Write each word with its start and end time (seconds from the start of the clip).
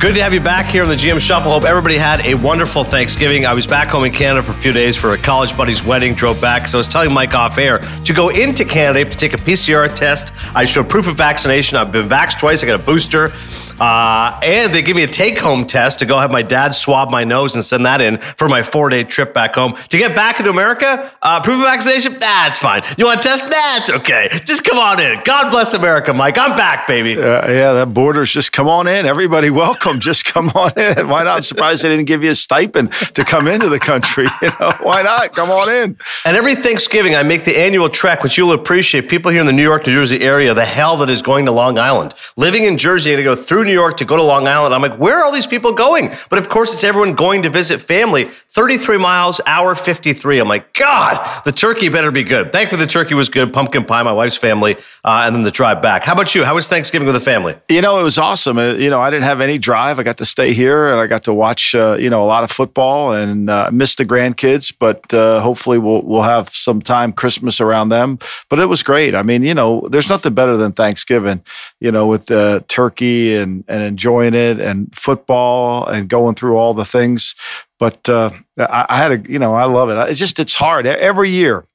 Good 0.00 0.16
to 0.16 0.22
have 0.22 0.34
you 0.34 0.40
back 0.40 0.66
here 0.66 0.82
on 0.82 0.90
the 0.90 0.96
GM 0.96 1.18
Shuffle. 1.18 1.50
Hope 1.50 1.64
everybody 1.64 1.96
had 1.96 2.20
a 2.26 2.34
wonderful 2.34 2.84
Thanksgiving. 2.84 3.46
I 3.46 3.54
was 3.54 3.66
back 3.66 3.88
home 3.88 4.04
in 4.04 4.12
Canada 4.12 4.42
for 4.42 4.52
a 4.52 4.60
few 4.60 4.70
days 4.70 4.98
for 4.98 5.14
a 5.14 5.18
college 5.18 5.56
buddy's 5.56 5.82
wedding, 5.82 6.12
drove 6.14 6.38
back. 6.42 6.66
So 6.66 6.76
I 6.76 6.80
was 6.80 6.88
telling 6.88 7.10
Mike 7.10 7.34
off 7.34 7.56
air 7.56 7.78
to 7.78 8.12
go 8.12 8.28
into 8.28 8.66
Canada 8.66 9.08
to 9.08 9.16
take 9.16 9.32
a 9.32 9.38
PCR 9.38 9.90
test. 9.94 10.30
I 10.54 10.64
showed 10.64 10.90
proof 10.90 11.06
of 11.06 11.16
vaccination. 11.16 11.78
I've 11.78 11.90
been 11.90 12.06
vaxxed 12.06 12.38
twice. 12.38 12.62
I 12.62 12.66
got 12.66 12.78
a 12.78 12.82
booster. 12.82 13.32
Uh, 13.80 14.38
and 14.42 14.74
they 14.74 14.82
give 14.82 14.94
me 14.94 15.04
a 15.04 15.06
take 15.06 15.38
home 15.38 15.66
test 15.66 16.00
to 16.00 16.06
go 16.06 16.18
have 16.18 16.30
my 16.30 16.42
dad 16.42 16.74
swab 16.74 17.10
my 17.10 17.24
nose 17.24 17.54
and 17.54 17.64
send 17.64 17.86
that 17.86 18.02
in 18.02 18.18
for 18.18 18.46
my 18.46 18.62
four 18.62 18.90
day 18.90 19.04
trip 19.04 19.32
back 19.32 19.54
home. 19.54 19.74
To 19.88 19.96
get 19.96 20.14
back 20.14 20.38
into 20.38 20.50
America, 20.50 21.14
uh, 21.22 21.40
proof 21.40 21.60
of 21.60 21.64
vaccination? 21.64 22.18
That's 22.18 22.58
fine. 22.58 22.82
You 22.98 23.06
want 23.06 23.20
a 23.20 23.22
test? 23.22 23.48
That's 23.48 23.90
okay. 23.90 24.28
Just 24.44 24.64
come 24.64 24.78
on 24.78 25.00
in. 25.00 25.20
God 25.24 25.50
bless 25.50 25.72
America, 25.72 26.12
Mike. 26.12 26.36
I'm 26.36 26.56
back, 26.56 26.86
baby. 26.86 27.16
Uh, 27.16 27.50
yeah, 27.50 27.72
that 27.72 27.94
border's 27.94 28.30
just 28.30 28.52
come 28.52 28.68
on 28.68 28.86
in. 28.86 29.06
Everybody, 29.06 29.48
welcome 29.48 29.83
them. 29.84 30.00
Just 30.00 30.24
come 30.24 30.48
on 30.50 30.78
in. 30.78 31.08
Why 31.08 31.24
not? 31.24 31.36
I'm 31.36 31.42
surprised 31.42 31.82
they 31.82 31.88
didn't 31.88 32.06
give 32.06 32.22
you 32.22 32.30
a 32.30 32.34
stipend 32.34 32.92
to 32.92 33.24
come 33.24 33.48
into 33.48 33.68
the 33.68 33.80
country. 33.80 34.26
You 34.42 34.50
know, 34.60 34.72
why 34.82 35.02
not? 35.02 35.34
Come 35.34 35.50
on 35.50 35.70
in. 35.70 35.96
And 36.26 36.36
every 36.36 36.54
Thanksgiving, 36.54 37.14
I 37.14 37.22
make 37.22 37.44
the 37.44 37.56
annual 37.58 37.88
trek, 37.88 38.22
which 38.22 38.36
you'll 38.36 38.52
appreciate. 38.52 39.08
People 39.08 39.30
here 39.30 39.40
in 39.40 39.46
the 39.46 39.52
New 39.52 39.62
York, 39.62 39.86
New 39.86 39.94
Jersey 39.94 40.20
area, 40.20 40.52
the 40.52 40.64
hell 40.64 40.98
that 40.98 41.08
is 41.08 41.22
going 41.22 41.46
to 41.46 41.52
Long 41.52 41.78
Island. 41.78 42.12
Living 42.36 42.64
in 42.64 42.76
Jersey, 42.76 43.12
and 43.12 43.18
to 43.18 43.24
go 43.24 43.34
through 43.34 43.64
New 43.64 43.72
York 43.72 43.96
to 43.98 44.04
go 44.04 44.16
to 44.16 44.22
Long 44.22 44.46
Island. 44.46 44.74
I'm 44.74 44.82
like, 44.82 44.98
where 44.98 45.18
are 45.18 45.24
all 45.24 45.32
these 45.32 45.46
people 45.46 45.72
going? 45.72 46.12
But 46.28 46.38
of 46.38 46.48
course, 46.48 46.74
it's 46.74 46.84
everyone 46.84 47.14
going 47.14 47.42
to 47.42 47.50
visit 47.50 47.80
family. 47.80 48.24
33 48.24 48.98
miles, 48.98 49.40
hour 49.46 49.74
53. 49.74 50.38
I'm 50.38 50.48
like, 50.48 50.72
God, 50.74 51.42
the 51.44 51.52
turkey 51.52 51.88
better 51.88 52.10
be 52.10 52.22
good. 52.22 52.52
Thankfully, 52.52 52.84
the 52.84 52.90
turkey 52.90 53.14
was 53.14 53.28
good. 53.28 53.52
Pumpkin 53.52 53.84
pie, 53.84 54.02
my 54.02 54.12
wife's 54.12 54.36
family, 54.36 54.76
uh, 55.04 55.24
and 55.26 55.34
then 55.34 55.42
the 55.42 55.50
drive 55.50 55.82
back. 55.82 56.04
How 56.04 56.12
about 56.12 56.34
you? 56.34 56.44
How 56.44 56.54
was 56.54 56.68
Thanksgiving 56.68 57.06
with 57.06 57.14
the 57.14 57.20
family? 57.20 57.56
You 57.68 57.80
know, 57.80 57.98
it 57.98 58.04
was 58.04 58.18
awesome. 58.18 58.58
Uh, 58.58 58.74
you 58.74 58.90
know, 58.90 59.00
I 59.00 59.10
didn't 59.10 59.24
have 59.24 59.40
any 59.40 59.58
drive. 59.58 59.73
I 59.74 60.02
got 60.02 60.18
to 60.18 60.24
stay 60.24 60.52
here 60.52 60.90
and 60.90 61.00
I 61.00 61.06
got 61.06 61.24
to 61.24 61.34
watch, 61.34 61.74
uh, 61.74 61.96
you 61.98 62.10
know, 62.10 62.22
a 62.22 62.26
lot 62.26 62.44
of 62.44 62.50
football 62.50 63.12
and 63.12 63.50
uh, 63.50 63.70
miss 63.72 63.94
the 63.94 64.04
grandkids. 64.04 64.72
But 64.78 65.12
uh, 65.12 65.40
hopefully, 65.40 65.78
we'll 65.78 66.02
we'll 66.02 66.22
have 66.22 66.50
some 66.50 66.80
time 66.80 67.12
Christmas 67.12 67.60
around 67.60 67.88
them. 67.88 68.18
But 68.48 68.58
it 68.58 68.66
was 68.66 68.82
great. 68.82 69.14
I 69.14 69.22
mean, 69.22 69.42
you 69.42 69.54
know, 69.54 69.86
there's 69.90 70.08
nothing 70.08 70.34
better 70.34 70.56
than 70.56 70.72
Thanksgiving. 70.72 71.42
You 71.80 71.92
know, 71.92 72.06
with 72.06 72.26
the 72.26 72.64
turkey 72.68 73.36
and 73.36 73.64
and 73.68 73.82
enjoying 73.82 74.34
it 74.34 74.60
and 74.60 74.94
football 74.94 75.86
and 75.86 76.08
going 76.08 76.34
through 76.34 76.56
all 76.56 76.74
the 76.74 76.84
things. 76.84 77.34
But 77.78 78.08
uh, 78.08 78.30
I, 78.58 78.86
I 78.88 78.98
had 78.98 79.12
a, 79.12 79.30
you 79.30 79.38
know, 79.38 79.54
I 79.54 79.64
love 79.64 79.90
it. 79.90 79.96
It's 80.10 80.18
just 80.18 80.38
it's 80.38 80.54
hard 80.54 80.86
every 80.86 81.30
year 81.30 81.66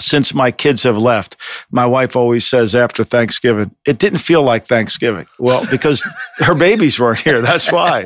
since 0.00 0.34
my 0.34 0.50
kids 0.50 0.82
have 0.82 0.96
left, 0.96 1.36
my 1.70 1.86
wife 1.86 2.16
always 2.16 2.46
says 2.46 2.74
after 2.74 3.04
Thanksgiving, 3.04 3.74
it 3.86 3.98
didn't 3.98 4.18
feel 4.18 4.42
like 4.42 4.66
Thanksgiving. 4.66 5.26
Well, 5.38 5.66
because 5.70 6.04
her 6.38 6.54
babies 6.54 6.98
weren't 6.98 7.20
here. 7.20 7.40
That's 7.40 7.70
why. 7.70 8.04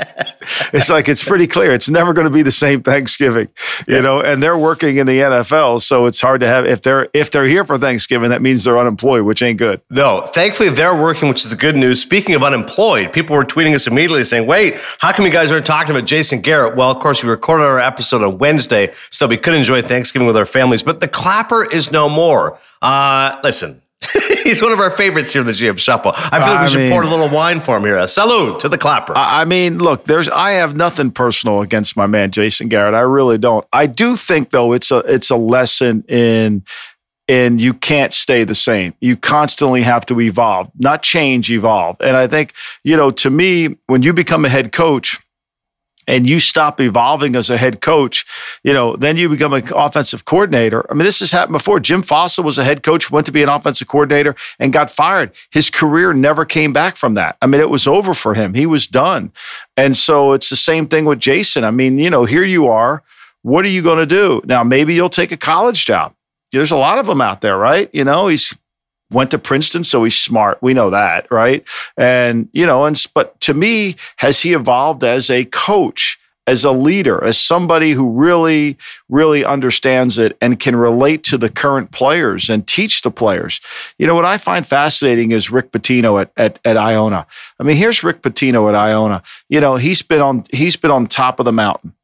It's 0.72 0.88
like 0.88 1.08
it's 1.08 1.24
pretty 1.24 1.46
clear. 1.46 1.72
It's 1.72 1.88
never 1.88 2.12
going 2.12 2.26
to 2.26 2.30
be 2.30 2.42
the 2.42 2.52
same 2.52 2.82
Thanksgiving, 2.82 3.48
you 3.88 4.00
know. 4.00 4.20
And 4.20 4.42
they're 4.42 4.58
working 4.58 4.96
in 4.98 5.06
the 5.06 5.18
NFL, 5.18 5.80
so 5.80 6.06
it's 6.06 6.20
hard 6.20 6.40
to 6.40 6.46
have 6.46 6.66
if 6.66 6.82
they're 6.82 7.08
if 7.14 7.30
they're 7.30 7.46
here 7.46 7.64
for 7.64 7.78
Thanksgiving, 7.78 8.30
that 8.30 8.42
means 8.42 8.64
they're 8.64 8.78
unemployed, 8.78 9.22
which 9.22 9.42
ain't 9.42 9.58
good. 9.58 9.80
No, 9.90 10.22
thankfully 10.22 10.68
they're 10.68 11.00
working, 11.00 11.28
which 11.28 11.44
is 11.44 11.50
the 11.50 11.56
good 11.56 11.76
news. 11.76 12.00
Speaking 12.00 12.34
of 12.34 12.42
unemployed, 12.42 13.12
people 13.12 13.36
were 13.36 13.44
tweeting 13.44 13.74
us 13.74 13.86
immediately 13.86 14.24
saying, 14.24 14.46
"Wait, 14.46 14.76
how 14.98 15.12
come 15.12 15.24
you 15.24 15.32
guys 15.32 15.50
aren't 15.50 15.66
talking 15.66 15.94
about 15.94 16.06
Jason 16.06 16.40
Garrett?" 16.40 16.76
Well, 16.76 16.90
of 16.90 16.98
course, 16.98 17.22
we 17.22 17.28
recorded 17.28 17.64
our 17.64 17.80
episode 17.80 18.22
on 18.22 18.38
Wednesday, 18.38 18.92
so 19.10 19.26
we 19.26 19.36
could 19.36 19.54
enjoy 19.54 19.82
Thanksgiving 19.82 20.26
with 20.26 20.36
our 20.36 20.46
families. 20.46 20.82
But 20.82 21.00
the 21.00 21.08
clapper 21.08 21.64
is 21.76 21.92
no 21.92 22.08
more. 22.08 22.58
Uh, 22.82 23.38
listen, 23.44 23.82
He's 24.44 24.62
one 24.62 24.72
of 24.72 24.78
our 24.78 24.90
favorites 24.90 25.32
here 25.32 25.40
in 25.40 25.46
the 25.46 25.52
GM 25.52 25.78
Shuffle. 25.78 26.12
I 26.14 26.38
feel 26.40 26.50
like 26.50 26.58
we 26.60 26.64
I 26.64 26.66
should 26.66 26.78
mean, 26.78 26.90
pour 26.90 27.02
a 27.02 27.06
little 27.06 27.30
wine 27.30 27.60
for 27.60 27.76
him 27.76 27.82
here. 27.82 27.96
A 27.96 28.06
salute 28.06 28.60
to 28.60 28.68
the 28.68 28.78
clapper. 28.78 29.14
I 29.16 29.44
mean, 29.44 29.78
look, 29.78 30.04
there's 30.04 30.28
I 30.28 30.52
have 30.52 30.76
nothing 30.76 31.10
personal 31.10 31.62
against 31.62 31.96
my 31.96 32.06
man 32.06 32.30
Jason 32.30 32.68
Garrett. 32.68 32.94
I 32.94 33.00
really 33.00 33.38
don't. 33.38 33.66
I 33.72 33.86
do 33.86 34.16
think 34.16 34.50
though 34.50 34.72
it's 34.72 34.90
a 34.90 34.98
it's 34.98 35.30
a 35.30 35.36
lesson 35.36 36.04
in 36.08 36.62
and 37.28 37.60
you 37.60 37.74
can't 37.74 38.12
stay 38.12 38.44
the 38.44 38.54
same. 38.54 38.94
You 39.00 39.16
constantly 39.16 39.82
have 39.82 40.06
to 40.06 40.20
evolve, 40.20 40.70
not 40.78 41.02
change, 41.02 41.50
evolve. 41.50 41.96
And 42.00 42.16
I 42.16 42.28
think, 42.28 42.52
you 42.84 42.96
know, 42.96 43.10
to 43.10 43.30
me, 43.30 43.76
when 43.86 44.04
you 44.04 44.12
become 44.12 44.44
a 44.44 44.48
head 44.48 44.70
coach, 44.70 45.18
and 46.06 46.28
you 46.28 46.38
stop 46.38 46.80
evolving 46.80 47.34
as 47.36 47.50
a 47.50 47.56
head 47.56 47.80
coach, 47.80 48.24
you 48.62 48.72
know, 48.72 48.96
then 48.96 49.16
you 49.16 49.28
become 49.28 49.52
an 49.52 49.64
offensive 49.74 50.24
coordinator. 50.24 50.86
I 50.90 50.94
mean, 50.94 51.04
this 51.04 51.20
has 51.20 51.32
happened 51.32 51.54
before. 51.54 51.80
Jim 51.80 52.02
Fassel 52.02 52.44
was 52.44 52.58
a 52.58 52.64
head 52.64 52.82
coach, 52.82 53.10
went 53.10 53.26
to 53.26 53.32
be 53.32 53.42
an 53.42 53.48
offensive 53.48 53.88
coordinator, 53.88 54.34
and 54.58 54.72
got 54.72 54.90
fired. 54.90 55.32
His 55.50 55.70
career 55.70 56.12
never 56.12 56.44
came 56.44 56.72
back 56.72 56.96
from 56.96 57.14
that. 57.14 57.36
I 57.42 57.46
mean, 57.46 57.60
it 57.60 57.70
was 57.70 57.86
over 57.86 58.14
for 58.14 58.34
him. 58.34 58.54
He 58.54 58.66
was 58.66 58.86
done. 58.86 59.32
And 59.76 59.96
so 59.96 60.32
it's 60.32 60.50
the 60.50 60.56
same 60.56 60.86
thing 60.86 61.04
with 61.04 61.20
Jason. 61.20 61.64
I 61.64 61.70
mean, 61.70 61.98
you 61.98 62.10
know, 62.10 62.24
here 62.24 62.44
you 62.44 62.68
are. 62.68 63.02
What 63.42 63.64
are 63.64 63.68
you 63.68 63.82
going 63.82 63.98
to 63.98 64.06
do? 64.06 64.40
Now, 64.44 64.64
maybe 64.64 64.94
you'll 64.94 65.08
take 65.08 65.32
a 65.32 65.36
college 65.36 65.84
job. 65.84 66.14
There's 66.52 66.70
a 66.70 66.76
lot 66.76 66.98
of 66.98 67.06
them 67.06 67.20
out 67.20 67.40
there, 67.40 67.56
right? 67.56 67.90
You 67.92 68.04
know, 68.04 68.28
he's 68.28 68.56
went 69.10 69.30
to 69.30 69.38
Princeton, 69.38 69.84
so 69.84 70.04
he's 70.04 70.18
smart. 70.18 70.58
We 70.62 70.74
know 70.74 70.90
that, 70.90 71.30
right? 71.30 71.64
And 71.96 72.48
you 72.52 72.66
know, 72.66 72.84
and 72.84 73.00
but 73.14 73.38
to 73.42 73.54
me, 73.54 73.96
has 74.16 74.42
he 74.42 74.52
evolved 74.52 75.04
as 75.04 75.30
a 75.30 75.44
coach? 75.46 76.18
As 76.48 76.62
a 76.64 76.70
leader, 76.70 77.24
as 77.24 77.40
somebody 77.40 77.90
who 77.90 78.08
really, 78.08 78.78
really 79.08 79.44
understands 79.44 80.16
it 80.16 80.38
and 80.40 80.60
can 80.60 80.76
relate 80.76 81.24
to 81.24 81.36
the 81.36 81.48
current 81.48 81.90
players 81.90 82.48
and 82.48 82.64
teach 82.64 83.02
the 83.02 83.10
players. 83.10 83.60
You 83.98 84.06
know, 84.06 84.14
what 84.14 84.24
I 84.24 84.38
find 84.38 84.64
fascinating 84.64 85.32
is 85.32 85.50
Rick 85.50 85.72
Pitino 85.72 86.22
at, 86.22 86.30
at, 86.36 86.60
at 86.64 86.76
Iona. 86.76 87.26
I 87.58 87.64
mean, 87.64 87.76
here's 87.76 88.04
Rick 88.04 88.22
Pitino 88.22 88.68
at 88.68 88.76
Iona. 88.76 89.24
You 89.48 89.60
know, 89.60 89.74
he's 89.74 90.02
been 90.02 90.22
on 90.22 90.44
he's 90.52 90.76
been 90.76 90.92
on 90.92 91.08
top 91.08 91.40
of 91.40 91.46
the 91.46 91.52
mountain 91.52 91.95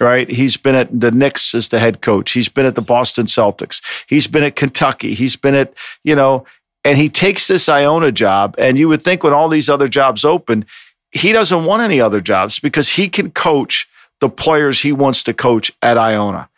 right? 0.00 0.28
He's 0.28 0.56
been 0.56 0.74
at 0.74 1.00
the 1.00 1.10
Knicks 1.10 1.54
as 1.54 1.68
the 1.68 1.78
head 1.78 2.00
coach. 2.00 2.32
He's 2.32 2.48
been 2.48 2.66
at 2.66 2.74
the 2.74 2.82
Boston 2.82 3.26
Celtics. 3.26 3.80
He's 4.06 4.26
been 4.26 4.42
at 4.42 4.56
Kentucky. 4.56 5.14
He's 5.14 5.36
been 5.36 5.54
at, 5.54 5.72
you 6.02 6.14
know, 6.16 6.44
and 6.84 6.98
he 6.98 7.08
takes 7.08 7.46
this 7.46 7.68
Iona 7.68 8.12
job. 8.12 8.54
And 8.58 8.78
you 8.78 8.88
would 8.88 9.02
think 9.02 9.22
when 9.22 9.32
all 9.32 9.48
these 9.48 9.68
other 9.68 9.88
jobs 9.88 10.24
open, 10.24 10.66
he 11.12 11.32
doesn't 11.32 11.64
want 11.64 11.82
any 11.82 12.00
other 12.00 12.20
jobs 12.20 12.58
because 12.58 12.90
he 12.90 13.08
can 13.08 13.30
coach 13.30 13.88
the 14.20 14.28
players 14.28 14.82
he 14.82 14.92
wants 14.92 15.22
to 15.24 15.34
coach 15.34 15.72
at 15.80 15.96
Iona 15.96 16.48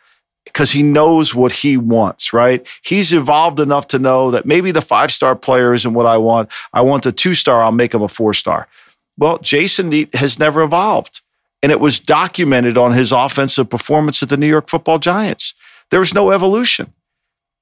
because 0.45 0.71
he 0.71 0.81
knows 0.81 1.35
what 1.35 1.51
he 1.51 1.77
wants, 1.77 2.33
right? 2.33 2.65
He's 2.81 3.13
evolved 3.13 3.59
enough 3.59 3.87
to 3.87 3.99
know 3.99 4.31
that 4.31 4.45
maybe 4.45 4.71
the 4.71 4.81
five 4.81 5.11
star 5.11 5.35
player 5.35 5.73
isn't 5.73 5.93
what 5.93 6.05
I 6.05 6.17
want. 6.17 6.49
I 6.73 6.81
want 6.81 7.03
the 7.03 7.11
two 7.11 7.35
star, 7.35 7.61
I'll 7.61 7.71
make 7.71 7.93
him 7.93 8.01
a 8.01 8.07
four 8.07 8.33
star. 8.33 8.67
Well, 9.17 9.39
Jason 9.39 10.07
has 10.13 10.39
never 10.39 10.61
evolved 10.61 11.21
and 11.61 11.71
it 11.71 11.79
was 11.79 11.99
documented 11.99 12.77
on 12.77 12.93
his 12.93 13.11
offensive 13.11 13.69
performance 13.69 14.21
at 14.21 14.29
the 14.29 14.37
New 14.37 14.47
York 14.47 14.69
football 14.69 14.99
Giants. 14.99 15.53
There 15.91 15.99
was 15.99 16.13
no 16.13 16.31
evolution. 16.31 16.93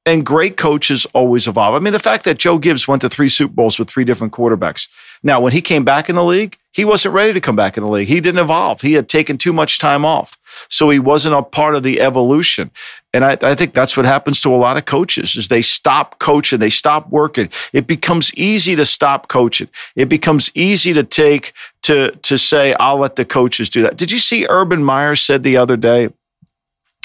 And 0.07 0.23
great 0.23 0.55
coaches 0.55 1.07
always 1.13 1.47
evolve. 1.47 1.73
I 1.73 1.79
mean, 1.79 1.93
the 1.93 1.99
fact 1.99 2.25
that 2.25 2.37
Joe 2.37 2.59
Gibbs 2.59 2.87
went 2.87 3.01
to 3.01 3.09
three 3.09 3.27
Super 3.27 3.53
Bowls 3.53 3.79
with 3.79 3.89
three 3.89 4.03
different 4.03 4.33
quarterbacks. 4.33 4.87
Now, 5.23 5.41
when 5.41 5.51
he 5.51 5.61
came 5.61 5.83
back 5.83 6.09
in 6.09 6.15
the 6.15 6.23
league, 6.23 6.59
he 6.73 6.85
wasn't 6.85 7.15
ready 7.15 7.33
to 7.33 7.41
come 7.41 7.55
back 7.55 7.75
in 7.75 7.83
the 7.83 7.89
league. 7.89 8.07
He 8.07 8.21
didn't 8.21 8.43
evolve. 8.43 8.81
He 8.81 8.93
had 8.93 9.09
taken 9.09 9.39
too 9.39 9.51
much 9.51 9.79
time 9.79 10.05
off. 10.05 10.37
So 10.69 10.91
he 10.91 10.99
wasn't 10.99 11.33
a 11.33 11.41
part 11.41 11.73
of 11.73 11.81
the 11.81 12.01
evolution. 12.01 12.69
And 13.15 13.23
I, 13.23 13.37
I 13.41 13.55
think 13.55 13.73
that's 13.73 13.95
what 13.95 14.05
happens 14.05 14.41
to 14.41 14.53
a 14.53 14.57
lot 14.57 14.75
of 14.75 14.83
coaches 14.83 15.37
is 15.37 15.47
they 15.47 15.61
stop 15.61 16.19
coaching, 16.19 16.59
they 16.59 16.69
stop 16.69 17.09
working. 17.09 17.49
It 17.71 17.87
becomes 17.87 18.33
easy 18.33 18.75
to 18.75 18.85
stop 18.85 19.29
coaching. 19.29 19.69
It 19.95 20.09
becomes 20.09 20.51
easy 20.53 20.91
to 20.93 21.03
take 21.03 21.53
to 21.83 22.11
to 22.11 22.37
say, 22.37 22.73
I'll 22.73 22.97
let 22.97 23.15
the 23.15 23.23
coaches 23.23 23.69
do 23.69 23.83
that. 23.83 23.95
Did 23.95 24.11
you 24.11 24.19
see 24.19 24.45
Urban 24.49 24.83
Meyer 24.83 25.15
said 25.15 25.43
the 25.43 25.55
other 25.55 25.77
day? 25.77 26.09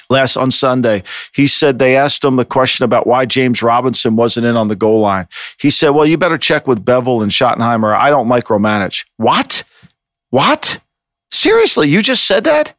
last 0.09 0.37
on 0.37 0.51
Sunday. 0.51 1.05
He 1.33 1.47
said 1.47 1.79
they 1.79 1.97
asked 1.97 2.25
him 2.25 2.35
the 2.35 2.45
question 2.45 2.85
about 2.85 3.07
why 3.07 3.27
James 3.27 3.63
Robinson 3.63 4.17
wasn't 4.17 4.45
in 4.45 4.57
on 4.57 4.67
the 4.67 4.75
goal 4.75 4.99
line. 4.99 5.29
He 5.61 5.71
said, 5.71 5.91
Well, 5.91 6.05
you 6.05 6.19
better 6.19 6.39
check 6.39 6.67
with 6.67 6.85
Bevell 6.85 7.23
and 7.23 7.31
Schottenheimer. 7.31 7.97
I 7.97 8.11
don't 8.11 8.27
micromanage. 8.27 9.07
What? 9.19 9.63
What? 10.31 10.81
Seriously, 11.31 11.89
you 11.89 12.03
just 12.03 12.25
said 12.25 12.43
that? 12.43 12.75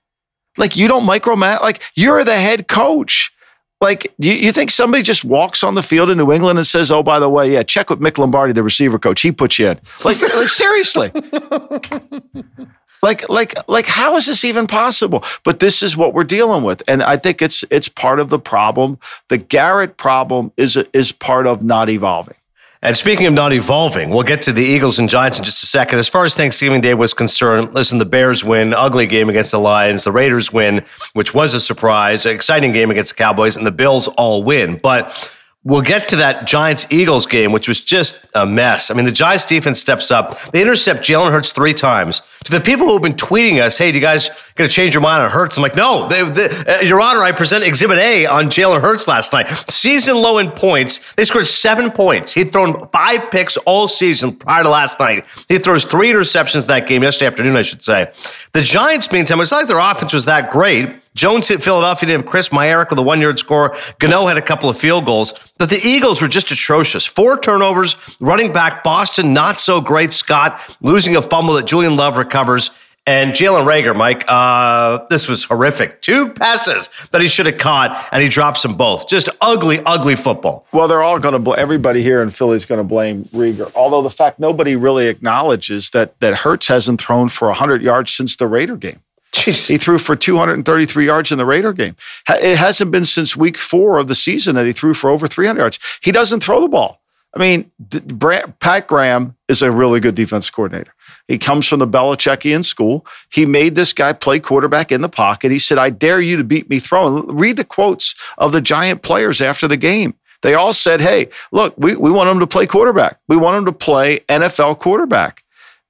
Like 0.57 0.75
you 0.75 0.87
don't 0.87 1.05
micromanage? 1.05 1.61
Like 1.61 1.81
you're 1.95 2.23
the 2.23 2.37
head 2.37 2.67
coach. 2.67 3.31
Like, 3.79 4.13
you, 4.19 4.33
you 4.33 4.51
think 4.51 4.69
somebody 4.69 5.01
just 5.01 5.25
walks 5.25 5.63
on 5.63 5.73
the 5.73 5.81
field 5.81 6.11
in 6.11 6.17
New 6.19 6.31
England 6.31 6.59
and 6.59 6.67
says, 6.67 6.91
"Oh, 6.91 7.01
by 7.01 7.17
the 7.17 7.27
way, 7.27 7.51
yeah, 7.51 7.63
check 7.63 7.89
with 7.89 7.99
Mick 7.99 8.19
Lombardi, 8.19 8.53
the 8.53 8.61
receiver 8.61 8.99
coach. 8.99 9.21
He 9.21 9.31
put 9.31 9.57
you 9.57 9.69
in." 9.69 9.79
Like, 10.05 10.21
like 10.35 10.49
seriously. 10.49 11.11
Like, 13.03 13.27
like, 13.29 13.55
like, 13.67 13.87
how 13.87 14.15
is 14.15 14.27
this 14.27 14.43
even 14.43 14.67
possible? 14.67 15.23
But 15.43 15.59
this 15.59 15.81
is 15.81 15.97
what 15.97 16.13
we're 16.13 16.23
dealing 16.23 16.63
with, 16.63 16.83
and 16.87 17.01
I 17.01 17.17
think 17.17 17.41
it's 17.41 17.63
it's 17.71 17.89
part 17.89 18.19
of 18.19 18.29
the 18.29 18.37
problem. 18.37 18.99
The 19.29 19.39
Garrett 19.39 19.97
problem 19.97 20.51
is 20.57 20.77
is 20.93 21.11
part 21.11 21.47
of 21.47 21.63
not 21.63 21.89
evolving. 21.89 22.35
And 22.83 22.97
speaking 22.97 23.27
of 23.27 23.33
not 23.33 23.53
evolving, 23.53 24.09
we'll 24.09 24.23
get 24.23 24.41
to 24.43 24.51
the 24.51 24.63
Eagles 24.63 24.97
and 24.97 25.07
Giants 25.07 25.37
in 25.37 25.43
just 25.43 25.61
a 25.61 25.67
second. 25.67 25.99
As 25.99 26.09
far 26.09 26.25
as 26.25 26.35
Thanksgiving 26.35 26.81
Day 26.81 26.95
was 26.95 27.13
concerned, 27.13 27.75
listen, 27.75 27.99
the 27.99 28.05
Bears 28.05 28.43
win, 28.43 28.73
ugly 28.73 29.05
game 29.05 29.29
against 29.29 29.51
the 29.51 29.59
Lions. 29.59 30.03
The 30.03 30.11
Raiders 30.11 30.51
win, 30.51 30.83
which 31.13 31.31
was 31.31 31.53
a 31.53 31.59
surprise, 31.59 32.25
exciting 32.25 32.73
game 32.73 32.89
against 32.89 33.11
the 33.11 33.17
Cowboys, 33.17 33.55
and 33.55 33.67
the 33.67 33.71
Bills 33.71 34.07
all 34.07 34.43
win. 34.43 34.79
But 34.81 35.31
We'll 35.63 35.83
get 35.83 36.07
to 36.09 36.15
that 36.15 36.47
Giants 36.47 36.87
Eagles 36.89 37.27
game, 37.27 37.51
which 37.51 37.67
was 37.67 37.79
just 37.79 38.19
a 38.33 38.47
mess. 38.47 38.89
I 38.89 38.95
mean, 38.95 39.05
the 39.05 39.11
Giants 39.11 39.45
defense 39.45 39.79
steps 39.79 40.09
up. 40.09 40.41
They 40.51 40.59
intercept 40.59 41.01
Jalen 41.01 41.31
Hurts 41.31 41.51
three 41.51 41.75
times. 41.75 42.23
To 42.45 42.51
the 42.51 42.59
people 42.59 42.87
who 42.87 42.93
have 42.93 43.03
been 43.03 43.13
tweeting 43.13 43.61
us, 43.61 43.77
hey, 43.77 43.91
do 43.91 43.99
you 43.99 44.01
guys 44.01 44.31
going 44.55 44.67
to 44.67 44.75
change 44.75 44.95
your 44.95 45.01
mind 45.01 45.21
on 45.21 45.29
Hurts? 45.29 45.57
I'm 45.57 45.61
like, 45.61 45.75
no, 45.75 46.07
they, 46.07 46.27
they, 46.27 46.47
uh, 46.65 46.81
Your 46.81 46.99
Honor, 46.99 47.21
I 47.21 47.31
present 47.31 47.63
Exhibit 47.63 47.99
A 47.99 48.25
on 48.25 48.45
Jalen 48.45 48.81
Hurts 48.81 49.07
last 49.07 49.33
night. 49.33 49.49
Season 49.69 50.15
low 50.15 50.39
in 50.39 50.49
points. 50.49 51.13
They 51.13 51.25
scored 51.25 51.45
seven 51.45 51.91
points. 51.91 52.33
He'd 52.33 52.51
thrown 52.51 52.87
five 52.87 53.29
picks 53.29 53.57
all 53.57 53.87
season 53.87 54.35
prior 54.35 54.63
to 54.63 54.69
last 54.69 54.99
night. 54.99 55.27
He 55.47 55.59
throws 55.59 55.85
three 55.85 56.11
interceptions 56.11 56.65
that 56.67 56.87
game, 56.87 57.03
yesterday 57.03 57.27
afternoon, 57.27 57.55
I 57.55 57.61
should 57.61 57.83
say. 57.83 58.11
The 58.53 58.63
Giants, 58.63 59.11
meantime, 59.11 59.39
it's 59.39 59.51
not 59.51 59.57
like 59.57 59.67
their 59.67 59.77
offense 59.77 60.11
was 60.11 60.25
that 60.25 60.49
great. 60.49 60.89
Jones 61.15 61.47
hit 61.47 61.61
Philadelphia. 61.61 62.09
Have 62.11 62.25
Chris 62.25 62.49
Myarick 62.49 62.89
with 62.89 62.99
a 62.99 63.01
one 63.01 63.19
yard 63.21 63.37
score. 63.39 63.75
Gano 63.99 64.27
had 64.27 64.37
a 64.37 64.41
couple 64.41 64.69
of 64.69 64.77
field 64.77 65.05
goals. 65.05 65.33
But 65.57 65.69
the 65.69 65.79
Eagles 65.83 66.21
were 66.21 66.27
just 66.27 66.51
atrocious. 66.51 67.05
Four 67.05 67.39
turnovers. 67.39 67.95
Running 68.19 68.53
back 68.53 68.83
Boston, 68.83 69.33
not 69.33 69.59
so 69.59 69.81
great. 69.81 70.13
Scott 70.13 70.77
losing 70.81 71.15
a 71.15 71.21
fumble 71.21 71.55
that 71.55 71.67
Julian 71.67 71.95
Love 71.95 72.17
recovers. 72.17 72.71
And 73.07 73.33
Jalen 73.33 73.65
Reagor, 73.65 73.95
Mike, 73.95 74.23
uh, 74.27 75.05
this 75.09 75.27
was 75.27 75.45
horrific. 75.45 76.03
Two 76.03 76.29
passes 76.29 76.87
that 77.09 77.19
he 77.19 77.27
should 77.27 77.47
have 77.47 77.57
caught, 77.57 78.07
and 78.11 78.21
he 78.21 78.29
drops 78.29 78.61
them 78.61 78.75
both. 78.75 79.09
Just 79.09 79.27
ugly, 79.41 79.81
ugly 79.87 80.15
football. 80.15 80.67
Well, 80.71 80.87
they're 80.87 81.01
all 81.01 81.17
going 81.17 81.33
to. 81.33 81.39
Bl- 81.39 81.55
everybody 81.55 82.03
here 82.03 82.21
in 82.21 82.29
Philly 82.29 82.57
is 82.57 82.67
going 82.67 82.77
to 82.77 82.83
blame 82.83 83.23
Reagor. 83.25 83.71
Although 83.75 84.03
the 84.03 84.11
fact 84.11 84.39
nobody 84.39 84.75
really 84.75 85.07
acknowledges 85.07 85.89
that 85.89 86.19
that 86.19 86.35
Hurts 86.35 86.67
hasn't 86.67 87.01
thrown 87.01 87.29
for 87.29 87.51
hundred 87.53 87.81
yards 87.81 88.13
since 88.13 88.35
the 88.35 88.45
Raider 88.45 88.77
game. 88.77 89.01
Jeez. 89.31 89.67
He 89.67 89.77
threw 89.77 89.97
for 89.97 90.15
233 90.15 91.05
yards 91.05 91.31
in 91.31 91.37
the 91.37 91.45
Raider 91.45 91.71
game. 91.71 91.95
It 92.27 92.57
hasn't 92.57 92.91
been 92.91 93.05
since 93.05 93.35
week 93.35 93.57
four 93.57 93.97
of 93.97 94.07
the 94.07 94.15
season 94.15 94.55
that 94.55 94.65
he 94.65 94.73
threw 94.73 94.93
for 94.93 95.09
over 95.09 95.27
300 95.27 95.59
yards. 95.59 95.79
He 96.01 96.11
doesn't 96.11 96.41
throw 96.41 96.59
the 96.59 96.67
ball. 96.67 97.01
I 97.33 97.39
mean, 97.39 97.71
Pat 98.59 98.87
Graham 98.87 99.37
is 99.47 99.61
a 99.61 99.71
really 99.71 100.01
good 100.01 100.15
defense 100.15 100.49
coordinator. 100.49 100.93
He 101.29 101.37
comes 101.37 101.65
from 101.65 101.79
the 101.79 101.87
Belichickian 101.87 102.65
school. 102.65 103.05
He 103.31 103.45
made 103.45 103.75
this 103.75 103.93
guy 103.93 104.11
play 104.11 104.39
quarterback 104.39 104.91
in 104.91 105.01
the 105.01 105.07
pocket. 105.07 105.49
He 105.49 105.59
said, 105.59 105.77
I 105.77 105.91
dare 105.91 106.19
you 106.19 106.35
to 106.35 106.43
beat 106.43 106.69
me 106.69 106.79
throwing. 106.79 107.27
Read 107.27 107.55
the 107.55 107.63
quotes 107.63 108.15
of 108.37 108.51
the 108.51 108.59
Giant 108.59 109.01
players 109.01 109.39
after 109.39 109.65
the 109.65 109.77
game. 109.77 110.15
They 110.41 110.55
all 110.55 110.73
said, 110.73 110.99
hey, 110.99 111.29
look, 111.51 111.73
we, 111.77 111.95
we 111.95 112.11
want 112.11 112.29
him 112.29 112.39
to 112.39 112.47
play 112.47 112.67
quarterback. 112.67 113.19
We 113.29 113.37
want 113.37 113.57
him 113.57 113.65
to 113.65 113.71
play 113.71 114.21
NFL 114.27 114.79
quarterback. 114.79 115.40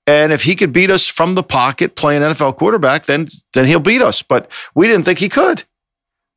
And 0.07 0.33
if 0.33 0.43
he 0.43 0.55
could 0.55 0.73
beat 0.73 0.89
us 0.89 1.07
from 1.07 1.35
the 1.35 1.43
pocket 1.43 1.95
playing 1.95 2.21
NFL 2.21 2.57
quarterback, 2.57 3.05
then 3.05 3.27
then 3.53 3.65
he'll 3.65 3.79
beat 3.79 4.01
us. 4.01 4.21
But 4.21 4.49
we 4.75 4.87
didn't 4.87 5.05
think 5.05 5.19
he 5.19 5.29
could. 5.29 5.63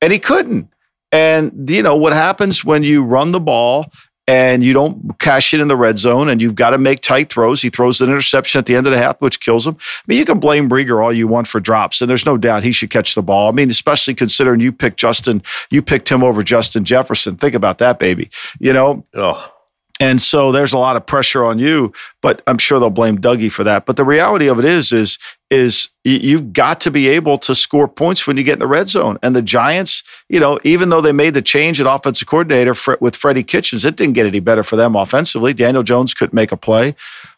And 0.00 0.12
he 0.12 0.18
couldn't. 0.18 0.68
And 1.12 1.70
you 1.70 1.82
know 1.82 1.96
what 1.96 2.12
happens 2.12 2.64
when 2.64 2.82
you 2.82 3.02
run 3.02 3.32
the 3.32 3.40
ball 3.40 3.86
and 4.26 4.64
you 4.64 4.72
don't 4.72 5.18
cash 5.18 5.52
it 5.52 5.60
in 5.60 5.68
the 5.68 5.76
red 5.76 5.98
zone 5.98 6.28
and 6.28 6.40
you've 6.40 6.54
got 6.54 6.70
to 6.70 6.78
make 6.78 7.00
tight 7.00 7.30
throws. 7.30 7.62
He 7.62 7.70
throws 7.70 8.00
an 8.00 8.08
interception 8.08 8.58
at 8.58 8.66
the 8.66 8.74
end 8.74 8.86
of 8.86 8.92
the 8.92 8.98
half, 8.98 9.20
which 9.20 9.40
kills 9.40 9.66
him. 9.66 9.76
I 9.78 10.02
mean, 10.06 10.18
you 10.18 10.24
can 10.24 10.40
blame 10.40 10.68
Reagor 10.68 11.02
all 11.02 11.12
you 11.12 11.28
want 11.28 11.46
for 11.46 11.60
drops, 11.60 12.00
and 12.00 12.10
there's 12.10 12.26
no 12.26 12.36
doubt 12.36 12.64
he 12.64 12.72
should 12.72 12.90
catch 12.90 13.14
the 13.14 13.22
ball. 13.22 13.48
I 13.48 13.52
mean, 13.52 13.70
especially 13.70 14.14
considering 14.14 14.60
you 14.60 14.72
picked 14.72 14.96
Justin, 14.96 15.42
you 15.70 15.82
picked 15.82 16.08
him 16.08 16.24
over 16.24 16.42
Justin 16.42 16.84
Jefferson. 16.84 17.36
Think 17.36 17.54
about 17.54 17.78
that, 17.78 17.98
baby. 17.98 18.30
You 18.58 18.72
know? 18.72 19.06
Oh. 19.14 19.53
And 20.00 20.20
so 20.20 20.50
there's 20.50 20.72
a 20.72 20.78
lot 20.78 20.96
of 20.96 21.06
pressure 21.06 21.44
on 21.44 21.60
you, 21.60 21.92
but 22.20 22.42
I'm 22.48 22.58
sure 22.58 22.80
they'll 22.80 22.90
blame 22.90 23.18
Dougie 23.18 23.52
for 23.52 23.62
that. 23.62 23.86
But 23.86 23.96
the 23.96 24.04
reality 24.04 24.48
of 24.48 24.58
it 24.58 24.64
is, 24.64 24.90
is, 24.90 25.18
is 25.50 25.88
you've 26.02 26.52
got 26.52 26.80
to 26.80 26.90
be 26.90 27.06
able 27.08 27.38
to 27.38 27.54
score 27.54 27.86
points 27.86 28.26
when 28.26 28.36
you 28.36 28.42
get 28.42 28.54
in 28.54 28.58
the 28.58 28.66
red 28.66 28.88
zone. 28.88 29.18
And 29.22 29.36
the 29.36 29.42
Giants, 29.42 30.02
you 30.28 30.40
know, 30.40 30.58
even 30.64 30.88
though 30.88 31.00
they 31.00 31.12
made 31.12 31.34
the 31.34 31.42
change 31.42 31.80
at 31.80 31.86
offensive 31.86 32.26
coordinator 32.26 32.74
with 33.00 33.14
Freddie 33.14 33.44
Kitchens, 33.44 33.84
it 33.84 33.94
didn't 33.94 34.14
get 34.14 34.26
any 34.26 34.40
better 34.40 34.64
for 34.64 34.74
them 34.74 34.96
offensively. 34.96 35.54
Daniel 35.54 35.84
Jones 35.84 36.12
couldn't 36.12 36.34
make 36.34 36.50
a 36.50 36.56
play. 36.56 36.96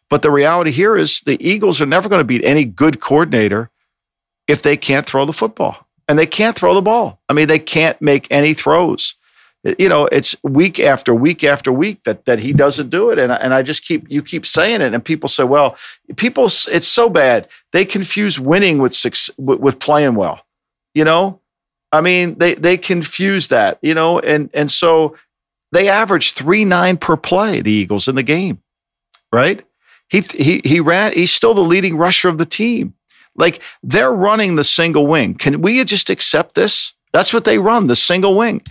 But 0.09 0.23
the 0.23 0.31
reality 0.31 0.71
here 0.71 0.97
is 0.97 1.21
the 1.21 1.37
Eagles 1.47 1.81
are 1.83 1.87
never 1.87 2.09
going 2.09 2.21
to 2.21 2.25
beat 2.25 2.45
any 2.45 2.65
good 2.65 3.01
coordinator 3.01 3.71
if 4.49 4.63
they 4.63 4.79
can't 4.79 5.07
throw 5.07 5.27
the 5.27 5.33
football. 5.33 5.87
And 6.09 6.19
they 6.19 6.27
can't 6.27 6.57
throw 6.57 6.73
the 6.73 6.81
ball. 6.81 7.19
I 7.29 7.35
mean, 7.35 7.49
they 7.49 7.59
can't 7.59 8.01
make 8.01 8.29
any 8.31 8.55
throws 8.55 9.15
you 9.79 9.89
know, 9.89 10.07
it's 10.07 10.37
week 10.43 10.79
after 10.79 11.15
week 11.15 11.43
after 11.43 11.73
week 11.73 12.05
that 12.05 12.25
that 12.27 12.39
he 12.39 12.53
doesn't 12.53 12.91
do 12.91 13.11
it, 13.11 13.19
and 13.19 13.33
and 13.33 13.55
I 13.55 13.63
just 13.63 13.85
keep 13.85 14.11
you 14.11 14.23
keep 14.23 14.47
saying 14.47 14.81
it, 14.81 14.95
and 14.95 15.05
people 15.05 15.29
say, 15.29 15.45
well, 15.45 15.77
people, 16.17 16.47
it's 16.47 16.89
so 16.89 17.09
bad 17.09 17.49
they 17.73 17.85
confuse 17.85 18.39
winning 18.39 18.79
with 18.79 18.97
with, 19.39 19.61
with 19.61 19.79
playing 19.79 20.15
well, 20.15 20.41
you 20.95 21.05
know. 21.05 21.41
I 21.93 22.01
mean, 22.01 22.39
they 22.39 22.55
they 22.55 22.77
confuse 22.77 23.49
that, 23.49 23.79
you 23.83 23.95
know, 23.95 24.19
and 24.21 24.51
and 24.53 24.71
so 24.71 25.17
they 25.73 25.89
average 25.89 26.33
three 26.33 26.65
nine 26.65 26.97
per 26.97 27.17
play. 27.17 27.61
The 27.61 27.73
Eagles 27.73 28.09
in 28.09 28.15
the 28.15 28.23
game, 28.23 28.63
right? 29.33 29.65
He 30.09 30.21
he 30.21 30.61
he 30.65 30.81
ran. 30.81 31.13
He's 31.13 31.33
still 31.33 31.55
the 31.55 31.61
leading 31.63 31.97
rusher 31.97 32.29
of 32.29 32.39
the 32.39 32.47
team. 32.47 32.95
Like 33.35 33.61
they're 33.83 34.13
running 34.13 34.57
the 34.57 34.65
single 34.65 35.07
wing. 35.07 35.35
Can 35.35 35.61
we 35.61 35.83
just 35.85 36.11
accept 36.11 36.55
this? 36.55 36.93
That's 37.13 37.33
what 37.33 37.45
they 37.45 37.59
run, 37.59 37.87
the 37.87 37.97
single 37.97 38.37
wing. 38.37 38.63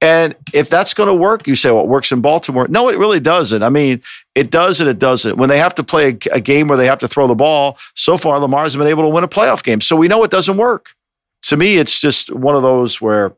And 0.00 0.34
if 0.54 0.70
that's 0.70 0.94
going 0.94 1.08
to 1.08 1.14
work, 1.14 1.46
you 1.46 1.54
say, 1.54 1.70
well, 1.70 1.84
it 1.84 1.88
works 1.88 2.10
in 2.10 2.22
Baltimore. 2.22 2.66
No, 2.68 2.88
it 2.88 2.98
really 2.98 3.20
doesn't. 3.20 3.62
I 3.62 3.68
mean, 3.68 4.02
it 4.34 4.50
does 4.50 4.80
and 4.80 4.88
it 4.88 4.98
doesn't. 4.98 5.36
When 5.36 5.50
they 5.50 5.58
have 5.58 5.74
to 5.74 5.84
play 5.84 6.10
a, 6.10 6.36
a 6.36 6.40
game 6.40 6.68
where 6.68 6.78
they 6.78 6.86
have 6.86 6.98
to 7.00 7.08
throw 7.08 7.26
the 7.26 7.34
ball, 7.34 7.76
so 7.94 8.16
far 8.16 8.38
Lamar's 8.38 8.74
been 8.74 8.86
able 8.86 9.02
to 9.02 9.10
win 9.10 9.24
a 9.24 9.28
playoff 9.28 9.62
game. 9.62 9.80
So 9.82 9.96
we 9.96 10.08
know 10.08 10.24
it 10.24 10.30
doesn't 10.30 10.56
work. 10.56 10.94
To 11.42 11.56
me, 11.56 11.76
it's 11.76 12.00
just 12.00 12.32
one 12.32 12.54
of 12.54 12.62
those 12.62 13.00
where 13.00 13.34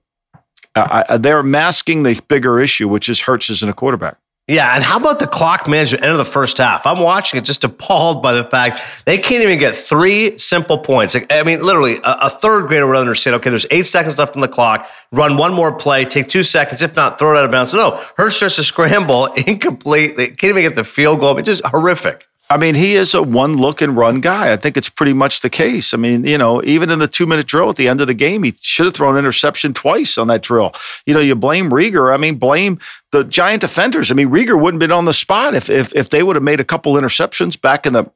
uh, 0.74 1.04
I, 1.08 1.16
they're 1.16 1.42
masking 1.42 2.04
the 2.04 2.20
bigger 2.28 2.60
issue, 2.60 2.88
which 2.88 3.08
is 3.08 3.20
Hurts 3.20 3.50
isn't 3.50 3.68
a 3.68 3.74
quarterback. 3.74 4.18
Yeah, 4.48 4.74
and 4.74 4.82
how 4.82 4.98
about 4.98 5.20
the 5.20 5.28
clock 5.28 5.68
management 5.68 6.02
end 6.02 6.10
of 6.12 6.18
the 6.18 6.24
first 6.24 6.58
half? 6.58 6.84
I'm 6.84 6.98
watching 6.98 7.38
it 7.38 7.44
just 7.44 7.62
appalled 7.62 8.24
by 8.24 8.32
the 8.32 8.42
fact 8.42 8.80
they 9.04 9.16
can't 9.16 9.42
even 9.44 9.56
get 9.60 9.76
three 9.76 10.36
simple 10.36 10.78
points. 10.78 11.14
I 11.30 11.44
mean, 11.44 11.62
literally, 11.62 12.00
a, 12.02 12.28
third 12.28 12.66
grader 12.66 12.88
would 12.88 12.96
understand. 12.96 13.36
Okay, 13.36 13.50
there's 13.50 13.66
eight 13.70 13.86
seconds 13.86 14.18
left 14.18 14.34
on 14.34 14.42
the 14.42 14.48
clock. 14.48 14.90
Run 15.12 15.36
one 15.36 15.54
more 15.54 15.72
play, 15.72 16.04
take 16.04 16.28
two 16.28 16.42
seconds. 16.42 16.82
If 16.82 16.96
not, 16.96 17.20
throw 17.20 17.34
it 17.34 17.38
out 17.38 17.44
of 17.44 17.52
bounds. 17.52 17.72
No, 17.72 18.02
Hurts 18.16 18.34
starts 18.34 18.56
to 18.56 18.64
scramble, 18.64 19.26
incomplete. 19.46 20.16
They 20.16 20.26
can't 20.26 20.50
even 20.50 20.62
get 20.62 20.74
the 20.74 20.84
field 20.84 21.20
goal. 21.20 21.38
It's 21.38 21.46
just 21.46 21.64
horrific. 21.64 22.26
I 22.52 22.58
mean, 22.58 22.74
he 22.74 22.96
is 22.96 23.14
a 23.14 23.22
one 23.22 23.56
look 23.56 23.80
and 23.80 23.96
run 23.96 24.20
guy. 24.20 24.52
I 24.52 24.58
think 24.58 24.76
it's 24.76 24.90
pretty 24.90 25.14
much 25.14 25.40
the 25.40 25.48
case. 25.48 25.94
I 25.94 25.96
mean, 25.96 26.26
you 26.26 26.36
know, 26.36 26.62
even 26.64 26.90
in 26.90 26.98
the 26.98 27.08
two 27.08 27.24
minute 27.24 27.46
drill 27.46 27.70
at 27.70 27.76
the 27.76 27.88
end 27.88 28.02
of 28.02 28.08
the 28.08 28.14
game, 28.14 28.42
he 28.42 28.54
should 28.60 28.84
have 28.84 28.94
thrown 28.94 29.14
an 29.14 29.20
interception 29.20 29.72
twice 29.72 30.18
on 30.18 30.28
that 30.28 30.42
drill. 30.42 30.74
You 31.06 31.14
know, 31.14 31.20
you 31.20 31.34
blame 31.34 31.70
Reagor. 31.70 32.12
I 32.12 32.18
mean, 32.18 32.34
blame 32.34 32.78
the 33.10 33.24
giant 33.24 33.62
defenders. 33.62 34.10
I 34.10 34.14
mean, 34.14 34.28
Reagor 34.28 34.60
wouldn't 34.60 34.82
have 34.82 34.88
been 34.90 34.96
on 34.96 35.06
the 35.06 35.14
spot 35.14 35.54
if 35.54 35.70
if, 35.70 35.94
if 35.96 36.10
they 36.10 36.22
would 36.22 36.36
have 36.36 36.42
made 36.42 36.60
a 36.60 36.64
couple 36.64 36.92
interceptions 36.92 37.58
back 37.58 37.86
in 37.86 37.94
the 37.94 38.10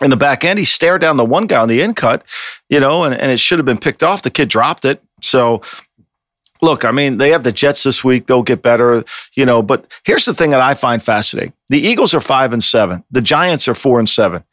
in 0.00 0.10
the 0.10 0.16
back 0.16 0.44
end. 0.44 0.58
He 0.58 0.64
stared 0.64 1.00
down 1.00 1.16
the 1.16 1.24
one 1.24 1.46
guy 1.46 1.60
on 1.60 1.68
the 1.68 1.80
in 1.80 1.94
cut, 1.94 2.24
you 2.68 2.80
know, 2.80 3.04
and, 3.04 3.14
and 3.14 3.30
it 3.30 3.38
should 3.38 3.60
have 3.60 3.66
been 3.66 3.78
picked 3.78 4.02
off. 4.02 4.22
The 4.22 4.30
kid 4.30 4.48
dropped 4.48 4.84
it. 4.84 5.00
So 5.20 5.62
look, 6.62 6.84
I 6.84 6.90
mean, 6.90 7.18
they 7.18 7.30
have 7.30 7.44
the 7.44 7.52
Jets 7.52 7.82
this 7.82 8.02
week. 8.02 8.26
They'll 8.26 8.42
get 8.42 8.62
better, 8.62 9.04
you 9.34 9.44
know. 9.44 9.62
But 9.62 9.86
here's 10.04 10.24
the 10.24 10.34
thing 10.34 10.50
that 10.50 10.60
I 10.60 10.74
find 10.74 11.02
fascinating: 11.02 11.52
the 11.68 11.80
Eagles 11.80 12.14
are 12.14 12.20
five 12.20 12.52
and 12.52 12.62
seven. 12.62 13.04
The 13.10 13.22
Giants 13.22 13.68
are 13.68 13.74
four 13.74 13.98
and 13.98 14.08
seven. 14.08 14.44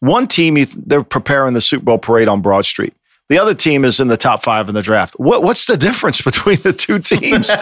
One 0.00 0.26
team, 0.26 0.64
they're 0.76 1.02
preparing 1.02 1.54
the 1.54 1.60
Super 1.60 1.84
Bowl 1.84 1.98
parade 1.98 2.28
on 2.28 2.42
Broad 2.42 2.66
Street. 2.66 2.94
The 3.28 3.38
other 3.38 3.54
team 3.54 3.84
is 3.84 4.00
in 4.00 4.08
the 4.08 4.18
top 4.18 4.42
five 4.42 4.68
in 4.68 4.74
the 4.74 4.82
draft. 4.82 5.14
What, 5.18 5.42
what's 5.42 5.66
the 5.66 5.76
difference 5.88 6.20
between 6.20 6.60
the 6.60 6.72
two 6.72 6.98
teams? 6.98 7.50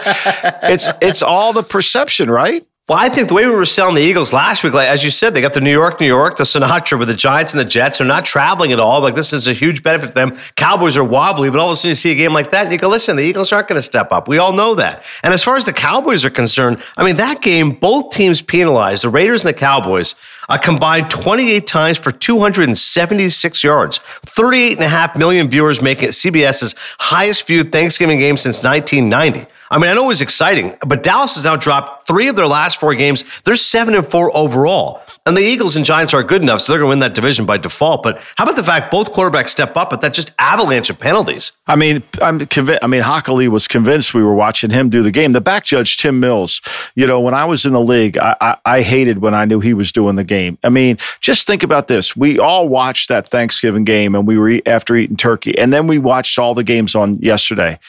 it's 0.63 0.87
it's 1.01 1.21
all 1.21 1.53
the 1.53 1.63
perception, 1.63 2.29
right? 2.29 2.65
Well, 2.89 2.99
I 2.99 3.07
think 3.07 3.29
the 3.29 3.33
way 3.33 3.47
we 3.47 3.55
were 3.55 3.65
selling 3.65 3.95
the 3.95 4.01
Eagles 4.01 4.33
last 4.33 4.61
week, 4.61 4.73
like 4.73 4.89
as 4.89 5.05
you 5.05 5.09
said, 5.09 5.33
they 5.33 5.39
got 5.39 5.53
the 5.53 5.61
New 5.61 5.71
York, 5.71 6.01
New 6.01 6.05
York, 6.05 6.35
the 6.35 6.43
Sinatra 6.43 6.99
with 6.99 7.07
the 7.07 7.13
Giants 7.13 7.53
and 7.53 7.59
the 7.61 7.65
Jets. 7.65 7.99
They're 7.99 8.07
not 8.07 8.25
traveling 8.25 8.73
at 8.73 8.79
all. 8.79 8.99
Like 8.99 9.15
this 9.15 9.31
is 9.31 9.47
a 9.47 9.53
huge 9.53 9.83
benefit 9.83 10.07
to 10.07 10.13
them. 10.13 10.35
Cowboys 10.57 10.97
are 10.97 11.03
wobbly, 11.03 11.49
but 11.49 11.61
all 11.61 11.69
of 11.69 11.73
a 11.73 11.75
sudden 11.77 11.91
you 11.91 11.95
see 11.95 12.11
a 12.11 12.15
game 12.15 12.33
like 12.33 12.51
that, 12.51 12.65
and 12.65 12.73
you 12.73 12.77
go, 12.77 12.89
listen, 12.89 13.15
the 13.15 13.23
Eagles 13.23 13.53
aren't 13.53 13.69
going 13.69 13.79
to 13.79 13.83
step 13.83 14.11
up. 14.11 14.27
We 14.27 14.37
all 14.37 14.51
know 14.51 14.75
that. 14.75 15.05
And 15.23 15.33
as 15.33 15.41
far 15.41 15.55
as 15.55 15.63
the 15.63 15.71
Cowboys 15.71 16.25
are 16.25 16.29
concerned, 16.29 16.83
I 16.97 17.05
mean 17.05 17.15
that 17.15 17.41
game, 17.41 17.71
both 17.71 18.11
teams 18.11 18.41
penalized. 18.41 19.05
The 19.05 19.09
Raiders 19.09 19.45
and 19.45 19.55
the 19.55 19.57
Cowboys 19.57 20.15
uh, 20.49 20.57
combined 20.57 21.09
28 21.09 21.65
times 21.67 21.97
for 21.97 22.11
276 22.11 23.63
yards. 23.63 23.97
38 23.99 24.73
and 24.73 24.83
a 24.83 24.87
half 24.87 25.15
million 25.15 25.49
viewers, 25.49 25.81
making 25.81 26.05
it 26.05 26.11
CBS's 26.11 26.75
highest 26.99 27.47
viewed 27.47 27.71
Thanksgiving 27.71 28.19
game 28.19 28.37
since 28.37 28.63
1990. 28.63 29.49
I 29.71 29.77
mean, 29.79 29.89
I 29.89 29.93
know 29.95 30.05
it 30.05 30.07
was 30.07 30.21
exciting, 30.21 30.75
but 30.85 31.01
Dallas 31.01 31.35
has 31.35 31.45
now 31.45 31.55
dropped 31.55 32.07
three 32.07 32.27
of 32.27 32.35
their 32.35 32.47
last 32.47 32.79
four 32.79 32.93
games. 32.93 33.23
They're 33.43 33.55
seven 33.55 33.95
and 33.95 34.05
four 34.05 34.35
overall. 34.35 35.01
And 35.25 35.37
the 35.37 35.41
Eagles 35.41 35.77
and 35.77 35.85
Giants 35.85 36.13
are 36.13 36.21
good 36.21 36.41
enough, 36.41 36.61
so 36.61 36.73
they're 36.73 36.79
going 36.79 36.87
to 36.87 36.89
win 36.89 36.99
that 36.99 37.15
division 37.15 37.45
by 37.45 37.57
default. 37.57 38.03
But 38.03 38.21
how 38.35 38.43
about 38.43 38.57
the 38.57 38.63
fact 38.63 38.91
both 38.91 39.13
quarterbacks 39.13 39.49
step 39.49 39.77
up, 39.77 39.89
but 39.89 40.01
that 40.01 40.13
just 40.13 40.33
avalanche 40.37 40.89
of 40.89 40.99
penalties? 40.99 41.53
I 41.65 41.77
mean, 41.77 42.03
I'm 42.21 42.45
convinced. 42.45 42.83
I 42.83 42.87
mean, 42.87 43.03
Hochuli 43.03 43.47
was 43.47 43.65
convinced 43.65 44.13
we 44.13 44.21
were 44.21 44.33
watching 44.33 44.69
him 44.69 44.89
do 44.89 45.01
the 45.01 45.11
game. 45.11 45.31
The 45.31 45.39
back 45.39 45.63
judge, 45.63 45.95
Tim 45.95 46.19
Mills, 46.19 46.61
you 46.95 47.07
know, 47.07 47.21
when 47.21 47.33
I 47.33 47.45
was 47.45 47.63
in 47.63 47.71
the 47.71 47.79
league, 47.79 48.17
I, 48.17 48.35
I, 48.41 48.57
I 48.65 48.81
hated 48.81 49.19
when 49.19 49.33
I 49.33 49.45
knew 49.45 49.61
he 49.61 49.73
was 49.73 49.93
doing 49.93 50.17
the 50.17 50.25
game. 50.25 50.57
I 50.61 50.67
mean, 50.67 50.97
just 51.21 51.47
think 51.47 51.63
about 51.63 51.87
this. 51.87 52.17
We 52.17 52.37
all 52.37 52.67
watched 52.67 53.07
that 53.07 53.25
Thanksgiving 53.25 53.85
game 53.85 54.15
and 54.15 54.27
we 54.27 54.37
were 54.37 54.59
after 54.65 54.93
eating 54.93 55.15
turkey. 55.15 55.57
And 55.57 55.71
then 55.71 55.87
we 55.87 55.99
watched 55.99 56.37
all 56.37 56.53
the 56.53 56.65
games 56.65 56.95
on 56.95 57.17
yesterday. 57.19 57.79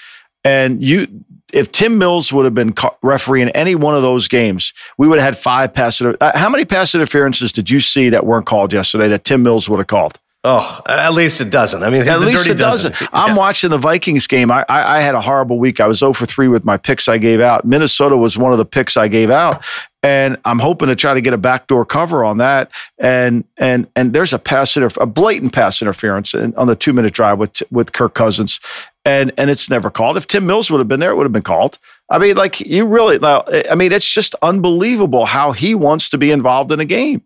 And 0.45 0.85
you, 0.85 1.09
if 1.55 1.71
Tim 1.71 1.99
Mills 1.99 2.33
would 2.33 2.45
have 2.45 2.55
been 2.55 2.75
refereeing 3.03 3.49
any 3.51 3.75
one 3.75 3.95
of 3.95 4.03
those 4.03 4.27
games, 4.27 4.75
we 4.99 5.07
would 5.07 5.19
have 5.19 5.35
had 5.35 5.39
five 5.39 5.73
pass. 5.73 6.03
Uh, 6.03 6.33
how 6.35 6.49
many 6.49 6.65
pass 6.65 6.95
interferences 6.95 7.53
did 7.53 7.71
you 7.71 7.81
see 7.81 8.11
that 8.11 8.27
weren't 8.27 8.47
called 8.47 8.73
yesterday 8.73 9.09
that 9.09 9.25
Tim 9.25 9.43
Mills 9.43 9.69
would 9.69 9.79
have 9.79 9.87
called? 9.87 10.19
Oh, 10.47 10.83
at 10.87 11.15
least 11.15 11.41
a 11.41 11.45
dozen. 11.47 11.83
I 11.83 11.89
mean, 11.89 12.07
at 12.07 12.21
least 12.21 12.47
a 12.49 12.55
dozen. 12.55 12.93
I'm 13.15 13.31
yeah. 13.31 13.37
watching 13.37 13.71
the 13.71 13.79
Vikings 13.79 14.27
game. 14.27 14.51
I, 14.51 14.63
I, 14.69 14.99
I 14.99 15.01
had 15.01 15.15
a 15.15 15.21
horrible 15.23 15.59
week. 15.59 15.81
I 15.81 15.87
was 15.87 16.01
0 16.01 16.13
for 16.13 16.27
3 16.27 16.49
with 16.49 16.67
my 16.67 16.77
picks 16.77 17.09
I 17.09 17.17
gave 17.17 17.41
out. 17.41 17.65
Minnesota 17.65 18.15
was 18.19 18.37
one 18.37 18.53
of 18.53 18.59
the 18.59 18.67
picks 18.67 18.99
I 18.99 19.09
gave 19.09 19.31
out, 19.31 19.65
and 20.03 20.37
I'm 20.45 20.59
hoping 20.59 20.89
to 20.89 20.97
try 20.97 21.15
to 21.15 21.23
get 21.23 21.33
a 21.33 21.39
backdoor 21.39 21.87
cover 21.87 22.27
on 22.27 22.37
that. 22.39 22.71
And 22.99 23.45
and 23.57 23.89
and 23.97 24.13
there's 24.13 24.35
a 24.35 24.39
pass 24.39 24.73
interf- 24.75 25.01
a 25.01 25.07
blatant 25.07 25.55
pass 25.55 25.81
interference 25.81 26.35
in, 26.35 26.55
on 26.57 26.67
the 26.67 26.77
two 26.77 26.93
minute 26.93 27.15
drive 27.15 27.39
with 27.39 27.63
with 27.71 27.95
Kirk 27.95 28.13
Cousins, 28.13 28.61
and 29.05 29.33
and 29.37 29.51
it's 29.51 29.69
never 29.69 29.91
called. 29.91 30.17
If 30.17 30.27
Tim 30.27 30.47
Mills 30.47 30.71
would 30.71 30.79
have 30.79 30.89
been 30.89 31.01
there, 31.01 31.11
it 31.11 31.17
would 31.17 31.25
have 31.25 31.33
been 31.33 31.43
called. 31.43 31.79
I 32.11 32.19
mean, 32.19 32.37
like 32.37 32.61
you 32.61 32.87
really. 32.87 33.19
I 33.23 33.75
mean, 33.75 33.93
it's 33.93 34.09
just 34.09 34.35
unbelievable 34.43 35.27
how 35.27 35.53
he 35.53 35.75
wants 35.75 36.11
to 36.11 36.19
be 36.19 36.31
involved 36.31 36.73
in 36.73 36.81
a 36.81 36.85
game, 36.85 37.23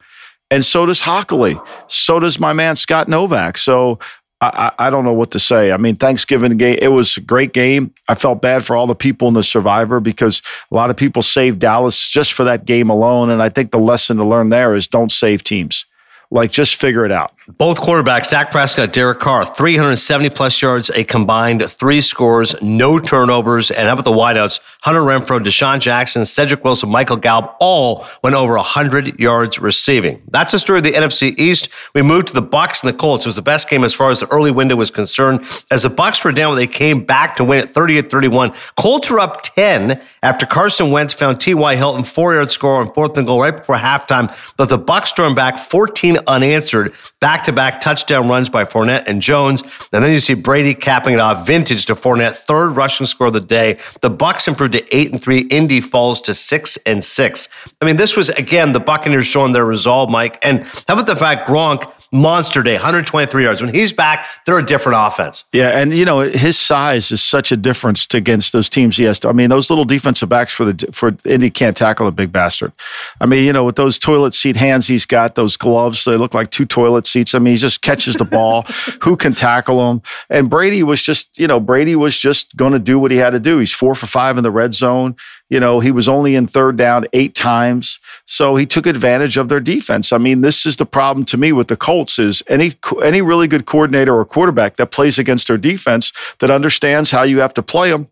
and 0.50 0.64
so 0.64 0.87
does 0.87 1.02
Hochuli, 1.02 1.64
So 1.87 2.20
does 2.20 2.38
my 2.38 2.52
man 2.52 2.76
Scott 2.76 3.08
Novak. 3.08 3.58
So. 3.58 3.99
I, 4.40 4.70
I 4.78 4.88
don't 4.90 5.04
know 5.04 5.12
what 5.12 5.32
to 5.32 5.40
say. 5.40 5.73
I 5.73 5.78
mean, 5.78 5.97
Thanksgiving 5.97 6.56
game, 6.58 6.78
it 6.80 6.92
was 6.92 7.16
a 7.16 7.20
great 7.20 7.52
game. 7.52 7.92
I 8.06 8.14
felt 8.14 8.40
bad 8.40 8.64
for 8.64 8.76
all 8.76 8.87
the 8.87 8.94
people 8.94 9.26
in 9.26 9.35
the 9.35 9.42
survivor 9.42 9.99
because 9.99 10.42
a 10.70 10.76
lot 10.76 10.90
of 10.90 10.97
people 10.97 11.25
saved 11.25 11.58
Dallas 11.58 12.08
just 12.08 12.32
for 12.35 12.44
that 12.44 12.64
game 12.64 12.88
alone. 12.88 13.30
And 13.30 13.42
I 13.42 13.49
think 13.49 13.73
the 13.73 13.80
lesson 13.80 14.16
to 14.18 14.25
learn 14.25 14.50
there 14.50 14.76
is 14.76 14.87
don't 14.87 15.11
save 15.11 15.42
teams. 15.42 15.87
Like, 16.30 16.52
just 16.52 16.76
figure 16.76 17.04
it 17.04 17.11
out. 17.11 17.32
Both 17.57 17.81
quarterbacks, 17.81 18.28
Dak 18.28 18.50
Prescott, 18.50 18.93
Derek 18.93 19.21
Carr, 19.21 19.47
370 19.47 20.28
plus 20.28 20.61
yards, 20.61 20.90
a 20.90 21.02
combined 21.02 21.64
three 21.64 22.02
scores, 22.02 22.55
no 22.61 22.99
turnovers. 22.99 23.71
And 23.71 23.88
up 23.88 23.99
at 23.99 24.05
the 24.05 24.11
wideouts? 24.11 24.61
Hunter 24.83 25.00
Renfrow, 25.00 25.40
DeSean 25.40 25.81
Jackson, 25.81 26.26
Cedric 26.26 26.62
Wilson, 26.62 26.90
Michael 26.90 27.17
Gallup, 27.17 27.57
all 27.59 28.07
went 28.23 28.37
over 28.37 28.57
100 28.57 29.19
yards 29.19 29.59
receiving. 29.59 30.23
That's 30.28 30.52
the 30.52 30.59
story 30.59 30.81
of 30.81 30.85
the 30.85 30.90
NFC 30.90 31.38
East. 31.38 31.71
We 31.95 32.02
moved 32.02 32.28
to 32.28 32.35
the 32.35 32.43
Bucs 32.43 32.85
and 32.85 32.93
the 32.93 32.99
Colts. 32.99 33.25
It 33.25 33.28
was 33.28 33.37
the 33.37 33.40
best 33.40 33.71
game 33.71 33.83
as 33.83 33.95
far 33.95 34.11
as 34.11 34.21
the 34.21 34.31
early 34.31 34.50
window 34.50 34.76
was 34.76 34.90
concerned. 34.90 35.40
As 35.71 35.85
the 35.85 35.88
Bucs 35.88 36.23
were 36.23 36.33
down, 36.33 36.55
they 36.55 36.67
came 36.67 37.02
back 37.02 37.35
to 37.37 37.45
win 37.45 37.61
at 37.61 37.73
38-31. 37.73 38.75
Colts 38.76 39.09
were 39.09 39.21
up 39.21 39.40
10 39.40 40.02
after 40.23 40.45
Carson 40.45 40.90
Wentz 40.90 41.14
found 41.14 41.40
T.Y. 41.40 41.76
Hilton 41.76 42.05
four-yard 42.05 42.50
score 42.50 42.83
on 42.83 42.93
fourth 42.93 43.17
and 43.17 43.26
goal 43.26 43.40
right 43.40 43.57
before 43.57 43.76
halftime. 43.76 44.28
But 44.59 44.69
the 44.69 44.78
Bucs 44.78 45.07
stormed 45.07 45.35
back 45.35 45.59
14 45.59 46.19
unanswered. 46.26 46.93
Back 47.21 47.38
back 47.38 47.45
to 47.45 47.52
back 47.52 47.80
touchdown 47.80 48.28
runs 48.28 48.49
by 48.49 48.64
Fournette 48.64 49.04
and 49.07 49.23
Jones. 49.23 49.62
And 49.92 50.02
then 50.02 50.11
you 50.11 50.18
see 50.18 50.35
Brady 50.35 50.75
capping 50.75 51.14
it 51.14 51.21
off 51.21 51.47
vintage 51.47 51.87
to 51.87 51.95
Fournette, 51.95 52.37
third 52.37 52.71
rushing 52.71 53.07
score 53.07 53.28
of 53.28 53.33
the 53.33 53.40
day. 53.40 53.75
The 54.00 54.11
Bucs 54.11 54.49
improved 54.49 54.73
to 54.73 54.97
eight 54.97 55.12
and 55.12 55.23
three. 55.23 55.42
Indy 55.42 55.80
falls 55.80 56.21
to 56.23 56.35
six 56.35 56.76
and 56.85 57.04
six. 57.04 57.49
I 57.80 57.85
mean, 57.85 57.97
this 57.97 58.16
was 58.16 58.28
again 58.30 58.73
the 58.73 58.80
Buccaneers 58.80 59.28
showing 59.28 59.52
their 59.52 59.64
resolve, 59.64 60.11
Mike. 60.11 60.37
And 60.42 60.64
how 60.88 60.95
about 60.95 61.07
the 61.07 61.14
fact 61.14 61.47
Gronk 61.47 61.88
monster 62.12 62.62
day, 62.62 62.75
123 62.75 63.42
yards. 63.42 63.61
When 63.61 63.73
he's 63.73 63.92
back, 63.92 64.26
they're 64.47 64.59
a 64.59 64.64
different 64.64 64.99
offense. 64.99 65.45
Yeah, 65.52 65.78
and 65.78 65.97
you 65.97 66.04
know 66.04 66.21
his 66.21 66.59
size 66.59 67.11
is 67.11 67.23
such 67.23 67.52
a 67.52 67.57
difference 67.57 68.07
to 68.09 68.18
against 68.18 68.52
those 68.52 68.68
teams 68.68 68.97
he 68.97 69.04
has. 69.04 69.21
To, 69.21 69.28
I 69.28 69.33
mean, 69.33 69.50
those 69.50 69.71
little 69.71 69.85
defensive 69.85 70.28
backs 70.28 70.52
for 70.52 70.64
the 70.64 70.92
for 70.92 71.16
Indy 71.25 71.50
can't 71.50 71.76
tackle 71.76 72.07
a 72.07 72.12
big 72.12 72.33
bastard. 72.33 72.73
I 73.21 73.26
mean, 73.26 73.45
you 73.45 73.52
know, 73.52 73.64
with 73.64 73.76
those 73.76 73.99
toilet 73.99 74.35
seat 74.35 74.57
hands 74.57 74.87
he's 74.87 75.07
got, 75.07 75.35
those 75.35 75.57
gloves, 75.57 76.04
they 76.04 76.16
look 76.16 76.35
like 76.35 76.50
two 76.50 76.66
toilet 76.66 77.07
seats. 77.07 77.27
I 77.35 77.38
mean, 77.38 77.54
he 77.54 77.58
just 77.58 77.82
catches 77.82 78.16
the 78.16 78.25
ball. 78.25 78.62
Who 79.02 79.16
can 79.16 79.35
tackle 79.35 79.90
him? 79.90 80.02
And 80.30 80.50
Brady 80.50 80.82
was 80.82 81.02
just, 81.02 81.38
you 81.38 81.47
know, 81.47 81.61
Brady 81.61 81.97
was 81.97 82.16
just 82.16 82.56
going 82.56 82.73
to 82.73 82.78
do 82.78 82.99
what 82.99 83.11
he 83.11 83.16
had 83.16 83.30
to 83.30 83.40
do. 83.40 83.58
He's 83.58 83.73
four 83.73 83.94
for 83.94 84.06
five 84.06 84.37
in 84.37 84.44
the 84.44 84.50
red 84.50 84.75
zone. 84.75 85.16
You 85.49 85.61
know, 85.61 85.80
he 85.80 85.90
was 85.90 86.08
only 86.08 86.35
in 86.35 86.47
third 86.47 86.76
down 86.76 87.06
eight 87.12 87.35
times. 87.35 87.99
So 88.26 88.56
he 88.56 88.66
took 88.66 88.87
advantage 88.87 89.37
of 89.37 89.49
their 89.49 89.61
defense. 89.61 90.12
I 90.12 90.18
mean, 90.18 90.42
this 90.42 90.66
is 90.66 90.76
the 90.76 90.87
problem 90.87 91.25
to 91.26 91.38
me 91.38 91.52
with 91.52 91.68
the 91.68 91.76
Colts 91.76 92.18
is 92.18 92.42
any 92.49 92.75
any 93.02 93.23
really 93.23 93.49
good 93.49 93.64
coordinator 93.64 94.14
or 94.14 94.25
quarterback 94.25 94.76
that 94.76 94.90
plays 94.90 95.18
against 95.18 95.49
their 95.49 95.56
defense 95.58 96.12
that 96.40 96.50
understands 96.50 97.11
how 97.11 97.23
you 97.23 97.40
have 97.40 97.54
to 97.54 97.62
play 97.62 97.90
them 97.90 98.08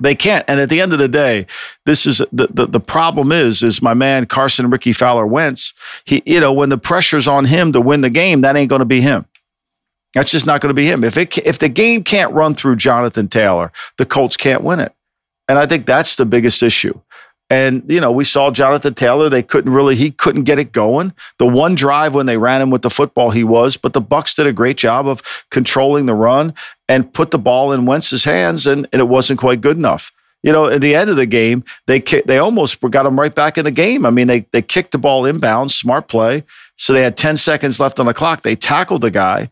they 0.00 0.14
can't. 0.14 0.44
And 0.48 0.60
at 0.60 0.68
the 0.68 0.80
end 0.80 0.92
of 0.92 0.98
the 0.98 1.08
day, 1.08 1.46
this 1.84 2.06
is 2.06 2.18
the, 2.32 2.48
the, 2.48 2.66
the 2.66 2.80
problem 2.80 3.32
is, 3.32 3.62
is 3.62 3.82
my 3.82 3.94
man 3.94 4.26
Carson 4.26 4.70
Ricky 4.70 4.92
Fowler 4.92 5.26
Wentz. 5.26 5.72
He, 6.04 6.22
you 6.24 6.40
know, 6.40 6.52
when 6.52 6.68
the 6.68 6.78
pressure's 6.78 7.26
on 7.26 7.46
him 7.46 7.72
to 7.72 7.80
win 7.80 8.00
the 8.00 8.10
game, 8.10 8.42
that 8.42 8.56
ain't 8.56 8.70
going 8.70 8.80
to 8.80 8.86
be 8.86 9.00
him. 9.00 9.26
That's 10.14 10.30
just 10.30 10.46
not 10.46 10.60
going 10.60 10.70
to 10.70 10.74
be 10.74 10.86
him. 10.86 11.04
If 11.04 11.16
it 11.16 11.36
if 11.38 11.58
the 11.58 11.68
game 11.68 12.02
can't 12.02 12.32
run 12.32 12.54
through 12.54 12.76
Jonathan 12.76 13.28
Taylor, 13.28 13.72
the 13.98 14.06
Colts 14.06 14.36
can't 14.36 14.62
win 14.62 14.80
it. 14.80 14.92
And 15.48 15.58
I 15.58 15.66
think 15.66 15.86
that's 15.86 16.16
the 16.16 16.26
biggest 16.26 16.62
issue. 16.62 16.98
And 17.50 17.82
you 17.88 18.00
know, 18.00 18.12
we 18.12 18.24
saw 18.24 18.50
Jonathan 18.50 18.94
Taylor. 18.94 19.28
They 19.28 19.42
couldn't 19.42 19.72
really, 19.72 19.96
he 19.96 20.10
couldn't 20.10 20.44
get 20.44 20.58
it 20.58 20.72
going. 20.72 21.14
The 21.38 21.46
one 21.46 21.74
drive 21.74 22.14
when 22.14 22.26
they 22.26 22.36
ran 22.36 22.60
him 22.60 22.70
with 22.70 22.82
the 22.82 22.90
football, 22.90 23.30
he 23.30 23.44
was. 23.44 23.76
But 23.76 23.94
the 23.94 24.02
Bucs 24.02 24.36
did 24.36 24.46
a 24.46 24.52
great 24.52 24.76
job 24.76 25.08
of 25.08 25.22
controlling 25.50 26.06
the 26.06 26.14
run 26.14 26.54
and 26.88 27.12
put 27.12 27.30
the 27.30 27.38
ball 27.38 27.72
in 27.72 27.86
Wentz's 27.86 28.24
hands, 28.24 28.66
and, 28.66 28.86
and 28.92 29.00
it 29.00 29.08
wasn't 29.08 29.40
quite 29.40 29.60
good 29.60 29.76
enough. 29.76 30.12
You 30.42 30.52
know, 30.52 30.66
at 30.66 30.80
the 30.80 30.94
end 30.94 31.10
of 31.10 31.16
the 31.16 31.26
game, 31.26 31.64
they 31.86 32.00
they 32.00 32.38
almost 32.38 32.80
got 32.80 33.06
him 33.06 33.18
right 33.18 33.34
back 33.34 33.58
in 33.58 33.64
the 33.64 33.70
game. 33.70 34.04
I 34.06 34.10
mean, 34.10 34.26
they 34.26 34.40
they 34.52 34.62
kicked 34.62 34.92
the 34.92 34.98
ball 34.98 35.24
inbounds, 35.24 35.70
smart 35.70 36.08
play. 36.08 36.44
So 36.76 36.92
they 36.92 37.02
had 37.02 37.16
10 37.16 37.36
seconds 37.38 37.80
left 37.80 37.98
on 37.98 38.06
the 38.06 38.14
clock. 38.14 38.42
They 38.42 38.54
tackled 38.54 39.00
the 39.00 39.10
guy 39.10 39.50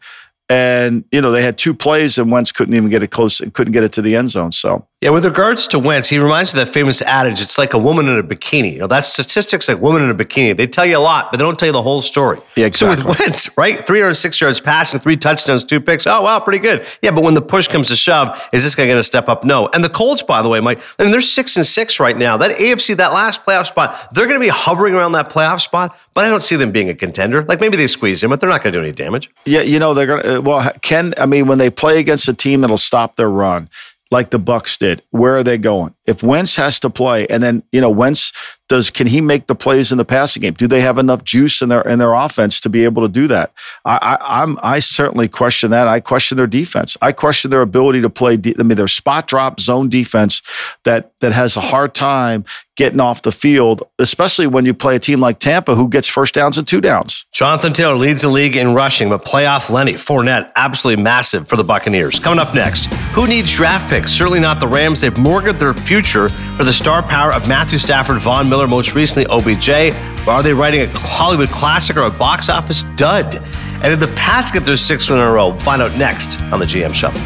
and 0.48 1.04
you 1.10 1.20
know 1.20 1.30
they 1.32 1.42
had 1.42 1.58
two 1.58 1.74
plays 1.74 2.18
and 2.18 2.30
Wentz 2.30 2.52
couldn't 2.52 2.74
even 2.74 2.88
get 2.88 3.02
it 3.02 3.08
close, 3.08 3.40
couldn't 3.52 3.72
get 3.72 3.82
it 3.82 3.92
to 3.94 4.02
the 4.02 4.14
end 4.14 4.30
zone. 4.30 4.52
So 4.52 4.86
yeah, 5.02 5.10
with 5.10 5.26
regards 5.26 5.66
to 5.68 5.78
Wentz, 5.78 6.08
he 6.08 6.18
reminds 6.18 6.54
me 6.54 6.60
of 6.60 6.66
that 6.66 6.72
famous 6.72 7.02
adage: 7.02 7.42
"It's 7.42 7.58
like 7.58 7.74
a 7.74 7.78
woman 7.78 8.08
in 8.08 8.18
a 8.18 8.22
bikini." 8.22 8.72
You 8.72 8.78
know, 8.80 8.86
that's 8.86 9.12
statistics 9.12 9.68
like 9.68 9.80
woman 9.80 10.02
in 10.02 10.10
a 10.10 10.14
bikini. 10.14 10.56
They 10.56 10.66
tell 10.66 10.86
you 10.86 10.96
a 10.96 11.00
lot, 11.00 11.30
but 11.30 11.36
they 11.36 11.44
don't 11.44 11.58
tell 11.58 11.66
you 11.66 11.72
the 11.72 11.82
whole 11.82 12.00
story. 12.00 12.40
Yeah, 12.56 12.66
exactly. 12.66 13.02
So 13.02 13.08
with 13.08 13.20
Wentz, 13.20 13.58
right, 13.58 13.86
306 13.86 14.40
yards 14.40 14.58
passing, 14.58 14.98
three 14.98 15.16
touchdowns, 15.18 15.64
two 15.64 15.80
picks. 15.80 16.06
Oh 16.06 16.22
wow, 16.22 16.40
pretty 16.40 16.60
good. 16.60 16.86
Yeah, 17.02 17.10
but 17.10 17.24
when 17.24 17.34
the 17.34 17.42
push 17.42 17.68
comes 17.68 17.88
to 17.88 17.96
shove, 17.96 18.42
is 18.54 18.64
this 18.64 18.74
guy 18.74 18.86
going 18.86 18.98
to 18.98 19.04
step 19.04 19.28
up? 19.28 19.44
No. 19.44 19.68
And 19.74 19.84
the 19.84 19.90
Colts, 19.90 20.22
by 20.22 20.40
the 20.40 20.48
way, 20.48 20.60
Mike, 20.60 20.80
I 20.98 21.02
mean 21.02 21.12
they're 21.12 21.20
six 21.20 21.56
and 21.56 21.66
six 21.66 22.00
right 22.00 22.16
now. 22.16 22.38
That 22.38 22.56
AFC, 22.56 22.96
that 22.96 23.12
last 23.12 23.44
playoff 23.44 23.66
spot, 23.66 24.14
they're 24.14 24.26
going 24.26 24.40
to 24.40 24.44
be 24.44 24.48
hovering 24.48 24.94
around 24.94 25.12
that 25.12 25.28
playoff 25.28 25.60
spot. 25.60 25.98
But 26.16 26.25
I 26.25 26.30
don't 26.30 26.42
see 26.42 26.56
them 26.56 26.73
being 26.73 26.88
a 26.88 26.94
contender. 26.94 27.42
Like 27.42 27.61
maybe 27.61 27.76
they 27.76 27.87
squeeze 27.87 28.25
him, 28.25 28.30
but 28.30 28.40
they're 28.40 28.49
not 28.49 28.62
going 28.62 28.73
to 28.73 28.78
do 28.78 28.82
any 28.82 28.90
damage. 28.90 29.30
Yeah, 29.44 29.61
you 29.61 29.78
know 29.78 29.92
they're 29.92 30.06
going 30.06 30.23
to. 30.23 30.38
Uh, 30.38 30.40
well, 30.40 30.73
Ken, 30.80 31.12
I 31.18 31.26
mean, 31.26 31.46
when 31.46 31.58
they 31.58 31.68
play 31.68 32.00
against 32.00 32.26
a 32.26 32.32
team 32.32 32.62
that'll 32.62 32.78
stop 32.78 33.16
their 33.16 33.28
run, 33.28 33.68
like 34.11 34.30
the 34.30 34.40
Bucs 34.40 34.78
did, 34.78 35.02
where 35.11 35.37
are 35.37 35.44
they 35.44 35.58
going? 35.58 35.94
If 36.06 36.22
Wentz 36.22 36.56
has 36.56 36.78
to 36.80 36.90
play, 36.90 37.26
and 37.28 37.42
then 37.42 37.62
you 37.72 37.80
know 37.80 37.90
Wentz 37.90 38.32
does, 38.68 38.90
can 38.90 39.06
he 39.06 39.20
make 39.20 39.46
the 39.46 39.54
plays 39.54 39.92
in 39.92 39.98
the 39.98 40.04
passing 40.04 40.40
game? 40.40 40.54
Do 40.54 40.66
they 40.66 40.80
have 40.80 40.98
enough 40.98 41.22
juice 41.22 41.62
in 41.62 41.68
their 41.68 41.82
in 41.82 41.98
their 41.98 42.14
offense 42.14 42.60
to 42.62 42.68
be 42.68 42.84
able 42.84 43.02
to 43.02 43.08
do 43.08 43.28
that? 43.28 43.52
I, 43.84 44.18
I 44.20 44.42
am 44.42 44.58
I 44.62 44.80
certainly 44.80 45.28
question 45.28 45.70
that. 45.70 45.86
I 45.86 46.00
question 46.00 46.36
their 46.36 46.48
defense. 46.48 46.96
I 47.00 47.12
question 47.12 47.50
their 47.50 47.62
ability 47.62 48.00
to 48.00 48.10
play. 48.10 48.34
I 48.34 48.62
mean, 48.62 48.76
their 48.76 48.88
spot 48.88 49.28
drop 49.28 49.60
zone 49.60 49.88
defense 49.88 50.42
that 50.84 51.12
that 51.20 51.32
has 51.32 51.56
a 51.56 51.60
hard 51.60 51.94
time 51.94 52.44
getting 52.76 53.00
off 53.00 53.22
the 53.22 53.32
field, 53.32 53.82
especially 53.98 54.46
when 54.46 54.66
you 54.66 54.75
play 54.75 54.96
a 54.96 54.98
team 54.98 55.18
like 55.18 55.38
Tampa 55.38 55.75
who 55.75 55.88
gets 55.88 56.06
first 56.06 56.34
downs 56.34 56.58
and 56.58 56.68
two 56.68 56.80
downs. 56.80 57.25
Jonathan 57.32 57.72
Taylor 57.72 57.96
leads 57.96 58.20
the 58.20 58.28
league 58.28 58.54
in 58.54 58.75
rushing, 58.75 59.08
but 59.08 59.25
playoff 59.25 59.70
Lenny 59.70 59.94
Fournette 59.94 60.52
absolutely 60.56 61.02
massive 61.02 61.48
for 61.48 61.56
the 61.56 61.64
Buccaneers. 61.64 62.18
Coming 62.18 62.38
up 62.38 62.54
next, 62.54 62.92
who 63.14 63.26
needs 63.26 63.50
draft 63.54 63.88
picks? 63.88 64.12
Certainly 64.12 64.40
not 64.40 64.60
the 64.60 64.68
Rams. 64.68 65.00
They've 65.00 65.16
mortgaged 65.16 65.58
their 65.58 65.72
future 65.72 65.95
for 66.04 66.64
the 66.64 66.72
star 66.72 67.02
power 67.02 67.32
of 67.32 67.48
Matthew 67.48 67.78
Stafford, 67.78 68.18
Von 68.18 68.50
Miller, 68.50 68.68
most 68.68 68.94
recently 68.94 69.26
OBJ. 69.30 69.94
Are 70.28 70.42
they 70.42 70.52
writing 70.52 70.82
a 70.82 70.88
Hollywood 70.92 71.48
classic 71.48 71.96
or 71.96 72.02
a 72.02 72.10
box 72.10 72.50
office 72.50 72.82
dud? 72.96 73.36
And 73.36 73.84
did 73.84 74.00
the 74.00 74.14
Pats 74.14 74.50
get 74.50 74.64
their 74.64 74.76
sixth 74.76 75.08
win 75.08 75.18
in 75.18 75.24
a 75.24 75.30
row? 75.30 75.58
Find 75.60 75.80
out 75.80 75.96
next 75.96 76.38
on 76.52 76.60
the 76.60 76.66
GM 76.66 76.92
Shuffle. 76.92 77.22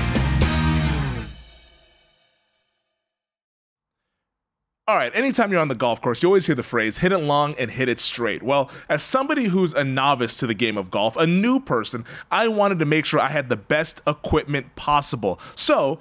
All 4.86 4.96
right, 4.96 5.14
anytime 5.14 5.52
you're 5.52 5.60
on 5.60 5.68
the 5.68 5.76
golf 5.76 6.00
course, 6.00 6.22
you 6.22 6.28
always 6.28 6.46
hear 6.46 6.56
the 6.56 6.64
phrase 6.64 6.98
hit 6.98 7.12
it 7.12 7.18
long 7.18 7.54
and 7.58 7.70
hit 7.70 7.88
it 7.88 8.00
straight. 8.00 8.42
Well, 8.42 8.70
as 8.88 9.04
somebody 9.04 9.44
who's 9.44 9.72
a 9.72 9.84
novice 9.84 10.36
to 10.38 10.48
the 10.48 10.54
game 10.54 10.76
of 10.76 10.90
golf, 10.90 11.16
a 11.16 11.26
new 11.28 11.60
person, 11.60 12.04
I 12.30 12.48
wanted 12.48 12.80
to 12.80 12.86
make 12.86 13.04
sure 13.04 13.20
I 13.20 13.28
had 13.28 13.48
the 13.48 13.56
best 13.56 14.00
equipment 14.06 14.74
possible. 14.74 15.38
So, 15.54 16.00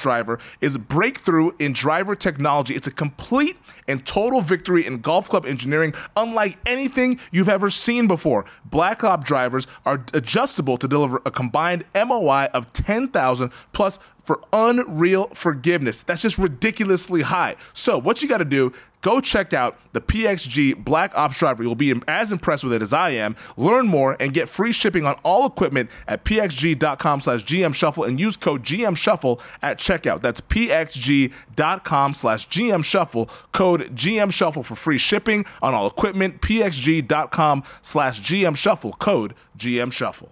driver 0.01 0.39
is 0.59 0.75
a 0.75 0.79
breakthrough 0.79 1.51
in 1.59 1.73
driver 1.73 2.15
technology. 2.15 2.75
It's 2.75 2.87
a 2.87 2.91
complete 2.91 3.57
and 3.87 4.05
total 4.05 4.41
victory 4.41 4.85
in 4.85 4.99
golf 4.99 5.29
club 5.29 5.45
engineering, 5.45 5.93
unlike 6.15 6.57
anything 6.65 7.19
you've 7.31 7.49
ever 7.49 7.69
seen 7.69 8.07
before. 8.07 8.45
Black 8.65 9.03
Ops 9.03 9.25
drivers 9.25 9.67
are 9.85 10.03
adjustable 10.13 10.77
to 10.77 10.87
deliver 10.87 11.21
a 11.25 11.31
combined 11.31 11.85
MOI 11.95 12.45
of 12.53 12.71
10,000 12.73 13.51
plus 13.73 13.99
for 14.23 14.41
unreal 14.53 15.27
forgiveness. 15.33 16.01
That's 16.01 16.21
just 16.21 16.37
ridiculously 16.37 17.23
high. 17.23 17.55
So, 17.73 17.97
what 17.97 18.21
you 18.21 18.27
got 18.27 18.37
to 18.37 18.45
do, 18.45 18.73
go 19.01 19.19
check 19.19 19.53
out 19.53 19.77
the 19.93 20.01
PXG 20.01 20.83
Black 20.83 21.11
Ops 21.15 21.37
driver. 21.37 21.63
You'll 21.63 21.75
be 21.75 21.93
as 22.07 22.31
impressed 22.31 22.63
with 22.63 22.73
it 22.73 22.81
as 22.81 22.93
I 22.93 23.11
am. 23.11 23.35
Learn 23.57 23.87
more 23.87 24.15
and 24.19 24.33
get 24.33 24.49
free 24.49 24.71
shipping 24.71 25.05
on 25.05 25.15
all 25.23 25.45
equipment 25.45 25.89
at 26.07 26.23
pxg.com 26.23 27.21
slash 27.21 27.43
GM 27.43 27.73
Shuffle 27.73 28.03
and 28.03 28.19
use 28.19 28.37
code 28.37 28.63
GM 28.63 28.95
Shuffle 28.95 29.41
at 29.61 29.79
checkout. 29.79 30.21
That's 30.21 30.41
pxg.com 30.41 32.13
slash 32.13 32.47
GM 32.49 32.83
Shuffle, 32.83 33.29
code 33.51 33.95
GM 33.95 34.31
Shuffle 34.31 34.63
for 34.63 34.75
free 34.75 34.97
shipping 34.97 35.45
on 35.61 35.73
all 35.73 35.87
equipment. 35.87 36.41
pxg.com 36.41 37.63
slash 37.81 38.21
GM 38.21 38.55
Shuffle, 38.55 38.93
code 38.93 39.33
GM 39.57 39.91
Shuffle. 39.91 40.31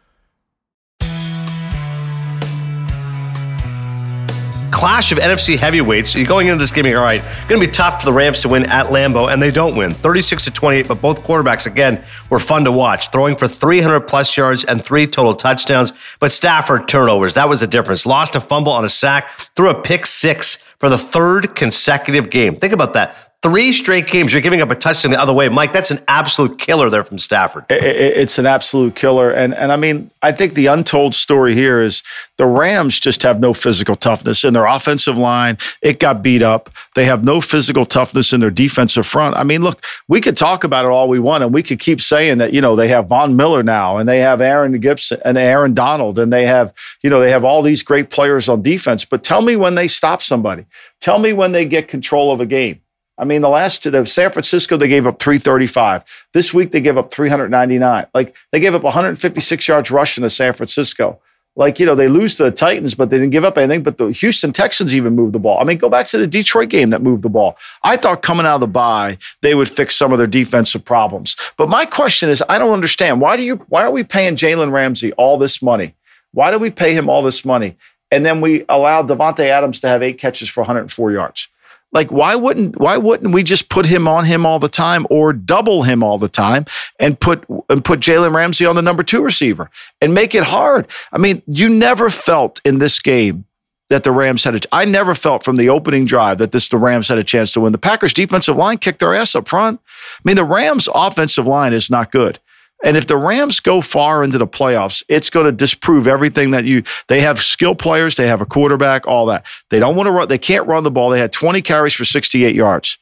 Clash 4.81 5.11
of 5.11 5.19
NFC 5.19 5.59
heavyweights. 5.59 6.15
You're 6.15 6.25
going 6.25 6.47
into 6.47 6.57
this 6.57 6.71
game, 6.71 6.87
all 6.87 7.03
right, 7.03 7.21
going 7.47 7.61
to 7.61 7.67
be 7.67 7.71
tough 7.71 7.99
for 7.99 8.07
the 8.07 8.11
Rams 8.11 8.39
to 8.39 8.49
win 8.49 8.67
at 8.71 8.87
Lambeau, 8.87 9.31
and 9.31 9.39
they 9.39 9.51
don't 9.51 9.75
win. 9.75 9.91
36 9.91 10.45
to 10.45 10.49
28, 10.49 10.87
but 10.87 10.99
both 10.99 11.21
quarterbacks, 11.21 11.67
again, 11.67 12.03
were 12.31 12.39
fun 12.39 12.63
to 12.63 12.71
watch, 12.71 13.11
throwing 13.11 13.35
for 13.35 13.47
300 13.47 13.99
plus 13.99 14.35
yards 14.35 14.63
and 14.63 14.83
three 14.83 15.05
total 15.05 15.35
touchdowns. 15.35 15.93
But 16.19 16.31
Stafford 16.31 16.87
turnovers, 16.87 17.35
that 17.35 17.47
was 17.47 17.59
the 17.59 17.67
difference. 17.67 18.07
Lost 18.07 18.35
a 18.35 18.41
fumble 18.41 18.71
on 18.71 18.83
a 18.83 18.89
sack, 18.89 19.29
threw 19.55 19.69
a 19.69 19.79
pick 19.79 20.07
six 20.07 20.55
for 20.79 20.89
the 20.89 20.97
third 20.97 21.55
consecutive 21.55 22.31
game. 22.31 22.55
Think 22.55 22.73
about 22.73 22.95
that. 22.95 23.30
Three 23.43 23.73
straight 23.73 24.05
games, 24.05 24.33
you're 24.33 24.41
giving 24.43 24.61
up 24.61 24.69
a 24.69 24.75
touchdown 24.75 25.11
the 25.11 25.19
other 25.19 25.33
way. 25.33 25.49
Mike, 25.49 25.73
that's 25.73 25.89
an 25.89 25.97
absolute 26.07 26.59
killer 26.59 26.91
there 26.91 27.03
from 27.03 27.17
Stafford. 27.17 27.65
It's 27.71 28.37
an 28.37 28.45
absolute 28.45 28.95
killer. 28.95 29.31
And, 29.31 29.55
and 29.55 29.71
I 29.71 29.77
mean, 29.77 30.11
I 30.21 30.31
think 30.31 30.53
the 30.53 30.67
untold 30.67 31.15
story 31.15 31.55
here 31.55 31.81
is 31.81 32.03
the 32.37 32.45
Rams 32.45 32.99
just 32.99 33.23
have 33.23 33.39
no 33.39 33.55
physical 33.55 33.95
toughness 33.95 34.43
in 34.43 34.53
their 34.53 34.67
offensive 34.67 35.17
line. 35.17 35.57
It 35.81 35.99
got 35.99 36.21
beat 36.21 36.43
up. 36.43 36.69
They 36.93 37.05
have 37.05 37.23
no 37.23 37.41
physical 37.41 37.83
toughness 37.83 38.31
in 38.31 38.41
their 38.41 38.51
defensive 38.51 39.07
front. 39.07 39.35
I 39.35 39.43
mean, 39.43 39.63
look, 39.63 39.83
we 40.07 40.21
could 40.21 40.37
talk 40.37 40.63
about 40.63 40.85
it 40.85 40.89
all 40.89 41.09
we 41.09 41.17
want, 41.17 41.43
and 41.43 41.51
we 41.51 41.63
could 41.63 41.79
keep 41.79 41.99
saying 41.99 42.37
that, 42.37 42.53
you 42.53 42.61
know, 42.61 42.75
they 42.75 42.89
have 42.89 43.07
Von 43.07 43.35
Miller 43.35 43.63
now, 43.63 43.97
and 43.97 44.07
they 44.07 44.19
have 44.19 44.39
Aaron 44.39 44.79
Gibson 44.79 45.19
and 45.25 45.35
Aaron 45.35 45.73
Donald, 45.73 46.19
and 46.19 46.31
they 46.31 46.45
have, 46.45 46.71
you 47.01 47.09
know, 47.09 47.19
they 47.19 47.31
have 47.31 47.43
all 47.43 47.63
these 47.63 47.81
great 47.81 48.11
players 48.11 48.47
on 48.47 48.61
defense. 48.61 49.03
But 49.03 49.23
tell 49.23 49.41
me 49.41 49.55
when 49.55 49.73
they 49.73 49.87
stop 49.87 50.21
somebody. 50.21 50.65
Tell 50.99 51.17
me 51.17 51.33
when 51.33 51.53
they 51.53 51.65
get 51.65 51.87
control 51.87 52.31
of 52.31 52.39
a 52.39 52.45
game. 52.45 52.81
I 53.21 53.23
mean, 53.23 53.41
the 53.41 53.49
last 53.49 53.83
the 53.83 54.05
San 54.05 54.31
Francisco, 54.31 54.77
they 54.77 54.87
gave 54.87 55.05
up 55.05 55.19
335. 55.19 56.03
This 56.33 56.55
week 56.55 56.71
they 56.71 56.81
gave 56.81 56.97
up 56.97 57.11
399. 57.11 58.07
Like 58.15 58.35
they 58.51 58.59
gave 58.59 58.73
up 58.73 58.81
156 58.81 59.67
yards 59.67 59.91
rushing 59.91 60.23
to 60.23 60.29
San 60.29 60.53
Francisco. 60.53 61.21
Like, 61.55 61.79
you 61.79 61.85
know, 61.85 61.95
they 61.95 62.07
lose 62.07 62.37
to 62.37 62.43
the 62.43 62.51
Titans, 62.51 62.95
but 62.95 63.09
they 63.09 63.17
didn't 63.17 63.31
give 63.31 63.43
up 63.43 63.57
anything. 63.57 63.83
But 63.83 63.99
the 63.99 64.07
Houston 64.07 64.53
Texans 64.53 64.95
even 64.95 65.15
moved 65.15 65.33
the 65.33 65.39
ball. 65.39 65.59
I 65.59 65.65
mean, 65.65 65.77
go 65.77 65.89
back 65.89 66.07
to 66.07 66.17
the 66.17 66.25
Detroit 66.25 66.69
game 66.69 66.89
that 66.89 67.03
moved 67.03 67.21
the 67.21 67.29
ball. 67.29 67.57
I 67.83 67.95
thought 67.95 68.23
coming 68.23 68.45
out 68.45 68.55
of 68.55 68.61
the 68.61 68.67
bye, 68.67 69.19
they 69.41 69.53
would 69.53 69.69
fix 69.69 69.95
some 69.95 70.11
of 70.11 70.17
their 70.17 70.27
defensive 70.27 70.83
problems. 70.83 71.35
But 71.57 71.69
my 71.69 71.85
question 71.85 72.29
is, 72.29 72.41
I 72.49 72.57
don't 72.57 72.73
understand. 72.73 73.21
Why 73.21 73.37
do 73.37 73.43
you 73.43 73.57
why 73.69 73.83
are 73.83 73.91
we 73.91 74.03
paying 74.03 74.35
Jalen 74.35 74.71
Ramsey 74.71 75.11
all 75.13 75.37
this 75.37 75.61
money? 75.61 75.93
Why 76.31 76.49
do 76.49 76.57
we 76.57 76.71
pay 76.71 76.95
him 76.95 77.09
all 77.09 77.21
this 77.21 77.45
money? 77.45 77.77
And 78.09 78.25
then 78.25 78.41
we 78.41 78.65
allow 78.67 79.03
Davante 79.03 79.45
Adams 79.45 79.79
to 79.81 79.87
have 79.89 80.01
eight 80.01 80.17
catches 80.17 80.49
for 80.49 80.61
104 80.61 81.11
yards. 81.11 81.49
Like, 81.93 82.11
why 82.11 82.35
wouldn't 82.35 82.79
why 82.79 82.97
wouldn't 82.97 83.33
we 83.33 83.43
just 83.43 83.69
put 83.69 83.85
him 83.85 84.07
on 84.07 84.25
him 84.25 84.45
all 84.45 84.59
the 84.59 84.69
time 84.69 85.05
or 85.09 85.33
double 85.33 85.83
him 85.83 86.03
all 86.03 86.17
the 86.17 86.29
time 86.29 86.65
and 86.99 87.19
put 87.19 87.43
and 87.69 87.83
put 87.83 87.99
Jalen 87.99 88.33
Ramsey 88.33 88.65
on 88.65 88.75
the 88.75 88.81
number 88.81 89.03
two 89.03 89.21
receiver 89.21 89.69
and 89.99 90.13
make 90.13 90.33
it 90.33 90.43
hard? 90.43 90.87
I 91.11 91.17
mean, 91.17 91.41
you 91.47 91.67
never 91.67 92.09
felt 92.09 92.61
in 92.63 92.79
this 92.79 92.99
game 92.99 93.45
that 93.89 94.05
the 94.05 94.11
Rams 94.11 94.45
had 94.45 94.55
a 94.55 94.61
I 94.71 94.85
never 94.85 95.13
felt 95.15 95.43
from 95.43 95.57
the 95.57 95.67
opening 95.67 96.05
drive 96.05 96.37
that 96.37 96.53
this 96.53 96.69
the 96.69 96.77
Rams 96.77 97.09
had 97.09 97.17
a 97.17 97.25
chance 97.25 97.51
to 97.53 97.59
win. 97.59 97.73
The 97.73 97.77
Packers 97.77 98.13
defensive 98.13 98.55
line 98.55 98.77
kicked 98.77 98.99
their 98.99 99.13
ass 99.13 99.35
up 99.35 99.49
front. 99.49 99.81
I 99.85 100.21
mean, 100.23 100.37
the 100.37 100.45
Rams 100.45 100.87
offensive 100.95 101.45
line 101.45 101.73
is 101.73 101.89
not 101.89 102.11
good. 102.11 102.39
And 102.83 102.97
if 102.97 103.07
the 103.07 103.17
Rams 103.17 103.59
go 103.59 103.81
far 103.81 104.23
into 104.23 104.37
the 104.37 104.47
playoffs, 104.47 105.03
it's 105.07 105.29
going 105.29 105.45
to 105.45 105.51
disprove 105.51 106.07
everything 106.07 106.51
that 106.51 106.65
you. 106.65 106.83
They 107.07 107.21
have 107.21 107.41
skill 107.41 107.75
players, 107.75 108.15
they 108.15 108.27
have 108.27 108.41
a 108.41 108.45
quarterback, 108.45 109.07
all 109.07 109.25
that. 109.27 109.45
They 109.69 109.79
don't 109.79 109.95
want 109.95 110.07
to 110.07 110.11
run. 110.11 110.27
They 110.27 110.37
can't 110.37 110.67
run 110.67 110.83
the 110.83 110.91
ball. 110.91 111.09
They 111.09 111.19
had 111.19 111.31
20 111.31 111.61
carries 111.61 111.93
for 111.93 112.05
68 112.05 112.55
yards. 112.55 112.97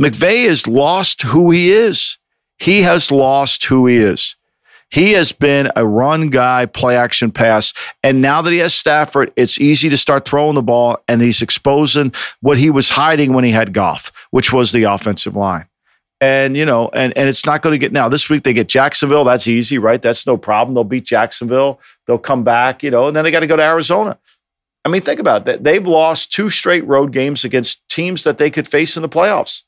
McVay 0.00 0.46
has 0.48 0.66
lost 0.66 1.22
who 1.22 1.50
he 1.50 1.70
is. 1.70 2.18
He 2.58 2.82
has 2.82 3.10
lost 3.10 3.64
who 3.66 3.86
he 3.86 3.96
is. 3.96 4.36
He 4.90 5.12
has 5.12 5.30
been 5.30 5.70
a 5.76 5.86
run 5.86 6.30
guy, 6.30 6.66
play 6.66 6.96
action 6.96 7.30
pass. 7.30 7.72
And 8.02 8.20
now 8.20 8.42
that 8.42 8.50
he 8.50 8.58
has 8.58 8.74
Stafford, 8.74 9.32
it's 9.36 9.60
easy 9.60 9.88
to 9.88 9.96
start 9.96 10.26
throwing 10.26 10.56
the 10.56 10.62
ball, 10.62 10.98
and 11.06 11.22
he's 11.22 11.42
exposing 11.42 12.12
what 12.40 12.58
he 12.58 12.70
was 12.70 12.90
hiding 12.90 13.32
when 13.32 13.44
he 13.44 13.52
had 13.52 13.72
Goff, 13.72 14.10
which 14.30 14.52
was 14.52 14.72
the 14.72 14.82
offensive 14.82 15.36
line. 15.36 15.66
And 16.20 16.56
you 16.56 16.66
know, 16.66 16.90
and 16.92 17.16
and 17.16 17.28
it's 17.28 17.46
not 17.46 17.62
going 17.62 17.72
to 17.72 17.78
get 17.78 17.92
now. 17.92 18.08
This 18.08 18.28
week 18.28 18.42
they 18.42 18.52
get 18.52 18.68
Jacksonville. 18.68 19.24
That's 19.24 19.48
easy, 19.48 19.78
right? 19.78 20.02
That's 20.02 20.26
no 20.26 20.36
problem. 20.36 20.74
They'll 20.74 20.84
beat 20.84 21.04
Jacksonville. 21.04 21.80
They'll 22.06 22.18
come 22.18 22.44
back, 22.44 22.82
you 22.82 22.90
know, 22.90 23.06
and 23.06 23.16
then 23.16 23.24
they 23.24 23.30
got 23.30 23.40
to 23.40 23.46
go 23.46 23.56
to 23.56 23.62
Arizona. 23.62 24.18
I 24.84 24.88
mean, 24.88 25.02
think 25.02 25.20
about 25.20 25.44
that. 25.44 25.64
They've 25.64 25.86
lost 25.86 26.32
two 26.32 26.50
straight 26.50 26.86
road 26.86 27.12
games 27.12 27.44
against 27.44 27.86
teams 27.88 28.24
that 28.24 28.38
they 28.38 28.50
could 28.50 28.68
face 28.68 28.96
in 28.96 29.02
the 29.02 29.08
playoffs. 29.08 29.62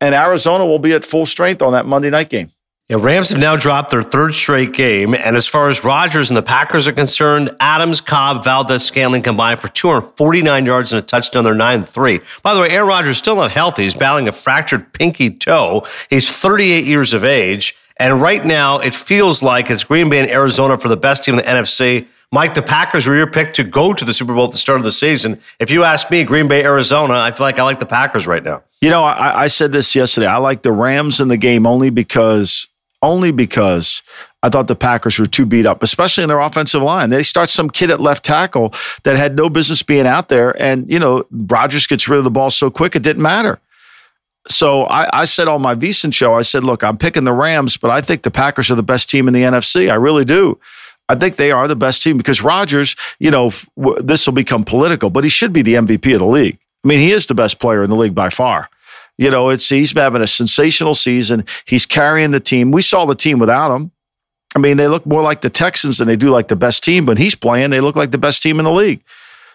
And 0.00 0.14
Arizona 0.14 0.66
will 0.66 0.78
be 0.78 0.92
at 0.92 1.04
full 1.04 1.26
strength 1.26 1.62
on 1.62 1.72
that 1.72 1.86
Monday 1.86 2.10
night 2.10 2.28
game. 2.28 2.52
Yeah, 2.88 2.98
Rams 3.00 3.30
have 3.30 3.40
now 3.40 3.56
dropped 3.56 3.90
their 3.90 4.04
third 4.04 4.32
straight 4.32 4.72
game. 4.72 5.12
And 5.12 5.36
as 5.36 5.48
far 5.48 5.68
as 5.68 5.82
Rodgers 5.82 6.30
and 6.30 6.36
the 6.36 6.42
Packers 6.42 6.86
are 6.86 6.92
concerned, 6.92 7.50
Adams, 7.58 8.00
Cobb, 8.00 8.44
Valdes, 8.44 8.84
Scantling 8.84 9.22
combined 9.22 9.60
for 9.60 9.66
249 9.66 10.64
yards 10.64 10.92
and 10.92 11.02
a 11.02 11.04
touchdown. 11.04 11.42
They're 11.42 11.52
9 11.52 11.82
3. 11.82 12.20
By 12.44 12.54
the 12.54 12.60
way, 12.60 12.70
Aaron 12.70 12.86
Rodgers 12.86 13.10
is 13.12 13.18
still 13.18 13.34
not 13.34 13.50
healthy. 13.50 13.82
He's 13.82 13.94
battling 13.94 14.28
a 14.28 14.32
fractured 14.32 14.92
pinky 14.92 15.30
toe. 15.30 15.84
He's 16.10 16.30
38 16.30 16.84
years 16.84 17.12
of 17.12 17.24
age. 17.24 17.74
And 17.96 18.22
right 18.22 18.44
now, 18.44 18.78
it 18.78 18.94
feels 18.94 19.42
like 19.42 19.68
it's 19.68 19.82
Green 19.82 20.08
Bay 20.08 20.20
and 20.20 20.30
Arizona 20.30 20.78
for 20.78 20.86
the 20.86 20.96
best 20.96 21.24
team 21.24 21.34
in 21.34 21.44
the 21.44 21.50
NFC. 21.50 22.06
Mike, 22.30 22.54
the 22.54 22.62
Packers 22.62 23.04
were 23.08 23.16
your 23.16 23.28
pick 23.28 23.52
to 23.54 23.64
go 23.64 23.94
to 23.94 24.04
the 24.04 24.14
Super 24.14 24.32
Bowl 24.32 24.44
at 24.44 24.52
the 24.52 24.58
start 24.58 24.78
of 24.78 24.84
the 24.84 24.92
season. 24.92 25.40
If 25.58 25.72
you 25.72 25.82
ask 25.82 26.08
me, 26.08 26.22
Green 26.22 26.46
Bay, 26.46 26.62
Arizona, 26.62 27.14
I 27.14 27.32
feel 27.32 27.46
like 27.46 27.58
I 27.58 27.64
like 27.64 27.80
the 27.80 27.86
Packers 27.86 28.28
right 28.28 28.44
now. 28.44 28.62
You 28.80 28.90
know, 28.90 29.02
I, 29.02 29.44
I 29.44 29.46
said 29.48 29.72
this 29.72 29.96
yesterday. 29.96 30.26
I 30.26 30.36
like 30.36 30.62
the 30.62 30.70
Rams 30.70 31.18
in 31.18 31.26
the 31.26 31.36
game 31.36 31.66
only 31.66 31.90
because 31.90 32.68
only 33.02 33.30
because 33.30 34.02
I 34.42 34.48
thought 34.48 34.68
the 34.68 34.76
Packers 34.76 35.18
were 35.18 35.26
too 35.26 35.46
beat 35.46 35.66
up, 35.66 35.82
especially 35.82 36.22
in 36.22 36.28
their 36.28 36.40
offensive 36.40 36.82
line. 36.82 37.10
They 37.10 37.22
start 37.22 37.50
some 37.50 37.68
kid 37.68 37.90
at 37.90 38.00
left 38.00 38.24
tackle 38.24 38.72
that 39.02 39.16
had 39.16 39.36
no 39.36 39.48
business 39.48 39.82
being 39.82 40.06
out 40.06 40.28
there, 40.28 40.60
and 40.60 40.90
you 40.90 40.98
know 40.98 41.24
Rodgers 41.30 41.86
gets 41.86 42.08
rid 42.08 42.18
of 42.18 42.24
the 42.24 42.30
ball 42.30 42.50
so 42.50 42.70
quick 42.70 42.96
it 42.96 43.02
didn't 43.02 43.22
matter. 43.22 43.58
So 44.48 44.84
I, 44.84 45.22
I 45.22 45.24
said 45.24 45.48
on 45.48 45.62
my 45.62 45.74
VSiN 45.74 46.14
show, 46.14 46.34
I 46.34 46.42
said, 46.42 46.62
look, 46.62 46.84
I'm 46.84 46.96
picking 46.96 47.24
the 47.24 47.32
Rams, 47.32 47.76
but 47.76 47.90
I 47.90 48.00
think 48.00 48.22
the 48.22 48.30
Packers 48.30 48.70
are 48.70 48.76
the 48.76 48.82
best 48.82 49.10
team 49.10 49.26
in 49.26 49.34
the 49.34 49.42
NFC. 49.42 49.90
I 49.90 49.94
really 49.94 50.24
do. 50.24 50.60
I 51.08 51.14
think 51.14 51.36
they 51.36 51.50
are 51.50 51.68
the 51.68 51.76
best 51.76 52.02
team 52.02 52.16
because 52.16 52.42
Rodgers, 52.42 52.96
you 53.18 53.30
know, 53.30 53.52
this 54.00 54.26
will 54.26 54.34
become 54.34 54.64
political, 54.64 55.10
but 55.10 55.24
he 55.24 55.30
should 55.30 55.52
be 55.52 55.62
the 55.62 55.74
MVP 55.74 56.12
of 56.12 56.20
the 56.20 56.26
league. 56.26 56.58
I 56.84 56.88
mean, 56.88 56.98
he 56.98 57.12
is 57.12 57.26
the 57.26 57.34
best 57.34 57.58
player 57.58 57.82
in 57.82 57.90
the 57.90 57.96
league 57.96 58.14
by 58.14 58.30
far. 58.30 58.68
You 59.18 59.30
know, 59.30 59.48
it's 59.48 59.68
he's 59.68 59.92
having 59.92 60.22
a 60.22 60.26
sensational 60.26 60.94
season. 60.94 61.44
He's 61.64 61.86
carrying 61.86 62.32
the 62.32 62.40
team. 62.40 62.70
We 62.70 62.82
saw 62.82 63.06
the 63.06 63.14
team 63.14 63.38
without 63.38 63.74
him. 63.74 63.90
I 64.54 64.58
mean, 64.58 64.76
they 64.76 64.88
look 64.88 65.06
more 65.06 65.22
like 65.22 65.42
the 65.42 65.50
Texans 65.50 65.98
than 65.98 66.08
they 66.08 66.16
do 66.16 66.28
like 66.28 66.48
the 66.48 66.56
best 66.56 66.82
team, 66.84 67.04
but 67.04 67.18
he's 67.18 67.34
playing. 67.34 67.70
They 67.70 67.80
look 67.80 67.96
like 67.96 68.10
the 68.10 68.18
best 68.18 68.42
team 68.42 68.58
in 68.58 68.64
the 68.64 68.72
league. 68.72 69.02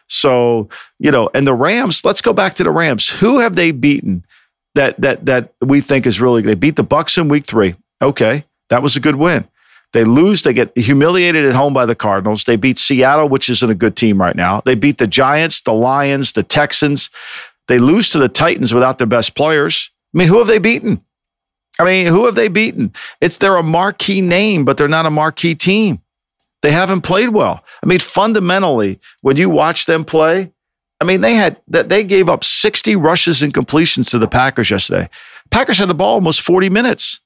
So, 0.07 0.69
you 0.99 1.09
know, 1.09 1.29
and 1.33 1.47
the 1.47 1.53
Rams, 1.53 2.03
let's 2.03 2.21
go 2.21 2.33
back 2.33 2.55
to 2.55 2.63
the 2.63 2.71
Rams. 2.71 3.09
Who 3.09 3.39
have 3.39 3.55
they 3.55 3.71
beaten 3.71 4.25
that 4.75 4.99
that 5.01 5.25
that 5.25 5.53
we 5.61 5.81
think 5.81 6.05
is 6.05 6.21
really 6.21 6.41
they 6.41 6.55
beat 6.55 6.75
the 6.75 6.83
Bucs 6.83 7.17
in 7.17 7.27
week 7.27 7.45
3. 7.45 7.75
Okay. 8.01 8.45
That 8.69 8.83
was 8.83 8.95
a 8.95 8.99
good 8.99 9.15
win. 9.15 9.47
They 9.93 10.05
lose, 10.05 10.43
they 10.43 10.53
get 10.53 10.75
humiliated 10.77 11.45
at 11.45 11.53
home 11.53 11.73
by 11.73 11.85
the 11.85 11.95
Cardinals. 11.95 12.45
They 12.45 12.55
beat 12.55 12.77
Seattle, 12.77 13.27
which 13.27 13.49
isn't 13.49 13.69
a 13.69 13.75
good 13.75 13.97
team 13.97 14.21
right 14.21 14.35
now. 14.35 14.61
They 14.63 14.75
beat 14.75 14.97
the 14.97 15.07
Giants, 15.07 15.61
the 15.61 15.73
Lions, 15.73 16.31
the 16.31 16.43
Texans. 16.43 17.09
They 17.67 17.79
lose 17.79 18.09
to 18.11 18.19
the 18.19 18.29
Titans 18.29 18.73
without 18.73 18.97
their 18.97 19.07
best 19.07 19.35
players. 19.35 19.91
I 20.13 20.17
mean, 20.17 20.27
who 20.27 20.39
have 20.39 20.47
they 20.47 20.59
beaten? 20.59 21.03
I 21.79 21.85
mean, 21.85 22.07
who 22.07 22.25
have 22.25 22.35
they 22.35 22.47
beaten? 22.47 22.93
It's 23.21 23.37
they're 23.37 23.55
a 23.55 23.63
marquee 23.63 24.21
name, 24.21 24.65
but 24.65 24.77
they're 24.77 24.87
not 24.87 25.05
a 25.05 25.11
marquee 25.11 25.55
team. 25.55 26.01
They 26.61 26.71
haven't 26.71 27.01
played 27.01 27.29
well. 27.29 27.63
I 27.83 27.87
mean, 27.87 27.99
fundamentally, 27.99 28.99
when 29.21 29.37
you 29.37 29.49
watch 29.49 29.85
them 29.85 30.05
play, 30.05 30.51
I 30.99 31.03
mean, 31.03 31.21
they 31.21 31.33
had 31.33 31.59
that 31.67 31.89
they 31.89 32.03
gave 32.03 32.29
up 32.29 32.43
60 32.43 32.95
rushes 32.95 33.41
and 33.41 33.53
completions 33.53 34.11
to 34.11 34.19
the 34.19 34.27
Packers 34.27 34.69
yesterday. 34.69 35.09
Packers 35.49 35.79
had 35.79 35.89
the 35.89 35.95
ball 35.95 36.15
almost 36.15 36.41
40 36.41 36.69
minutes. 36.69 37.19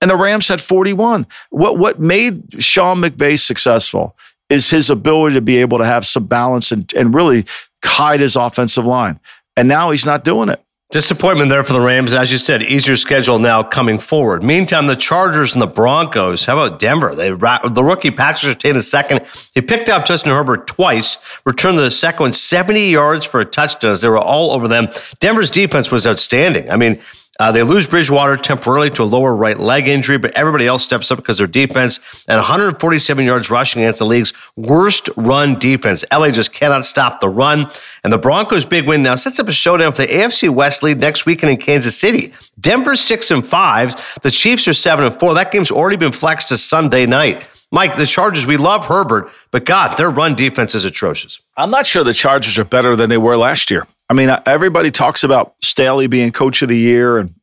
And 0.00 0.10
the 0.10 0.16
Rams 0.16 0.48
had 0.48 0.60
41. 0.60 1.26
What 1.50 1.78
what 1.78 2.00
made 2.00 2.62
Sean 2.62 3.00
McVay 3.00 3.38
successful 3.38 4.16
is 4.48 4.70
his 4.70 4.90
ability 4.90 5.34
to 5.34 5.40
be 5.40 5.58
able 5.58 5.78
to 5.78 5.84
have 5.84 6.04
some 6.04 6.26
balance 6.26 6.72
and, 6.72 6.92
and 6.94 7.14
really 7.14 7.44
hide 7.84 8.20
his 8.20 8.36
offensive 8.36 8.84
line. 8.84 9.18
And 9.56 9.68
now 9.68 9.90
he's 9.90 10.06
not 10.06 10.24
doing 10.24 10.48
it. 10.48 10.62
Disappointment 10.92 11.48
there 11.48 11.64
for 11.64 11.72
the 11.72 11.80
Rams. 11.80 12.12
As 12.12 12.30
you 12.30 12.36
said, 12.36 12.62
easier 12.62 12.96
schedule 12.96 13.38
now 13.38 13.62
coming 13.62 13.98
forward. 13.98 14.42
Meantime, 14.42 14.88
the 14.88 14.94
Chargers 14.94 15.54
and 15.54 15.62
the 15.62 15.66
Broncos. 15.66 16.44
How 16.44 16.58
about 16.58 16.78
Denver? 16.78 17.14
They 17.14 17.30
the 17.30 17.82
rookie 17.82 18.10
Patrick 18.10 18.58
Surtain 18.58 18.74
the 18.74 18.82
second. 18.82 19.26
He 19.54 19.62
picked 19.62 19.88
up 19.88 20.04
Justin 20.04 20.32
Herbert 20.32 20.66
twice, 20.66 21.16
returned 21.46 21.78
the 21.78 21.90
second 21.90 22.24
one 22.24 22.32
70 22.34 22.90
yards 22.90 23.24
for 23.24 23.40
a 23.40 23.46
touchdown. 23.46 23.96
They 23.98 24.08
were 24.08 24.18
all 24.18 24.52
over 24.52 24.68
them. 24.68 24.88
Denver's 25.18 25.50
defense 25.50 25.90
was 25.90 26.06
outstanding. 26.06 26.70
I 26.70 26.76
mean, 26.76 27.00
uh, 27.40 27.50
they 27.50 27.62
lose 27.62 27.86
Bridgewater 27.86 28.36
temporarily 28.36 28.90
to 28.90 29.02
a 29.02 29.04
lower 29.04 29.34
right 29.34 29.58
leg 29.58 29.88
injury, 29.88 30.18
but 30.18 30.32
everybody 30.32 30.66
else 30.66 30.84
steps 30.84 31.10
up 31.10 31.16
because 31.16 31.38
their 31.38 31.46
defense 31.46 31.98
and 32.28 32.36
147 32.36 33.24
yards 33.24 33.50
rushing 33.50 33.82
against 33.82 34.00
the 34.00 34.06
league's 34.06 34.32
worst 34.56 35.08
run 35.16 35.58
defense. 35.58 36.04
LA 36.12 36.30
just 36.30 36.52
cannot 36.52 36.84
stop 36.84 37.20
the 37.20 37.28
run. 37.28 37.70
And 38.04 38.12
the 38.12 38.18
Broncos' 38.18 38.66
big 38.66 38.86
win 38.86 39.02
now 39.02 39.14
sets 39.14 39.40
up 39.40 39.48
a 39.48 39.52
showdown 39.52 39.92
for 39.92 40.02
the 40.02 40.08
AFC 40.08 40.50
West 40.50 40.82
lead 40.82 40.98
next 40.98 41.24
weekend 41.24 41.50
in 41.52 41.56
Kansas 41.56 41.98
City. 41.98 42.34
Denver's 42.60 43.00
six 43.00 43.30
and 43.30 43.44
five. 43.44 43.94
The 44.22 44.30
Chiefs 44.30 44.68
are 44.68 44.74
seven 44.74 45.06
and 45.06 45.18
four. 45.18 45.32
That 45.32 45.52
game's 45.52 45.70
already 45.70 45.96
been 45.96 46.12
flexed 46.12 46.48
to 46.48 46.58
Sunday 46.58 47.06
night. 47.06 47.46
Mike, 47.70 47.96
the 47.96 48.04
Chargers, 48.04 48.46
we 48.46 48.58
love 48.58 48.84
Herbert, 48.84 49.30
but 49.50 49.64
God, 49.64 49.96
their 49.96 50.10
run 50.10 50.34
defense 50.34 50.74
is 50.74 50.84
atrocious. 50.84 51.40
I'm 51.56 51.70
not 51.70 51.86
sure 51.86 52.04
the 52.04 52.12
Chargers 52.12 52.58
are 52.58 52.64
better 52.64 52.94
than 52.96 53.08
they 53.08 53.16
were 53.16 53.38
last 53.38 53.70
year. 53.70 53.86
I 54.12 54.14
mean, 54.14 54.28
everybody 54.44 54.90
talks 54.90 55.24
about 55.24 55.54
Staley 55.62 56.06
being 56.06 56.32
coach 56.32 56.60
of 56.60 56.68
the 56.68 56.76
year 56.76 57.16
and 57.16 57.34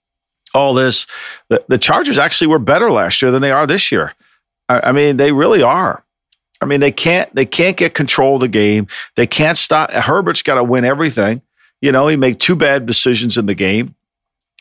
all 0.54 0.76
this. 0.76 1.08
The, 1.48 1.66
the 1.68 1.80
Chargers 1.80 2.20
actually 2.20 2.46
were 2.46 2.60
better 2.60 2.92
last 2.92 3.24
year 3.24 3.32
than 3.32 3.42
they 3.42 3.50
are 3.50 3.66
this 3.66 3.92
year. 3.92 4.14
I, 4.70 4.90
I 4.90 4.92
mean, 4.92 5.18
they 5.18 5.32
really 5.32 5.64
are. 5.64 6.04
I 6.62 6.66
mean, 6.66 6.80
they 6.80 6.92
can't 6.92 7.34
they 7.34 7.48
can't 7.48 7.76
get 7.76 7.96
control 7.96 8.36
of 8.36 8.42
the 8.42 8.48
game. 8.48 8.86
They 9.16 9.26
can't 9.26 9.58
stop. 9.58 9.90
Herbert's 9.90 10.44
got 10.44 10.56
to 10.56 10.64
win 10.64 10.86
everything. 10.86 11.42
You 11.82 11.92
know, 11.92 12.08
he 12.08 12.18
made 12.18 12.40
two 12.40 12.56
bad 12.56 12.86
decisions 12.86 13.36
in 13.36 13.48
the 13.48 13.56
game. 13.56 13.96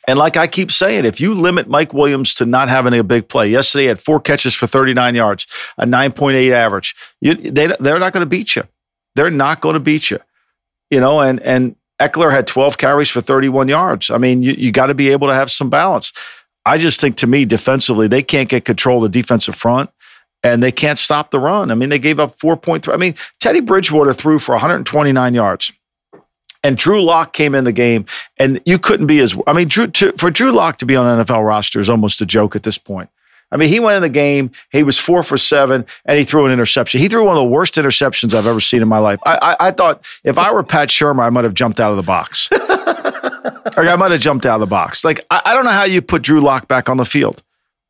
And 0.06 0.18
like 0.18 0.38
I 0.38 0.46
keep 0.46 0.72
saying, 0.72 1.04
if 1.04 1.20
you 1.20 1.34
limit 1.34 1.68
Mike 1.68 1.92
Williams 1.92 2.32
to 2.36 2.46
not 2.46 2.70
having 2.70 2.94
a 2.94 3.04
big 3.04 3.28
play, 3.28 3.50
yesterday 3.50 3.82
he 3.82 3.88
had 3.88 4.00
four 4.00 4.18
catches 4.18 4.54
for 4.54 4.66
39 4.66 5.14
yards, 5.14 5.46
a 5.76 5.84
9.8 5.84 6.52
average. 6.52 6.96
You, 7.20 7.34
they, 7.34 7.66
they're 7.78 7.98
not 7.98 8.14
going 8.14 8.22
to 8.22 8.26
beat 8.26 8.56
you. 8.56 8.62
They're 9.14 9.28
not 9.28 9.60
going 9.60 9.74
to 9.74 9.80
beat 9.80 10.10
you. 10.10 10.20
You 10.90 11.00
know, 11.00 11.20
and 11.20 11.40
and 11.40 11.76
Ekeler 12.00 12.30
had 12.30 12.46
12 12.46 12.78
carries 12.78 13.08
for 13.08 13.20
31 13.20 13.68
yards. 13.68 14.10
I 14.10 14.18
mean, 14.18 14.42
you, 14.42 14.52
you 14.52 14.72
got 14.72 14.86
to 14.86 14.94
be 14.94 15.08
able 15.08 15.26
to 15.28 15.34
have 15.34 15.50
some 15.50 15.68
balance. 15.68 16.12
I 16.64 16.78
just 16.78 17.00
think 17.00 17.16
to 17.18 17.26
me, 17.26 17.44
defensively, 17.44 18.08
they 18.08 18.22
can't 18.22 18.48
get 18.48 18.64
control 18.64 19.04
of 19.04 19.10
the 19.10 19.20
defensive 19.20 19.54
front 19.54 19.90
and 20.42 20.62
they 20.62 20.72
can't 20.72 20.98
stop 20.98 21.30
the 21.30 21.40
run. 21.40 21.70
I 21.70 21.74
mean, 21.74 21.88
they 21.88 21.98
gave 21.98 22.20
up 22.20 22.38
4.3. 22.38 22.92
I 22.92 22.96
mean, 22.96 23.14
Teddy 23.40 23.60
Bridgewater 23.60 24.12
threw 24.12 24.38
for 24.38 24.52
129 24.52 25.34
yards. 25.34 25.72
And 26.64 26.76
Drew 26.76 27.00
Lock 27.02 27.32
came 27.32 27.54
in 27.54 27.62
the 27.64 27.72
game, 27.72 28.04
and 28.36 28.60
you 28.66 28.80
couldn't 28.80 29.06
be 29.06 29.20
as. 29.20 29.36
I 29.46 29.52
mean, 29.52 29.68
Drew, 29.68 29.86
to, 29.86 30.12
for 30.18 30.28
Drew 30.28 30.50
Lock 30.50 30.78
to 30.78 30.86
be 30.86 30.96
on 30.96 31.06
an 31.06 31.24
NFL 31.24 31.46
roster 31.46 31.80
is 31.80 31.88
almost 31.88 32.20
a 32.20 32.26
joke 32.26 32.56
at 32.56 32.64
this 32.64 32.76
point. 32.76 33.08
I 33.50 33.56
mean, 33.56 33.68
he 33.68 33.80
went 33.80 33.96
in 33.96 34.02
the 34.02 34.08
game. 34.08 34.50
He 34.70 34.82
was 34.82 34.98
four 34.98 35.22
for 35.22 35.38
seven, 35.38 35.86
and 36.04 36.18
he 36.18 36.24
threw 36.24 36.44
an 36.44 36.52
interception. 36.52 37.00
He 37.00 37.08
threw 37.08 37.24
one 37.24 37.36
of 37.36 37.42
the 37.42 37.48
worst 37.48 37.74
interceptions 37.74 38.34
I've 38.34 38.46
ever 38.46 38.60
seen 38.60 38.82
in 38.82 38.88
my 38.88 38.98
life. 38.98 39.18
I, 39.24 39.36
I, 39.36 39.68
I 39.68 39.70
thought 39.70 40.04
if 40.24 40.38
I 40.38 40.52
were 40.52 40.62
Pat 40.62 40.88
Shurmur, 40.88 41.24
I 41.24 41.30
might 41.30 41.44
have 41.44 41.54
jumped 41.54 41.80
out 41.80 41.90
of 41.90 41.96
the 41.96 42.02
box. 42.02 42.48
like 42.52 43.88
I 43.88 43.96
might 43.96 44.10
have 44.10 44.20
jumped 44.20 44.44
out 44.44 44.56
of 44.56 44.60
the 44.60 44.66
box. 44.66 45.02
Like 45.04 45.24
I, 45.30 45.42
I 45.46 45.54
don't 45.54 45.64
know 45.64 45.70
how 45.70 45.84
you 45.84 46.02
put 46.02 46.22
Drew 46.22 46.40
Lock 46.40 46.68
back 46.68 46.88
on 46.88 46.98
the 46.98 47.06
field. 47.06 47.42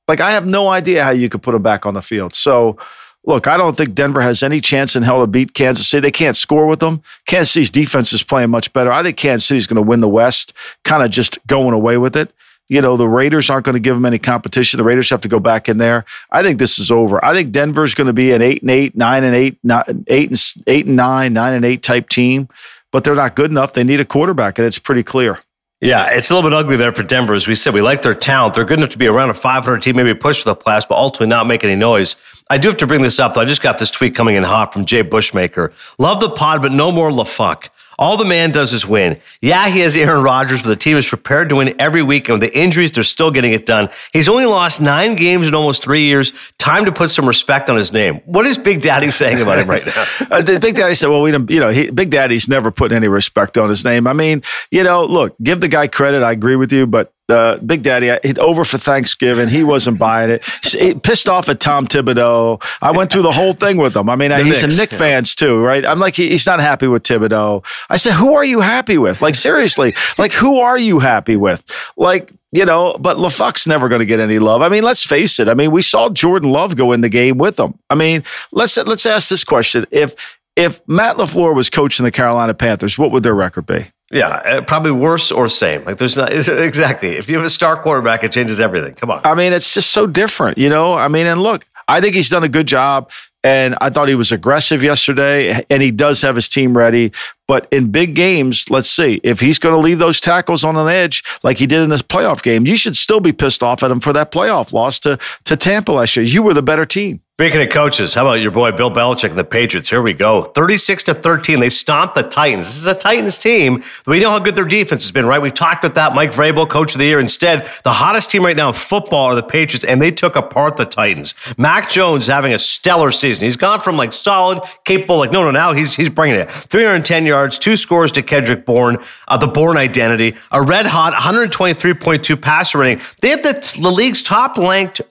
Like 0.07 0.21
I 0.21 0.31
have 0.31 0.47
no 0.47 0.69
idea 0.69 1.03
how 1.03 1.11
you 1.11 1.29
could 1.29 1.43
put 1.43 1.55
him 1.55 1.63
back 1.63 1.87
on 1.87 1.95
the 1.95 2.03
field. 2.03 2.35
So. 2.35 2.79
Look, 3.25 3.47
I 3.47 3.59
don't 3.59 3.77
think 3.77 3.95
Denver 3.95 4.23
has 4.23 4.43
any 4.43 4.59
chance 4.59 4.97
in 4.97 5.03
hell 5.03 5.21
to 5.21 5.27
beat 5.27 5.53
Kansas 5.53 5.87
City. 5.87 6.01
They 6.01 6.11
can't 6.11 6.37
score 6.37 6.67
with 6.67 6.81
them. 6.81 7.03
Kansas 7.27 7.51
City's 7.51 7.69
defense 7.69 8.11
is 8.15 8.23
playing 8.23 8.49
much 8.49 8.73
better. 8.73 8.91
I 8.91 9.03
think 9.03 9.19
Kansas 9.19 9.47
City's 9.47 9.67
going 9.67 9.77
to 9.77 9.87
win 9.87 10.01
the 10.01 10.09
West, 10.09 10.55
kind 10.85 11.03
of 11.03 11.11
just 11.11 11.37
going 11.47 11.75
away 11.75 11.99
with 11.99 12.17
it. 12.17 12.33
You 12.69 12.83
know, 12.83 12.97
the 12.97 13.09
Raiders 13.09 13.49
aren't 13.49 13.65
going 13.65 13.75
to 13.75 13.81
give 13.81 13.97
them 13.97 14.05
any 14.05 14.19
competition. 14.19 14.79
The 14.79 14.85
Raiders 14.85 15.09
have 15.11 15.23
to 15.23 15.29
go 15.29 15.41
back 15.41 15.69
in 15.69 15.79
there. 15.79 16.05
I 16.31 16.43
think 16.43 16.59
this 16.59 16.79
is 16.79 16.91
over. 16.91 17.25
I 17.25 17.35
think 17.35 17.51
Denver's 17.51 17.95
going 17.95 18.09
to 18.09 18.13
be 18.13 18.33
an 18.33 18.43
eight 18.43 18.63
and 18.63 18.71
eight, 18.71 18.97
nine 18.97 19.25
and 19.25 19.35
eight, 19.35 19.59
eight 20.07 20.29
and 20.29 20.45
eight 20.67 20.87
and 20.87 20.97
nine, 20.97 21.33
nine 21.33 21.55
and 21.55 21.65
eight 21.65 21.83
type 21.83 22.09
team, 22.09 22.49
but 22.93 23.05
they're 23.05 23.15
not 23.15 23.37
good 23.37 23.51
enough. 23.51 23.73
They 23.73 23.85
need 23.85 24.01
a 24.01 24.05
quarterback, 24.05 24.59
and 24.59 24.67
it's 24.67 24.79
pretty 24.79 25.03
clear. 25.03 25.39
Yeah, 25.81 26.09
it's 26.11 26.29
a 26.29 26.35
little 26.35 26.51
bit 26.51 26.57
ugly 26.57 26.77
there 26.77 26.93
for 26.93 27.05
Denver. 27.05 27.35
As 27.35 27.47
we 27.47 27.55
said, 27.55 27.73
we 27.73 27.81
like 27.83 28.03
their 28.03 28.15
talent. 28.15 28.55
They're 28.55 28.65
good 28.65 28.79
enough 28.81 28.91
to 28.91 28.99
be 28.99 29.07
around 29.07 29.31
a 29.31 29.35
500 29.35 29.81
team, 29.81 29.95
maybe 29.95 30.13
push 30.13 30.43
for 30.43 30.53
the 30.53 30.57
playoffs, 30.57 30.89
but 30.89 30.97
ultimately 30.97 31.29
not 31.29 31.47
make 31.47 31.63
any 31.63 31.77
noise. 31.77 32.17
I 32.51 32.59
do 32.59 32.69
have 32.69 32.79
to 32.79 32.87
bring 32.87 33.03
this 33.03 33.21
up, 33.21 33.35
though. 33.35 33.43
I 33.43 33.45
just 33.45 33.63
got 33.63 33.79
this 33.79 33.91
tweet 33.91 34.17
coming 34.17 34.35
in 34.35 34.43
hot 34.43 34.73
from 34.73 34.87
Jay 34.87 35.05
Bushmaker. 35.05 35.73
Love 35.99 36.19
the 36.19 36.31
pod, 36.31 36.63
but 36.63 36.73
no 36.73 36.91
more 36.91 37.11
LaFuck. 37.11 37.69
All 37.99 38.17
the 38.17 38.25
man 38.25 38.53
does 38.53 38.73
is 38.73 38.87
win. 38.87 39.21
Yeah, 39.41 39.69
he 39.69 39.81
has 39.81 39.97
Aaron 39.97 40.23
Rodgers, 40.23 40.63
but 40.63 40.69
the 40.69 40.77
team 40.77 40.97
is 40.97 41.09
prepared 41.09 41.49
to 41.49 41.57
win 41.57 41.75
every 41.81 42.03
week. 42.03 42.29
And 42.29 42.41
with 42.41 42.49
the 42.49 42.57
injuries, 42.57 42.93
they're 42.93 43.03
still 43.03 43.33
getting 43.33 43.53
it 43.53 43.67
done. 43.67 43.89
He's 44.13 44.29
only 44.29 44.47
lost 44.47 44.81
nine 44.81 45.17
games 45.17 45.49
in 45.49 45.55
almost 45.55 45.83
three 45.83 46.03
years. 46.03 46.33
Time 46.59 46.85
to 46.85 46.93
put 46.93 47.11
some 47.11 47.27
respect 47.27 47.69
on 47.69 47.77
his 47.77 47.93
name. 47.93 48.21
What 48.25 48.47
is 48.47 48.57
Big 48.57 48.83
Daddy 48.83 49.11
saying 49.11 49.43
about 49.43 49.59
him 49.59 49.69
right 49.69 49.85
now? 49.85 50.07
uh, 50.31 50.43
Big 50.43 50.77
Daddy 50.77 50.95
said, 50.95 51.09
well, 51.09 51.23
we 51.23 51.33
don't, 51.33 51.51
you 51.51 51.59
know, 51.59 51.71
he, 51.71 51.91
Big 51.91 52.11
Daddy's 52.11 52.49
never 52.49 52.71
put 52.71 52.93
any 52.93 53.09
respect 53.09 53.59
on 53.59 53.69
his 53.69 53.85
name. 53.85 54.07
I 54.07 54.13
mean, 54.13 54.43
you 54.71 54.85
know, 54.85 55.05
look, 55.05 55.37
give 55.43 55.61
the 55.61 55.69
guy 55.69 55.89
credit. 55.89 56.23
I 56.23 56.33
agree 56.33 56.57
with 56.57 56.73
you, 56.73 56.87
but 56.87 57.13
uh, 57.29 57.59
Big 57.59 57.83
Daddy, 57.83 58.11
over 58.39 58.65
for 58.65 58.79
Thanksgiving. 58.79 59.49
He 59.49 59.63
wasn't 59.65 59.99
buying 60.09 60.31
it. 60.31 60.45
He 60.63 60.95
pissed 60.95 61.29
off 61.29 61.49
at 61.49 61.61
Tom 61.61 61.87
Thibodeau. 61.87 62.63
I 62.81 62.91
went 62.91 63.13
through 63.13 63.23
the 63.23 63.33
whole 63.33 63.53
thing 63.53 63.77
with 63.77 63.97
him. 63.97 64.09
I 64.09 64.17
mean, 64.17 64.31
he's 64.45 64.63
Knicks, 64.63 64.75
a 64.75 64.81
Nick 64.81 64.93
yeah. 64.93 64.99
fans 64.99 65.35
too, 65.35 65.59
right? 65.59 65.85
I'm 65.85 65.99
like, 65.99 66.15
he, 66.15 66.31
he's 66.31 66.47
not 66.47 66.61
happy 66.61 66.87
with 66.87 67.03
Thibodeau. 67.03 67.65
I 67.91 67.97
said, 67.97 68.15
who 68.15 68.35
are 68.35 68.45
you 68.45 68.61
happy 68.61 68.99
with? 68.99 69.21
Like, 69.21 69.35
seriously, 69.35 69.95
like, 70.17 70.33
who 70.33 70.59
are 70.59 70.79
you 70.79 70.99
happy 70.99 71.37
with? 71.37 71.65
Like, 71.97 72.33
you 72.51 72.65
know, 72.65 72.97
but 72.99 73.19
LaFuck's 73.19 73.67
never 73.67 73.89
going 73.89 73.99
to 73.99 74.07
get 74.07 74.21
any 74.21 74.39
love. 74.39 74.63
I 74.63 74.71
mean, 74.71 74.83
let's 74.83 75.05
face 75.05 75.39
it. 75.39 75.49
I 75.49 75.55
mean, 75.55 75.71
we 75.71 75.83
saw 75.83 76.09
Jordan 76.09 76.51
Love 76.51 76.77
go 76.77 76.93
in 76.93 77.03
the 77.03 77.11
game 77.11 77.37
with 77.37 77.61
him. 77.61 77.79
I 77.91 77.95
mean, 77.95 78.25
let's 78.53 78.79
let's 78.79 79.05
ask 79.05 79.29
this 79.29 79.45
question: 79.45 79.87
if 79.91 80.15
if 80.57 80.81
Matt 80.89 81.17
LaFleur 81.17 81.55
was 81.55 81.69
coaching 81.69 82.05
the 82.05 82.11
Carolina 82.11 82.55
Panthers, 82.55 82.97
what 82.97 83.11
would 83.13 83.23
their 83.23 83.35
record 83.35 83.67
be? 83.67 83.93
Yeah, 84.11 84.29
uh, 84.29 84.61
probably 84.63 84.93
worse 84.93 85.31
or 85.31 85.49
same. 85.49 85.85
Like 85.85 85.99
there's 85.99 86.17
not 86.17 86.33
exactly. 86.33 87.11
If 87.11 87.29
you 87.29 87.37
have 87.37 87.47
a 87.47 87.51
star 87.51 87.81
quarterback, 87.83 88.25
it 88.25 88.33
changes 88.33 88.61
everything. 88.61 88.95
Come 88.95 89.11
on. 89.11 89.21
I 89.25 89.35
mean, 89.35 89.53
it's 89.53 89.75
just 89.75 89.91
so 89.91 90.07
different, 90.07 90.59
you 90.59 90.69
know. 90.69 90.95
I 90.95 91.09
mean, 91.09 91.27
and 91.27 91.43
look, 91.43 91.67
I 91.89 92.01
think 92.01 92.15
he's 92.15 92.29
done 92.29 92.45
a 92.45 92.49
good 92.49 92.67
job. 92.67 93.11
And 93.45 93.77
I 93.81 93.89
thought 93.89 94.09
he 94.09 94.17
was 94.17 94.33
aggressive 94.33 94.83
yesterday, 94.83 95.65
and 95.71 95.81
he 95.81 95.93
does 95.93 96.23
have 96.23 96.35
his 96.35 96.49
team 96.49 96.77
ready. 96.77 97.13
But 97.47 97.69
in 97.71 97.93
big 97.93 98.17
games, 98.17 98.69
let's 98.69 98.91
see 98.91 99.21
if 99.23 99.39
he's 99.39 99.61
going 99.61 99.75
to 99.77 99.81
leave 99.81 100.01
those 100.01 100.21
tackles 100.21 100.65
on 100.65 100.77
an 100.77 100.89
edge 100.89 101.23
like 101.45 101.59
he 101.59 101.67
did 101.69 101.81
in 101.81 101.89
this 101.89 102.03
playoff 102.03 102.43
game. 102.43 102.67
You 102.67 102.77
should 102.77 102.97
still 102.97 103.21
be 103.21 103.33
pissed 103.33 103.63
off 103.63 103.85
at 103.85 103.93
him 103.93 104.01
for 104.01 104.13
that 104.13 104.33
playoff 104.33 104.73
loss 104.73 104.99
to 105.01 105.19
to 105.45 105.57
Tampa 105.57 105.93
last 105.93 106.17
year. 106.17 106.27
You 106.27 106.43
were 106.43 106.53
the 106.53 106.63
better 106.63 106.85
team. 106.85 107.21
Speaking 107.41 107.63
of 107.63 107.69
coaches, 107.69 108.15
how 108.15 108.27
about 108.27 108.41
your 108.41 108.51
boy 108.51 108.73
Bill 108.73 108.91
Belichick 108.91 109.29
and 109.29 109.39
the 109.39 109.45
Patriots? 109.45 109.89
Here 109.89 110.03
we 110.03 110.13
go. 110.13 110.43
36 110.43 111.05
to 111.05 111.15
13. 111.15 111.61
They 111.61 111.71
stomped 111.71 112.17
the 112.17 112.25
Titans. 112.25 112.67
This 112.67 112.79
is 112.79 112.89
a 112.89 112.97
Titans 112.97 113.39
team. 113.39 113.85
We 114.09 114.19
know 114.19 114.31
how 114.31 114.41
good 114.41 114.57
their 114.57 114.65
defense 114.65 115.05
has 115.05 115.13
been, 115.13 115.25
right? 115.25 115.41
We've 115.41 115.55
talked 115.55 115.85
about 115.85 115.95
that. 115.95 116.17
Mike 116.17 116.33
Vrabel, 116.33 116.69
coach 116.69 116.97
of 116.97 116.99
the 116.99 117.05
year. 117.05 117.21
Instead, 117.21 117.71
the 117.85 117.93
hottest 117.93 118.29
team 118.29 118.45
right 118.45 118.57
now 118.57 118.67
in 118.67 118.75
football 118.75 119.27
are 119.27 119.37
the 119.37 119.45
Patriots, 119.45 119.85
and 119.85 120.03
they 120.03 120.11
took 120.11 120.35
apart 120.35 120.77
the 120.77 120.85
Titans. 120.85 121.35
Mac 121.57 121.89
Jones 121.89 122.27
having 122.27 122.55
a 122.55 122.59
stellar 122.59 123.13
season. 123.13 123.45
He's 123.45 123.57
gone 123.57 123.79
from 123.79 123.97
like 123.97 124.13
solid, 124.13 124.61
capable, 124.85 125.19
like, 125.19 125.31
no, 125.31 125.45
no, 125.45 125.53
now 125.53 125.73
he's 125.73 125.95
he's 125.95 126.09
bringing 126.09 126.41
it. 126.41 126.51
310 126.51 127.25
yards, 127.25 127.57
two 127.57 127.77
scores 127.77 128.11
to 128.11 128.23
Kendrick 128.23 128.67
Bourne, 128.67 128.97
uh, 129.29 129.37
the 129.37 129.47
Bourne 129.47 129.77
identity, 129.77 130.35
a 130.51 130.61
red 130.61 130.87
hot 130.87 131.13
123.2 131.13 132.43
passer 132.43 132.79
rating. 132.79 133.01
They 133.21 133.29
have 133.29 133.45
the, 133.45 133.79
the 133.81 133.93
league's 133.93 134.25
top 134.25 134.59
ranked 134.59 135.03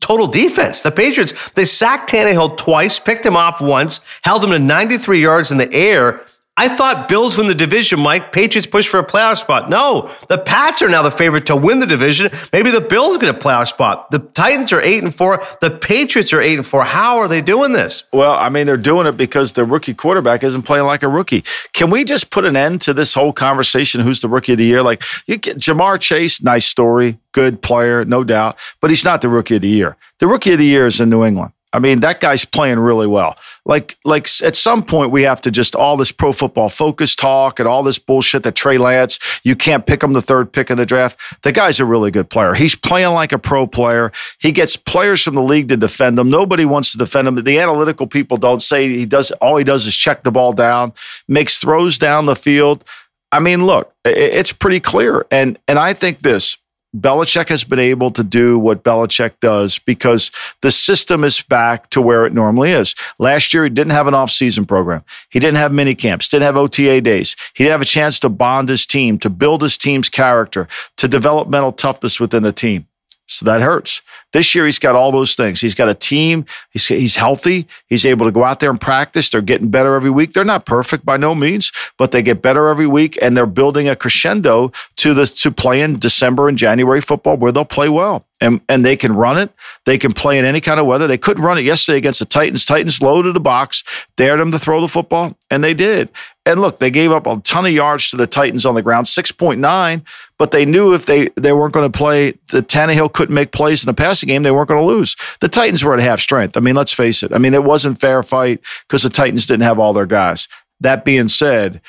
total 0.00 0.26
defense. 0.26 0.82
The 0.82 0.90
Patriots, 0.90 1.32
they 1.50 1.64
sacked 1.64 2.10
Tannehill 2.10 2.56
twice, 2.56 2.98
picked 2.98 3.24
him 3.24 3.36
off 3.36 3.60
once, 3.60 4.00
held 4.22 4.44
him 4.44 4.50
to 4.50 4.58
93 4.58 5.20
yards 5.20 5.50
in 5.50 5.58
the 5.58 5.72
air. 5.72 6.20
I 6.56 6.68
thought 6.68 7.08
Bills 7.08 7.36
win 7.36 7.48
the 7.48 7.54
division, 7.54 7.98
Mike. 7.98 8.30
Patriots 8.30 8.66
push 8.66 8.86
for 8.86 9.00
a 9.00 9.04
playoff 9.04 9.38
spot. 9.38 9.68
No, 9.68 10.08
the 10.28 10.38
Pats 10.38 10.82
are 10.82 10.88
now 10.88 11.02
the 11.02 11.10
favorite 11.10 11.46
to 11.46 11.56
win 11.56 11.80
the 11.80 11.86
division. 11.86 12.30
Maybe 12.52 12.70
the 12.70 12.80
Bills 12.80 13.18
get 13.18 13.28
a 13.28 13.36
playoff 13.36 13.66
spot. 13.66 14.08
The 14.12 14.20
Titans 14.20 14.72
are 14.72 14.80
eight 14.80 15.02
and 15.02 15.12
four. 15.12 15.42
The 15.60 15.72
Patriots 15.72 16.32
are 16.32 16.40
eight 16.40 16.56
and 16.56 16.66
four. 16.66 16.84
How 16.84 17.16
are 17.16 17.26
they 17.26 17.40
doing 17.40 17.72
this? 17.72 18.04
Well, 18.12 18.34
I 18.34 18.50
mean, 18.50 18.66
they're 18.66 18.76
doing 18.76 19.08
it 19.08 19.16
because 19.16 19.54
the 19.54 19.64
rookie 19.64 19.94
quarterback 19.94 20.44
isn't 20.44 20.62
playing 20.62 20.86
like 20.86 21.02
a 21.02 21.08
rookie. 21.08 21.42
Can 21.72 21.90
we 21.90 22.04
just 22.04 22.30
put 22.30 22.44
an 22.44 22.54
end 22.54 22.80
to 22.82 22.94
this 22.94 23.14
whole 23.14 23.32
conversation? 23.32 24.02
Who's 24.02 24.20
the 24.20 24.28
rookie 24.28 24.52
of 24.52 24.58
the 24.58 24.64
year? 24.64 24.82
Like 24.82 25.02
you 25.26 25.38
get 25.38 25.56
Ja'Marr 25.56 26.00
Chase, 26.00 26.40
nice 26.40 26.66
story, 26.66 27.18
good 27.32 27.62
player, 27.62 28.04
no 28.04 28.22
doubt, 28.22 28.56
but 28.80 28.90
he's 28.90 29.04
not 29.04 29.22
the 29.22 29.28
rookie 29.28 29.56
of 29.56 29.62
the 29.62 29.68
year. 29.68 29.96
The 30.20 30.28
rookie 30.28 30.52
of 30.52 30.58
the 30.58 30.66
year 30.66 30.86
is 30.86 31.00
in 31.00 31.10
New 31.10 31.24
England. 31.24 31.53
I 31.74 31.80
mean, 31.80 32.00
that 32.00 32.20
guy's 32.20 32.44
playing 32.44 32.78
really 32.78 33.08
well. 33.08 33.36
Like, 33.66 33.98
like 34.04 34.28
at 34.42 34.54
some 34.54 34.84
point 34.84 35.10
we 35.10 35.22
have 35.22 35.40
to 35.40 35.50
just 35.50 35.74
all 35.74 35.96
this 35.96 36.12
pro 36.12 36.32
football 36.32 36.68
focus 36.68 37.16
talk 37.16 37.58
and 37.58 37.66
all 37.66 37.82
this 37.82 37.98
bullshit 37.98 38.44
that 38.44 38.54
Trey 38.54 38.78
Lance, 38.78 39.18
you 39.42 39.56
can't 39.56 39.84
pick 39.84 40.00
him 40.00 40.12
the 40.12 40.22
third 40.22 40.52
pick 40.52 40.70
of 40.70 40.76
the 40.76 40.86
draft. 40.86 41.18
The 41.42 41.50
guy's 41.50 41.80
a 41.80 41.84
really 41.84 42.12
good 42.12 42.30
player. 42.30 42.54
He's 42.54 42.76
playing 42.76 43.12
like 43.12 43.32
a 43.32 43.38
pro 43.38 43.66
player. 43.66 44.12
He 44.38 44.52
gets 44.52 44.76
players 44.76 45.22
from 45.22 45.34
the 45.34 45.42
league 45.42 45.66
to 45.68 45.76
defend 45.76 46.16
him. 46.16 46.30
Nobody 46.30 46.64
wants 46.64 46.92
to 46.92 46.98
defend 46.98 47.26
him. 47.26 47.42
The 47.42 47.58
analytical 47.58 48.06
people 48.06 48.36
don't 48.36 48.62
say 48.62 48.88
he 48.88 49.04
does. 49.04 49.32
All 49.32 49.56
he 49.56 49.64
does 49.64 49.84
is 49.84 49.96
check 49.96 50.22
the 50.22 50.30
ball 50.30 50.52
down, 50.52 50.92
makes 51.26 51.58
throws 51.58 51.98
down 51.98 52.26
the 52.26 52.36
field. 52.36 52.84
I 53.32 53.40
mean, 53.40 53.66
look, 53.66 53.92
it's 54.04 54.52
pretty 54.52 54.78
clear. 54.78 55.26
And 55.32 55.58
and 55.66 55.76
I 55.76 55.92
think 55.92 56.20
this 56.20 56.56
Belichick 56.94 57.48
has 57.48 57.64
been 57.64 57.78
able 57.78 58.10
to 58.12 58.22
do 58.22 58.58
what 58.58 58.84
Belichick 58.84 59.32
does 59.40 59.78
because 59.78 60.30
the 60.62 60.70
system 60.70 61.24
is 61.24 61.42
back 61.42 61.90
to 61.90 62.00
where 62.00 62.24
it 62.24 62.32
normally 62.32 62.70
is. 62.70 62.94
Last 63.18 63.52
year, 63.52 63.64
he 63.64 63.70
didn't 63.70 63.92
have 63.92 64.06
an 64.06 64.14
off-season 64.14 64.66
program. 64.66 65.02
He 65.28 65.40
didn't 65.40 65.56
have 65.56 65.72
mini 65.72 65.94
camps, 65.94 66.28
didn't 66.28 66.44
have 66.44 66.56
OTA 66.56 67.00
days. 67.00 67.34
He 67.54 67.64
didn't 67.64 67.72
have 67.72 67.82
a 67.82 67.86
chance 67.86 68.20
to 68.20 68.28
bond 68.28 68.68
his 68.68 68.86
team, 68.86 69.18
to 69.18 69.30
build 69.30 69.62
his 69.62 69.76
team's 69.76 70.08
character, 70.08 70.68
to 70.96 71.08
develop 71.08 71.48
mental 71.48 71.72
toughness 71.72 72.20
within 72.20 72.44
the 72.44 72.52
team. 72.52 72.86
So 73.26 73.46
that 73.46 73.62
hurts. 73.62 74.02
This 74.32 74.54
year, 74.54 74.66
he's 74.66 74.78
got 74.78 74.96
all 74.96 75.12
those 75.12 75.34
things. 75.34 75.60
He's 75.60 75.74
got 75.74 75.88
a 75.88 75.94
team. 75.94 76.44
He's, 76.70 76.86
he's 76.86 77.16
healthy. 77.16 77.66
He's 77.88 78.04
able 78.04 78.26
to 78.26 78.32
go 78.32 78.44
out 78.44 78.60
there 78.60 78.70
and 78.70 78.80
practice. 78.80 79.30
They're 79.30 79.40
getting 79.40 79.70
better 79.70 79.94
every 79.94 80.10
week. 80.10 80.32
They're 80.32 80.44
not 80.44 80.66
perfect 80.66 81.04
by 81.04 81.16
no 81.16 81.34
means, 81.34 81.72
but 81.96 82.10
they 82.10 82.22
get 82.22 82.42
better 82.42 82.68
every 82.68 82.86
week, 82.86 83.18
and 83.22 83.36
they're 83.36 83.46
building 83.46 83.88
a 83.88 83.96
crescendo 83.96 84.72
to 84.96 85.14
the 85.14 85.26
to 85.26 85.50
play 85.50 85.80
in 85.80 85.98
December 85.98 86.48
and 86.48 86.58
January 86.58 87.00
football 87.00 87.36
where 87.36 87.52
they'll 87.52 87.64
play 87.64 87.88
well 87.88 88.26
and 88.40 88.60
and 88.68 88.84
they 88.84 88.96
can 88.96 89.14
run 89.14 89.38
it. 89.38 89.50
They 89.86 89.98
can 89.98 90.12
play 90.12 90.38
in 90.38 90.44
any 90.44 90.60
kind 90.60 90.80
of 90.80 90.86
weather. 90.86 91.06
They 91.06 91.18
couldn't 91.18 91.42
run 91.42 91.58
it 91.58 91.62
yesterday 91.62 91.98
against 91.98 92.18
the 92.18 92.26
Titans. 92.26 92.64
Titans 92.64 93.00
loaded 93.00 93.34
the 93.34 93.40
box, 93.40 93.84
dared 94.16 94.40
them 94.40 94.50
to 94.52 94.58
throw 94.58 94.80
the 94.80 94.88
football, 94.88 95.36
and 95.50 95.62
they 95.62 95.74
did. 95.74 96.10
And 96.46 96.60
look, 96.60 96.78
they 96.78 96.90
gave 96.90 97.10
up 97.10 97.26
a 97.26 97.40
ton 97.40 97.64
of 97.64 97.72
yards 97.72 98.10
to 98.10 98.16
the 98.16 98.26
Titans 98.26 98.66
on 98.66 98.74
the 98.74 98.82
ground, 98.82 99.06
6.9, 99.06 100.02
but 100.38 100.50
they 100.50 100.66
knew 100.66 100.92
if 100.92 101.06
they, 101.06 101.28
they 101.36 101.52
weren't 101.52 101.72
going 101.72 101.90
to 101.90 101.96
play, 101.96 102.32
the 102.48 102.62
Tannehill 102.62 103.14
couldn't 103.14 103.34
make 103.34 103.50
plays 103.50 103.82
in 103.82 103.86
the 103.86 103.94
passing 103.94 104.26
game, 104.26 104.42
they 104.42 104.50
weren't 104.50 104.68
going 104.68 104.80
to 104.80 104.86
lose. 104.86 105.16
The 105.40 105.48
Titans 105.48 105.82
were 105.82 105.94
at 105.94 106.00
half 106.00 106.20
strength. 106.20 106.56
I 106.56 106.60
mean, 106.60 106.74
let's 106.74 106.92
face 106.92 107.22
it. 107.22 107.32
I 107.32 107.38
mean, 107.38 107.54
it 107.54 107.64
wasn't 107.64 107.98
fair 107.98 108.22
fight 108.22 108.60
because 108.86 109.02
the 109.02 109.08
Titans 109.08 109.46
didn't 109.46 109.62
have 109.62 109.78
all 109.78 109.94
their 109.94 110.04
guys. 110.04 110.46
That 110.80 111.04
being 111.04 111.28
said, 111.28 111.80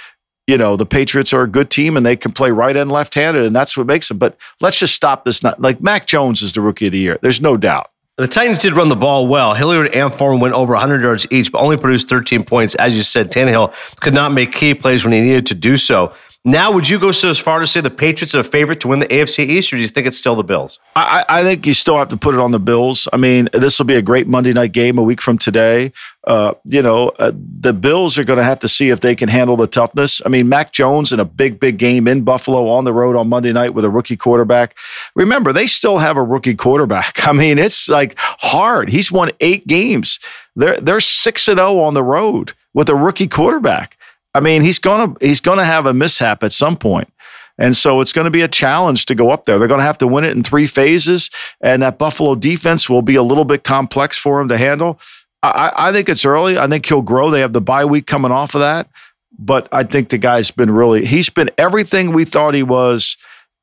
you 0.48 0.58
know, 0.58 0.78
the 0.78 0.86
Patriots 0.86 1.34
are 1.34 1.44
a 1.44 1.48
good 1.48 1.70
team 1.70 1.98
and 1.98 2.06
they 2.06 2.16
can 2.16 2.32
play 2.32 2.52
right 2.52 2.76
and 2.76 2.92
left 2.92 3.16
handed, 3.16 3.46
and 3.46 3.56
that's 3.56 3.76
what 3.76 3.88
makes 3.88 4.08
them. 4.08 4.18
But 4.18 4.38
let's 4.62 4.80
just 4.80 4.96
stop 4.96 5.26
this. 5.26 5.42
Not 5.42 5.60
like 5.60 5.82
Mac 5.82 6.06
Jones 6.06 6.42
is 6.42 6.54
the 6.54 6.62
rookie 6.62 6.88
of 6.88 6.92
the 6.92 7.00
year. 7.00 7.18
There's 7.22 7.42
no 7.42 7.58
doubt. 7.58 7.92
The 8.18 8.28
Titans 8.28 8.60
did 8.60 8.72
run 8.72 8.88
the 8.88 8.96
ball 8.96 9.28
well. 9.28 9.54
Hilliard 9.54 9.94
and 9.94 10.14
Foreman 10.14 10.40
went 10.40 10.54
over 10.54 10.72
100 10.72 11.02
yards 11.02 11.28
each, 11.32 11.52
but 11.52 11.60
only 11.60 11.76
produced 11.76 12.08
13 12.08 12.46
points. 12.46 12.74
As 12.76 12.96
you 12.96 13.04
said, 13.04 13.30
Tannehill 13.30 13.74
could 14.00 14.14
not 14.14 14.32
make 14.32 14.54
key 14.54 14.74
plays 14.74 15.04
when 15.04 15.12
he 15.12 15.20
needed 15.20 15.48
to 15.48 15.56
do 15.56 15.76
so. 15.76 16.14
Now, 16.48 16.72
would 16.72 16.88
you 16.88 17.00
go 17.00 17.12
so 17.12 17.32
as 17.32 17.40
far 17.40 17.60
to 17.60 17.66
say 17.66 17.82
the 17.82 17.90
Patriots 17.90 18.36
are 18.36 18.42
a 18.42 18.44
favorite 18.44 18.80
to 18.82 18.88
win 18.88 19.00
the 19.00 19.08
AFC 19.08 19.40
East, 19.40 19.74
or 19.74 19.78
do 19.78 19.82
you 19.82 19.88
think 19.88 20.06
it's 20.06 20.18
still 20.18 20.36
the 20.36 20.44
Bills? 20.44 20.80
I, 20.96 21.26
I 21.28 21.44
think 21.44 21.66
you 21.66 21.74
still 21.74 21.98
have 21.98 22.10
to 22.10 22.18
put 22.18 22.36
it 22.36 22.40
on 22.40 22.52
the 22.52 22.60
Bills. 22.60 23.08
I 23.12 23.18
mean, 23.18 23.50
this 23.52 23.80
will 23.80 23.88
be 23.88 23.96
a 23.96 24.02
great 24.04 24.28
Monday 24.28 24.54
night 24.54 24.72
game 24.72 25.00
a 25.00 25.02
week 25.02 25.22
from 25.22 25.40
today. 25.40 25.92
Uh, 26.24 26.54
you 26.64 26.84
know, 26.84 27.10
uh, 27.18 27.32
the 27.34 27.74
Bills 27.74 28.20
are 28.20 28.24
going 28.24 28.38
to 28.38 28.44
have 28.44 28.60
to 28.60 28.68
see 28.68 28.90
if 28.90 29.00
they 29.00 29.16
can 29.16 29.28
handle 29.28 29.58
the 29.58 29.66
toughness. 29.66 30.22
I 30.24 30.30
mean, 30.30 30.48
Mac 30.48 30.72
Jones 30.72 31.12
in 31.12 31.20
a 31.20 31.26
big, 31.26 31.60
big 31.60 31.80
game 31.80 32.08
in 32.08 32.22
Buffalo 32.22 32.70
on 32.70 32.84
the 32.84 32.94
road 32.94 33.16
on 33.16 33.28
Monday 33.28 33.52
night 33.52 33.74
with 33.74 33.84
a 33.84 33.90
rookie 33.90 34.18
quarterback. 34.18 34.76
Remember, 35.16 35.52
they 35.52 35.66
still 35.66 35.98
have 35.98 36.16
a 36.16 36.24
rookie 36.24 36.56
quarterback. 36.56 37.28
I 37.28 37.32
mean, 37.32 37.58
it's 37.58 37.90
like 37.90 38.14
hard. 38.20 38.90
He's 38.90 39.12
won 39.12 39.32
eight 39.40 39.66
games. 39.66 40.20
They're 40.56 40.80
they're 40.80 41.00
six 41.00 41.48
and 41.48 41.58
zero 41.58 41.70
oh 41.70 41.80
on 41.82 41.96
the 41.96 42.04
road 42.04 42.54
with 42.76 42.88
a 42.88 42.96
rookie 42.96 43.28
quarterback. 43.28 43.98
I 44.36 44.40
mean, 44.40 44.62
he's 44.62 44.80
gonna 44.80 45.16
he's 45.22 45.40
gonna 45.40 45.66
have 45.66 45.86
a 45.86 45.94
mishap 45.94 46.44
at 46.44 46.54
some 46.54 46.78
point. 46.78 47.12
And 47.58 47.76
so 47.76 48.02
it's 48.02 48.12
going 48.12 48.26
to 48.26 48.32
be 48.32 48.42
a 48.42 48.50
challenge 48.50 49.06
to 49.06 49.16
go 49.16 49.32
up 49.32 49.46
there. 49.46 49.58
They're 49.58 49.70
going 49.70 49.80
to 49.80 49.86
have 49.86 49.98
to 50.00 50.08
win 50.08 50.26
it 50.26 50.36
in 50.36 50.44
three 50.44 50.68
phases, 50.68 51.30
and 51.62 51.82
that 51.84 51.98
Buffalo 51.98 52.36
defense 52.36 52.90
will 52.90 53.02
be 53.02 53.16
a 53.16 53.24
little 53.24 53.46
bit 53.46 53.64
complex 53.64 54.18
for 54.18 54.42
him 54.42 54.50
to 54.50 54.58
handle. 54.58 55.00
I, 55.42 55.72
I 55.74 55.92
think 55.94 56.10
it's 56.10 56.26
early. 56.26 56.58
I 56.58 56.68
think 56.68 56.86
he'll 56.86 57.02
grow. 57.02 57.30
They 57.30 57.40
have 57.40 57.54
the 57.54 57.62
bye 57.62 57.86
week 57.86 58.08
coming 58.08 58.34
off 58.34 58.56
of 58.56 58.60
that, 58.60 58.90
but 59.38 59.70
I 59.72 59.84
think 59.84 60.10
the 60.10 60.18
guy's 60.18 60.52
been 60.52 60.72
really 60.72 61.06
he's 61.06 61.30
been 61.30 61.50
everything 61.58 62.12
we 62.12 62.26
thought 62.26 62.54
he 62.54 62.64
was 62.64 63.18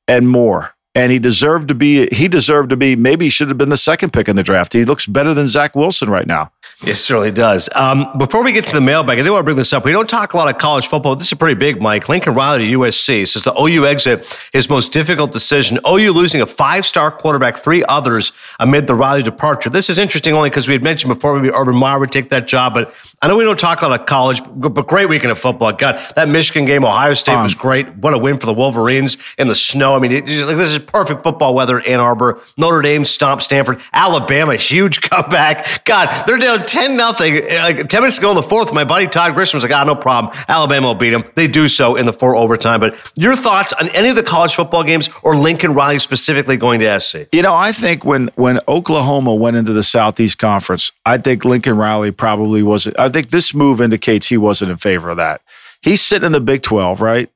and 0.09 0.29
more 0.29 0.75
and 0.95 1.13
he 1.13 1.19
deserved 1.19 1.69
to 1.69 1.75
be 1.75 2.07
he 2.09 2.29
deserved 2.29 2.71
to 2.71 2.77
be 2.77 2.97
maybe 2.97 3.27
he 3.27 3.31
should 3.31 3.49
have 3.49 3.59
been 3.59 3.71
the 3.71 3.77
second 3.77 4.13
pick 4.13 4.29
in 4.29 4.37
the 4.37 4.43
draft 4.43 4.73
he 4.73 4.85
looks 4.85 5.07
better 5.07 5.35
than 5.35 5.49
zach 5.49 5.75
wilson 5.75 6.11
right 6.11 6.27
now 6.27 6.51
it 6.85 6.97
certainly 6.97 7.31
does. 7.31 7.69
Um, 7.77 8.09
before 8.19 8.43
we 8.43 8.53
get 8.53 8.67
to 8.67 8.75
the 8.75 8.81
mailbag 8.81 9.19
i 9.21 9.23
do 9.23 9.33
want 9.33 9.41
to 9.41 9.45
bring 9.45 9.57
this 9.57 9.73
up. 9.73 9.85
We 9.85 9.93
don't 9.93 10.09
talk 10.09 10.35
a 10.35 10.37
lot 10.37 10.53
of 10.53 10.59
college 10.59 10.89
football. 10.89 11.15
This 11.15 11.31
is 11.31 11.39
pretty 11.39 11.55
big 11.55 11.81
mike. 11.81 12.09
Lincoln 12.09 12.35
riley 12.35 12.71
to 12.71 12.79
usc 12.79 13.29
says 13.29 13.45
the 13.45 13.53
ou 13.57 13.87
exit 13.87 14.49
is 14.53 14.69
most 14.69 14.93
difficult 14.93 15.33
decision. 15.33 15.79
Ou 15.87 16.13
losing 16.13 16.41
a 16.41 16.47
five-star 16.47 17.13
quarterback 17.13 17.57
three 17.57 17.85
others 17.89 18.33
amid 18.59 18.87
the 18.87 18.95
riley 18.95 19.23
departure. 19.23 19.71
This 19.71 19.89
is 19.89 19.99
interesting 19.99 20.35
only 20.35 20.51
because 20.51 20.67
we 20.67 20.75
had 20.75 20.83
mentioned 20.83 21.15
before 21.15 21.35
maybe 21.35 21.55
urban 21.55 21.77
meyer 21.77 22.01
would 22.01 22.11
take 22.11 22.31
that 22.31 22.49
job 22.49 22.75
but 22.75 22.95
i 23.23 23.29
know 23.29 23.37
we 23.37 23.45
don't 23.45 23.61
talk 23.61 23.83
a 23.83 23.89
lot 23.89 24.01
of 24.01 24.07
college 24.07 24.41
but 24.55 24.87
great 24.87 25.09
weekend 25.09 25.31
of 25.31 25.39
football. 25.39 25.73
God 25.73 26.01
that 26.17 26.29
michigan 26.29 26.65
game 26.65 26.85
ohio 26.85 27.15
state 27.15 27.35
um, 27.35 27.45
was 27.45 27.55
great. 27.55 27.89
What 27.97 28.13
a 28.13 28.19
win 28.19 28.39
for 28.39 28.47
the 28.47 28.55
wolverines 28.55 29.17
in 29.39 29.47
the 29.47 29.55
snow. 29.55 29.95
I 29.95 30.01
mean 30.01 30.13
it, 30.13 30.29
like 30.29 30.57
this 30.57 30.73
is 30.73 30.79
perfect 30.81 31.23
football 31.23 31.55
weather 31.55 31.79
in 31.79 31.93
Ann 31.93 32.01
Arbor. 32.01 32.41
Notre 32.57 32.83
Dame 32.83 33.05
stomped 33.05 33.45
Stanford. 33.45 33.81
Alabama, 33.93 34.57
huge 34.57 35.01
comeback. 35.09 35.85
God, 35.85 36.27
they're 36.27 36.39
down 36.39 36.67
10 36.73 36.97
nothing. 36.97 37.35
Like 37.35 37.89
10 37.91 38.01
minutes 38.01 38.17
ago 38.17 38.31
in 38.31 38.37
the 38.37 38.43
fourth, 38.43 38.73
my 38.73 38.83
buddy 38.83 39.07
Todd 39.07 39.35
Grisham 39.35 39.55
was 39.55 39.63
like, 39.63 39.73
ah, 39.73 39.85
no 39.85 39.95
problem. 39.95 40.35
Alabama 40.49 40.87
will 40.89 40.95
beat 40.95 41.11
them. 41.11 41.23
They 41.35 41.47
do 41.47 41.69
so 41.69 41.97
in 41.97 42.07
the 42.07 42.15
four 42.15 42.35
overtime. 42.35 42.81
But 42.81 43.13
your 43.15 43.37
thoughts 43.37 43.75
on 43.75 43.91
any 43.91 44.09
of 44.09 44.17
the 44.17 44.23
college 44.23 44.55
football 44.55 44.83
games 44.83 45.11
or 45.23 45.37
Lincoln 45.37 45.75
Riley 45.75 45.99
specifically 45.99 46.57
going 46.57 46.81
to 46.81 46.99
SC? 46.99 47.29
You 47.31 47.43
know, 47.43 47.55
I 47.55 47.73
think 47.73 48.07
when 48.07 48.29
when 48.37 48.59
Oklahoma 48.69 49.35
went 49.35 49.59
into 49.59 49.75
the 49.75 49.83
Southeast 49.83 50.39
Conference, 50.39 50.93
I 51.05 51.19
think 51.19 51.45
Lincoln 51.45 51.77
Riley 51.77 52.11
probably 52.11 52.63
wasn't. 52.63 52.99
I 52.99 53.11
think 53.11 53.29
this 53.29 53.53
move 53.53 53.83
indicates 53.83 54.29
he 54.29 54.39
wasn't 54.39 54.71
in 54.71 54.79
favor 54.79 55.11
of 55.11 55.19
that. 55.19 55.43
He's 55.83 56.01
sitting 56.01 56.27
in 56.27 56.33
the 56.33 56.41
Big 56.41 56.63
12, 56.63 57.03
right? 57.03 57.29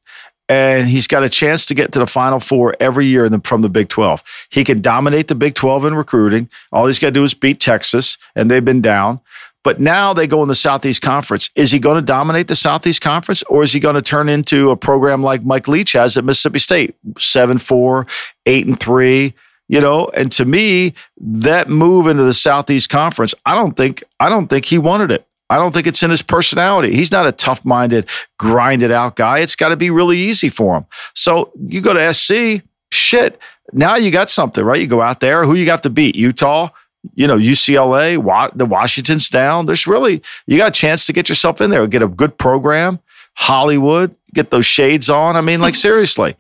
And 0.49 0.89
he's 0.89 1.07
got 1.07 1.25
a 1.25 1.29
chance 1.29 1.67
to 1.67 1.75
get 1.75 1.93
to 1.93 1.99
the 1.99 2.07
Final 2.07 2.41
Four 2.41 2.77
every 2.79 3.07
year 3.07 3.29
the, 3.29 3.41
from 3.41 3.63
the 3.63 3.69
Big 3.69 3.89
12. 3.89 4.23
He 4.51 4.65
can 4.65 4.81
dominate 4.81 5.29
the 5.29 5.35
Big 5.35 5.55
12 5.55 5.87
in 5.87 5.95
recruiting. 5.95 6.49
All 6.73 6.87
he's 6.87 6.99
got 6.99 7.09
to 7.09 7.13
do 7.13 7.25
is 7.25 7.35
beat 7.35 7.61
Texas, 7.61 8.17
and 8.35 8.51
they've 8.51 8.65
been 8.65 8.81
down. 8.81 9.21
But 9.65 9.81
now 9.81 10.15
they 10.15 10.29
go 10.29 10.43
in 10.43 10.49
the 10.49 10.55
Southeast 10.55 11.03
Conference. 11.03 11.51
Is 11.57 11.73
he 11.73 11.81
going 11.81 11.97
to 11.97 12.03
dominate 12.03 12.47
the 12.47 12.55
Southeast 12.55 13.01
Conference, 13.01 13.43
or 13.45 13.65
is 13.65 13.73
he 13.73 13.81
going 13.81 13.97
to 13.97 14.03
turn 14.03 14.29
into 14.29 14.71
a 14.71 14.77
program 14.77 15.25
like 15.25 15.43
Mike 15.43 15.67
Leach 15.67 15.93
has 15.93 16.17
at 16.17 16.25
Mississippi 16.25 16.61
State, 16.61 16.95
seven 17.19 17.59
four, 17.59 18.07
eight 18.47 18.67
and 18.67 18.79
three? 18.79 19.35
You 19.69 19.81
know, 19.81 20.09
and 20.15 20.31
to 20.31 20.45
me, 20.45 20.95
that 21.21 21.69
move 21.69 22.07
into 22.07 22.23
the 22.23 22.33
Southeast 22.33 22.89
Conference, 22.89 23.35
I 23.45 23.57
don't 23.57 23.77
think 23.77 24.05
I 24.21 24.29
don't 24.29 24.47
think 24.47 24.67
he 24.67 24.79
wanted 24.79 25.11
it. 25.11 25.27
I 25.49 25.57
don't 25.57 25.73
think 25.73 25.87
it's 25.87 26.03
in 26.03 26.11
his 26.11 26.23
personality. 26.23 26.95
He's 26.95 27.13
not 27.13 27.27
a 27.27 27.33
tough 27.33 27.65
minded, 27.65 28.09
grinded 28.39 28.91
out 28.91 29.17
guy. 29.17 29.39
It's 29.39 29.57
got 29.57 29.69
to 29.69 29.77
be 29.77 29.91
really 29.91 30.19
easy 30.19 30.49
for 30.49 30.77
him. 30.77 30.87
So 31.15 31.53
you 31.69 31.81
go 31.81 31.95
to 31.95 32.13
SC, 32.13 32.65
shit. 32.91 33.39
Now 33.73 33.97
you 33.97 34.11
got 34.11 34.29
something, 34.29 34.65
right? 34.65 34.81
You 34.81 34.87
go 34.87 35.03
out 35.03 35.21
there. 35.21 35.45
Who 35.45 35.55
you 35.55 35.65
got 35.65 35.83
to 35.85 35.91
beat? 35.91 36.17
Utah, 36.17 36.71
you 37.15 37.27
know, 37.27 37.37
UCLA, 37.37 38.17
the 38.57 38.67
Washington's 38.67 39.29
down. 39.29 39.67
There's 39.67 39.87
really, 39.87 40.23
you 40.47 40.59
got 40.59 40.69
a 40.69 40.73
chance 40.73 41.07
to 41.07 41.13
get 41.13 41.29
yourself 41.29 41.61
in 41.61 41.71
there, 41.71 41.87
get 41.87 42.03
a 42.03 42.09
good 42.09 42.39
program, 42.39 42.99
Hollywood, 43.35 44.17
get 44.35 44.51
those 44.51 44.67
shades 44.67 45.09
on. 45.09 45.37
I 45.37 45.43
mean, 45.43 45.61
like, 45.61 45.75
seriously. 45.77 46.37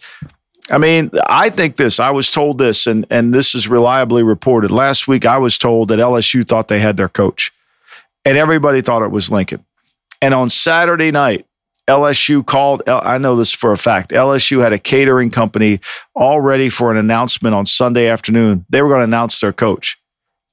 I 0.68 0.78
mean, 0.78 1.12
I 1.28 1.50
think 1.50 1.76
this. 1.76 2.00
I 2.00 2.10
was 2.10 2.28
told 2.28 2.58
this, 2.58 2.88
and 2.88 3.06
and 3.08 3.32
this 3.32 3.54
is 3.54 3.68
reliably 3.68 4.24
reported. 4.24 4.72
Last 4.72 5.06
week, 5.06 5.24
I 5.24 5.38
was 5.38 5.58
told 5.58 5.90
that 5.90 6.00
LSU 6.00 6.44
thought 6.44 6.66
they 6.66 6.80
had 6.80 6.96
their 6.96 7.08
coach 7.08 7.52
and 8.26 8.36
everybody 8.36 8.82
thought 8.82 9.02
it 9.02 9.10
was 9.10 9.30
Lincoln. 9.30 9.64
And 10.20 10.34
on 10.34 10.50
Saturday 10.50 11.12
night, 11.12 11.46
LSU 11.88 12.44
called, 12.44 12.82
I 12.88 13.16
know 13.18 13.36
this 13.36 13.52
for 13.52 13.70
a 13.70 13.78
fact. 13.78 14.10
LSU 14.10 14.60
had 14.60 14.72
a 14.72 14.78
catering 14.78 15.30
company 15.30 15.80
all 16.14 16.40
ready 16.40 16.68
for 16.68 16.90
an 16.90 16.96
announcement 16.96 17.54
on 17.54 17.64
Sunday 17.64 18.08
afternoon. 18.08 18.66
They 18.68 18.82
were 18.82 18.88
going 18.88 19.00
to 19.00 19.04
announce 19.04 19.38
their 19.38 19.52
coach. 19.52 19.96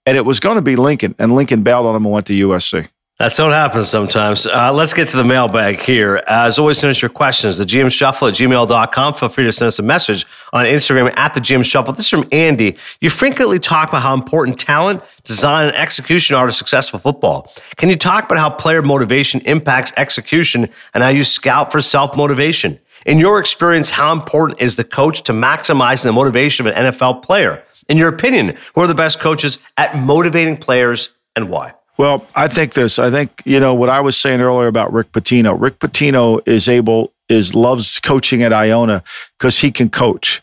And 0.06 0.16
it 0.16 0.26
was 0.26 0.40
going 0.40 0.58
to 0.58 0.62
be 0.62 0.76
Lincoln. 0.76 1.16
And 1.18 1.36
Lincoln 1.36 1.64
bailed 1.64 1.88
on 1.88 1.96
him 1.96 2.06
and 2.06 2.14
went 2.14 2.28
to 2.28 2.34
USC. 2.34 2.88
That's 3.20 3.38
what 3.38 3.52
happens 3.52 3.90
sometimes. 3.90 4.48
Uh, 4.48 4.74
let's 4.74 4.92
get 4.92 5.08
to 5.10 5.18
the 5.18 5.24
mailbag 5.24 5.80
here. 5.80 6.24
As 6.26 6.58
always, 6.58 6.80
send 6.80 6.90
us 6.90 7.02
your 7.02 7.10
questions. 7.10 7.60
The 7.60 7.64
GM 7.64 7.92
Shuffle 7.92 8.28
at 8.28 8.34
gmail.com. 8.34 9.14
Feel 9.14 9.30
free 9.30 9.44
to 9.44 9.54
send 9.54 9.68
us 9.68 9.78
a 9.78 9.84
message 9.84 10.26
on 10.52 10.66
Instagram 10.66 11.16
at 11.16 11.36
the 11.36 11.40
GM 11.40 11.64
Shuffle. 11.64 11.94
This 11.94 12.08
is 12.08 12.10
from 12.10 12.28
Andy. 12.32 12.76
You 13.02 13.12
frequently 13.12 13.60
talk 13.60 13.90
about 13.90 14.02
how 14.02 14.16
important 14.16 14.60
talent, 14.60 15.04
design, 15.26 15.68
and 15.68 15.76
execution 15.76 16.36
are 16.36 16.48
to 16.48 16.52
successful 16.52 16.98
football. 16.98 17.54
Can 17.78 17.90
you 17.90 17.96
talk 17.96 18.26
about 18.26 18.40
how 18.40 18.50
player 18.50 18.82
motivation 18.82 19.42
impacts 19.42 19.94
execution 19.96 20.68
and 20.96 21.04
how 21.04 21.10
you 21.10 21.24
scout 21.24 21.72
for 21.72 21.82
self 21.82 22.18
motivation? 22.18 22.80
In 23.06 23.20
your 23.20 23.40
experience, 23.40 23.92
how 23.92 24.12
important 24.12 24.60
is 24.60 24.76
the 24.76 24.84
coach 24.84 25.22
to 25.24 25.34
maximizing 25.34 26.04
the 26.04 26.14
motivation 26.14 26.66
of 26.66 26.76
an 26.76 26.92
NFL 26.92 27.22
player? 27.22 27.64
In 27.88 27.98
your 27.98 28.10
opinion, 28.10 28.58
who 28.74 28.82
are 28.82 28.88
the 28.88 28.96
best 28.96 29.20
coaches 29.20 29.60
at 29.78 29.96
motivating 29.96 30.58
players 30.58 31.10
and 31.36 31.50
why? 31.50 31.74
Well, 31.98 32.26
I 32.36 32.48
think 32.48 32.74
this. 32.74 32.98
I 32.98 33.12
think 33.12 33.42
you 33.46 33.60
know 33.60 33.74
what 33.74 33.90
I 33.90 34.00
was 34.00 34.18
saying 34.18 34.42
earlier 34.42 34.68
about 34.68 34.92
Rick 34.92 35.12
Pitino. 35.12 35.60
Rick 35.60 35.80
Pitino 35.80 36.46
is 36.48 36.68
able 36.68 37.14
is 37.30 37.54
loves 37.54 38.00
coaching 38.00 38.42
at 38.44 38.52
Iona 38.54 39.04
because 39.38 39.60
he 39.60 39.72
can 39.72 39.90
coach. 39.90 40.42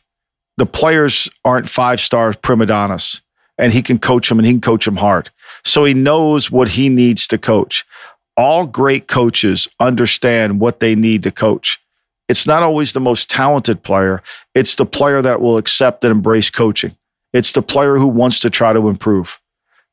The 0.57 0.67
players 0.67 1.29
aren't 1.45 1.69
five 1.69 2.01
star 2.01 2.33
prima 2.35 2.67
donnas, 2.67 3.21
and 3.59 3.73
he 3.73 3.83
can 3.83 3.99
coach 3.99 4.29
them, 4.29 4.39
and 4.39 4.47
he 4.47 4.53
can 4.53 4.61
coach 4.61 4.85
them 4.85 4.97
hard. 4.97 5.31
So 5.65 5.85
he 5.85 5.95
knows 5.95 6.51
what 6.51 6.69
he 6.69 6.89
needs 6.89 7.27
to 7.29 7.39
coach. 7.39 7.85
All 8.37 8.67
great 8.67 9.09
coaches 9.09 9.69
understand 9.81 10.61
what 10.61 10.81
they 10.81 10.95
need 10.95 11.23
to 11.25 11.31
coach. 11.31 11.81
It's 12.29 12.47
not 12.47 12.63
always 12.63 12.93
the 12.93 13.01
most 13.01 13.29
talented 13.29 13.83
player. 13.83 14.23
It's 14.55 14.77
the 14.77 14.87
player 14.87 15.21
that 15.21 15.41
will 15.41 15.59
accept 15.59 16.05
and 16.05 16.13
embrace 16.13 16.49
coaching. 16.49 16.97
It's 17.33 17.53
the 17.53 17.63
player 17.63 17.97
who 17.97 18.07
wants 18.07 18.39
to 18.41 18.51
try 18.51 18.73
to 18.73 18.89
improve. 18.89 19.41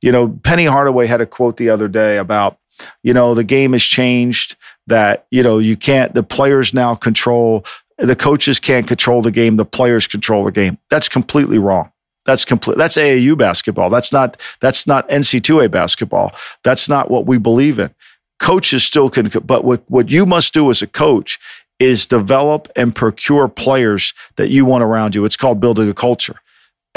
You 0.01 0.11
know, 0.11 0.39
Penny 0.43 0.65
Hardaway 0.65 1.07
had 1.07 1.21
a 1.21 1.25
quote 1.25 1.57
the 1.57 1.69
other 1.69 1.87
day 1.87 2.17
about, 2.17 2.57
you 3.03 3.13
know, 3.13 3.33
the 3.33 3.43
game 3.43 3.73
has 3.73 3.83
changed, 3.83 4.55
that, 4.85 5.25
you 5.31 5.43
know, 5.43 5.57
you 5.57 5.75
can't, 5.75 6.13
the 6.13 6.23
players 6.23 6.73
now 6.73 6.95
control, 6.95 7.65
the 7.97 8.15
coaches 8.15 8.59
can't 8.59 8.87
control 8.87 9.21
the 9.21 9.31
game, 9.31 9.57
the 9.57 9.65
players 9.65 10.07
control 10.07 10.45
the 10.45 10.51
game. 10.51 10.77
That's 10.89 11.09
completely 11.09 11.57
wrong. 11.57 11.91
That's 12.27 12.43
complete. 12.43 12.77
That's 12.77 12.97
AAU 12.97 13.37
basketball. 13.37 13.89
That's 13.89 14.11
not. 14.11 14.35
That's 14.59 14.85
not 14.85 15.09
NC2A 15.09 15.71
basketball. 15.71 16.35
That's 16.61 16.89
not 16.89 17.09
what 17.09 17.25
we 17.25 17.37
believe 17.37 17.79
in. 17.79 17.89
Coaches 18.37 18.83
still 18.83 19.09
can, 19.09 19.29
but 19.45 19.63
what 19.63 19.81
what 19.87 20.11
you 20.11 20.25
must 20.25 20.53
do 20.53 20.69
as 20.69 20.81
a 20.81 20.87
coach 20.87 21.39
is 21.79 22.05
develop 22.05 22.67
and 22.75 22.93
procure 22.93 23.47
players 23.47 24.13
that 24.35 24.49
you 24.49 24.65
want 24.65 24.83
around 24.83 25.15
you. 25.15 25.23
It's 25.23 25.37
called 25.37 25.61
building 25.61 25.89
a 25.89 25.93
culture. 25.93 26.35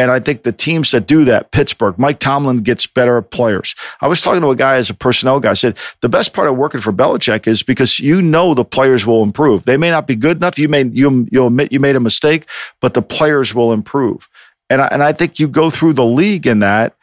And 0.00 0.10
I 0.10 0.18
think 0.18 0.44
the 0.44 0.52
teams 0.52 0.92
that 0.92 1.06
do 1.06 1.26
that, 1.26 1.50
Pittsburgh, 1.50 1.98
Mike 1.98 2.20
Tomlin 2.20 2.62
gets 2.62 2.86
better 2.86 3.20
players. 3.20 3.74
I 4.00 4.08
was 4.08 4.22
talking 4.22 4.40
to 4.40 4.48
a 4.48 4.56
guy 4.56 4.76
as 4.76 4.88
a 4.88 4.94
personnel 4.94 5.40
guy. 5.40 5.50
I 5.50 5.52
said, 5.52 5.76
the 6.00 6.08
best 6.08 6.32
part 6.32 6.48
of 6.48 6.56
working 6.56 6.80
for 6.80 6.90
Belichick 6.90 7.46
is 7.46 7.62
because 7.62 8.00
you 8.00 8.22
know 8.22 8.54
the 8.54 8.64
players 8.64 9.04
will 9.04 9.22
improve. 9.22 9.66
They 9.66 9.76
may 9.76 9.90
not 9.90 10.06
be 10.06 10.16
good 10.16 10.38
enough. 10.38 10.58
You 10.58 10.70
may 10.70 10.84
you 10.84 11.28
you'll 11.30 11.48
admit 11.48 11.70
you 11.70 11.80
made 11.80 11.96
a 11.96 12.00
mistake, 12.00 12.46
but 12.80 12.94
the 12.94 13.02
players 13.02 13.54
will 13.54 13.74
improve. 13.74 14.26
And 14.70 14.80
I, 14.80 14.86
and 14.86 15.02
I 15.02 15.12
think 15.12 15.38
you 15.38 15.46
go 15.46 15.68
through 15.68 15.92
the 15.92 16.06
league 16.06 16.46
in 16.46 16.60
that, 16.60 16.96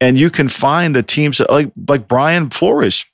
and 0.00 0.16
you 0.16 0.30
can 0.30 0.48
find 0.48 0.94
the 0.94 1.02
teams 1.02 1.38
that, 1.38 1.50
like 1.50 1.72
like 1.88 2.06
Brian 2.06 2.50
Flores 2.50 3.04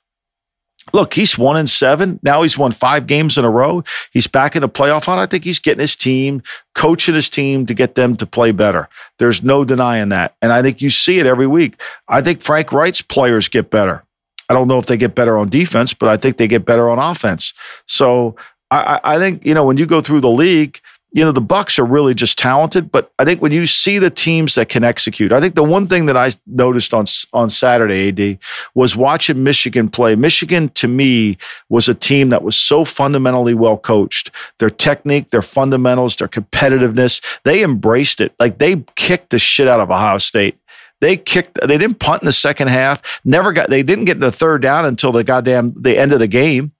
look, 0.93 1.13
he's 1.13 1.37
one 1.37 1.57
in 1.57 1.67
seven. 1.67 2.19
Now 2.23 2.41
he's 2.41 2.57
won 2.57 2.71
five 2.71 3.07
games 3.07 3.37
in 3.37 3.45
a 3.45 3.49
row. 3.49 3.83
He's 4.11 4.27
back 4.27 4.55
in 4.55 4.61
the 4.61 4.69
playoff 4.69 5.05
hunt. 5.05 5.19
I 5.19 5.25
think 5.25 5.43
he's 5.43 5.59
getting 5.59 5.81
his 5.81 5.95
team, 5.95 6.41
coaching 6.75 7.15
his 7.15 7.29
team 7.29 7.65
to 7.65 7.73
get 7.73 7.95
them 7.95 8.15
to 8.15 8.25
play 8.25 8.51
better. 8.51 8.89
There's 9.19 9.43
no 9.43 9.63
denying 9.63 10.09
that. 10.09 10.35
And 10.41 10.51
I 10.51 10.61
think 10.61 10.81
you 10.81 10.89
see 10.89 11.19
it 11.19 11.25
every 11.25 11.47
week. 11.47 11.79
I 12.07 12.21
think 12.21 12.41
Frank 12.41 12.71
Reich's 12.71 13.01
players 13.01 13.47
get 13.47 13.69
better. 13.69 14.03
I 14.49 14.53
don't 14.53 14.67
know 14.67 14.79
if 14.79 14.87
they 14.87 14.97
get 14.97 15.15
better 15.15 15.37
on 15.37 15.49
defense, 15.49 15.93
but 15.93 16.09
I 16.09 16.17
think 16.17 16.37
they 16.37 16.47
get 16.47 16.65
better 16.65 16.89
on 16.89 16.99
offense. 16.99 17.53
So 17.85 18.35
I, 18.69 18.99
I 19.03 19.17
think, 19.17 19.45
you 19.45 19.53
know, 19.53 19.65
when 19.65 19.77
you 19.77 19.85
go 19.85 20.01
through 20.01 20.21
the 20.21 20.29
league, 20.29 20.81
you 21.11 21.23
know 21.23 21.31
the 21.31 21.41
Bucs 21.41 21.77
are 21.77 21.85
really 21.85 22.13
just 22.13 22.37
talented 22.37 22.91
but 22.91 23.11
i 23.19 23.25
think 23.25 23.41
when 23.41 23.51
you 23.51 23.65
see 23.65 23.99
the 23.99 24.09
teams 24.09 24.55
that 24.55 24.69
can 24.69 24.83
execute 24.83 25.31
i 25.31 25.39
think 25.39 25.55
the 25.55 25.63
one 25.63 25.87
thing 25.87 26.05
that 26.05 26.17
i 26.17 26.31
noticed 26.47 26.93
on 26.93 27.05
on 27.33 27.49
saturday 27.49 28.09
ad 28.09 28.39
was 28.73 28.95
watching 28.95 29.43
michigan 29.43 29.89
play. 29.89 30.15
Michigan 30.15 30.69
to 30.69 30.87
me 30.87 31.37
was 31.69 31.87
a 31.87 31.93
team 31.93 32.29
that 32.29 32.43
was 32.43 32.55
so 32.55 32.85
fundamentally 32.85 33.53
well 33.53 33.77
coached. 33.77 34.31
Their 34.59 34.69
technique 34.69 35.29
their 35.29 35.41
fundamentals 35.41 36.15
their 36.15 36.27
competitiveness 36.27 37.23
they 37.43 37.63
embraced 37.63 38.21
it. 38.21 38.33
Like 38.39 38.57
they 38.57 38.83
kicked 38.95 39.31
the 39.31 39.39
shit 39.39 39.67
out 39.67 39.79
of 39.79 39.91
ohio 39.91 40.17
state. 40.17 40.57
They 40.99 41.17
kicked 41.17 41.59
they 41.61 41.77
didn't 41.77 41.99
punt 41.99 42.21
in 42.21 42.25
the 42.25 42.33
second 42.33 42.69
half 42.69 43.01
never 43.25 43.51
got 43.53 43.69
they 43.69 43.83
didn't 43.83 44.05
get 44.05 44.19
the 44.19 44.31
third 44.31 44.61
down 44.61 44.85
until 44.85 45.11
the 45.11 45.23
goddamn 45.23 45.73
the 45.75 45.97
end 45.97 46.13
of 46.13 46.19
the 46.19 46.27
game 46.27 46.71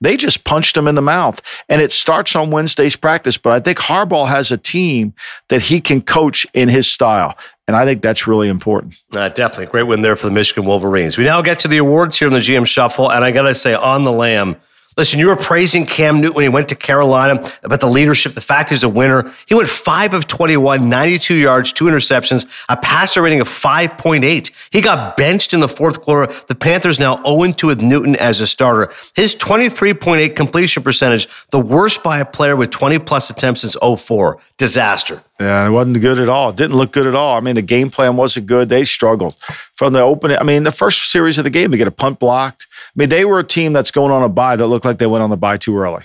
they 0.00 0.16
just 0.16 0.44
punched 0.44 0.76
him 0.76 0.86
in 0.86 0.94
the 0.94 1.02
mouth. 1.02 1.40
And 1.68 1.82
it 1.82 1.92
starts 1.92 2.36
on 2.36 2.50
Wednesday's 2.50 2.96
practice. 2.96 3.36
But 3.36 3.52
I 3.52 3.60
think 3.60 3.78
Harbaugh 3.78 4.28
has 4.28 4.50
a 4.50 4.58
team 4.58 5.14
that 5.48 5.62
he 5.62 5.80
can 5.80 6.00
coach 6.00 6.46
in 6.54 6.68
his 6.68 6.90
style. 6.90 7.36
And 7.66 7.76
I 7.76 7.84
think 7.84 8.00
that's 8.00 8.26
really 8.26 8.48
important. 8.48 8.96
Uh, 9.12 9.28
definitely. 9.28 9.66
Great 9.66 9.82
win 9.84 10.02
there 10.02 10.16
for 10.16 10.26
the 10.26 10.32
Michigan 10.32 10.64
Wolverines. 10.64 11.18
We 11.18 11.24
now 11.24 11.42
get 11.42 11.60
to 11.60 11.68
the 11.68 11.78
awards 11.78 12.18
here 12.18 12.28
in 12.28 12.34
the 12.34 12.40
GM 12.40 12.66
Shuffle. 12.66 13.10
And 13.10 13.24
I 13.24 13.30
got 13.30 13.42
to 13.42 13.54
say, 13.54 13.74
on 13.74 14.04
the 14.04 14.12
lamb, 14.12 14.56
Listen, 14.98 15.20
you 15.20 15.28
were 15.28 15.36
praising 15.36 15.86
Cam 15.86 16.20
Newton 16.20 16.34
when 16.34 16.42
he 16.42 16.48
went 16.48 16.68
to 16.70 16.74
Carolina 16.74 17.48
about 17.62 17.78
the 17.78 17.86
leadership, 17.86 18.34
the 18.34 18.40
fact 18.40 18.70
he's 18.70 18.82
a 18.82 18.88
winner. 18.88 19.32
He 19.46 19.54
went 19.54 19.70
5 19.70 20.12
of 20.12 20.26
21, 20.26 20.88
92 20.88 21.36
yards, 21.36 21.72
two 21.72 21.84
interceptions, 21.84 22.46
a 22.68 22.76
passer 22.76 23.22
rating 23.22 23.40
of 23.40 23.48
5.8. 23.48 24.50
He 24.72 24.80
got 24.80 25.16
benched 25.16 25.54
in 25.54 25.60
the 25.60 25.68
fourth 25.68 26.02
quarter. 26.02 26.32
The 26.48 26.56
Panthers 26.56 26.98
now 26.98 27.22
0 27.22 27.52
2 27.52 27.68
with 27.68 27.80
Newton 27.80 28.16
as 28.16 28.40
a 28.40 28.46
starter. 28.48 28.92
His 29.14 29.36
23.8 29.36 30.34
completion 30.34 30.82
percentage, 30.82 31.28
the 31.50 31.60
worst 31.60 32.02
by 32.02 32.18
a 32.18 32.24
player 32.24 32.56
with 32.56 32.70
20 32.70 32.98
plus 32.98 33.30
attempts 33.30 33.60
since 33.60 33.76
04. 33.76 34.40
Disaster. 34.56 35.22
Yeah, 35.40 35.68
it 35.68 35.70
wasn't 35.70 36.00
good 36.00 36.18
at 36.18 36.28
all. 36.28 36.50
It 36.50 36.56
didn't 36.56 36.76
look 36.76 36.90
good 36.90 37.06
at 37.06 37.14
all. 37.14 37.36
I 37.36 37.40
mean, 37.40 37.54
the 37.54 37.62
game 37.62 37.90
plan 37.90 38.16
wasn't 38.16 38.46
good. 38.46 38.68
They 38.68 38.84
struggled 38.84 39.36
from 39.74 39.92
the 39.92 40.00
opening. 40.00 40.36
I 40.36 40.42
mean, 40.42 40.64
the 40.64 40.72
first 40.72 41.10
series 41.12 41.38
of 41.38 41.44
the 41.44 41.50
game, 41.50 41.70
they 41.70 41.76
get 41.76 41.86
a 41.86 41.92
punt 41.92 42.18
blocked. 42.18 42.66
I 42.72 42.92
mean, 42.96 43.08
they 43.08 43.24
were 43.24 43.38
a 43.38 43.44
team 43.44 43.72
that's 43.72 43.92
going 43.92 44.10
on 44.10 44.24
a 44.24 44.28
bye 44.28 44.56
that 44.56 44.66
looked 44.66 44.84
like 44.84 44.98
they 44.98 45.06
went 45.06 45.22
on 45.22 45.30
the 45.30 45.36
bye 45.36 45.56
too 45.56 45.78
early. 45.78 46.02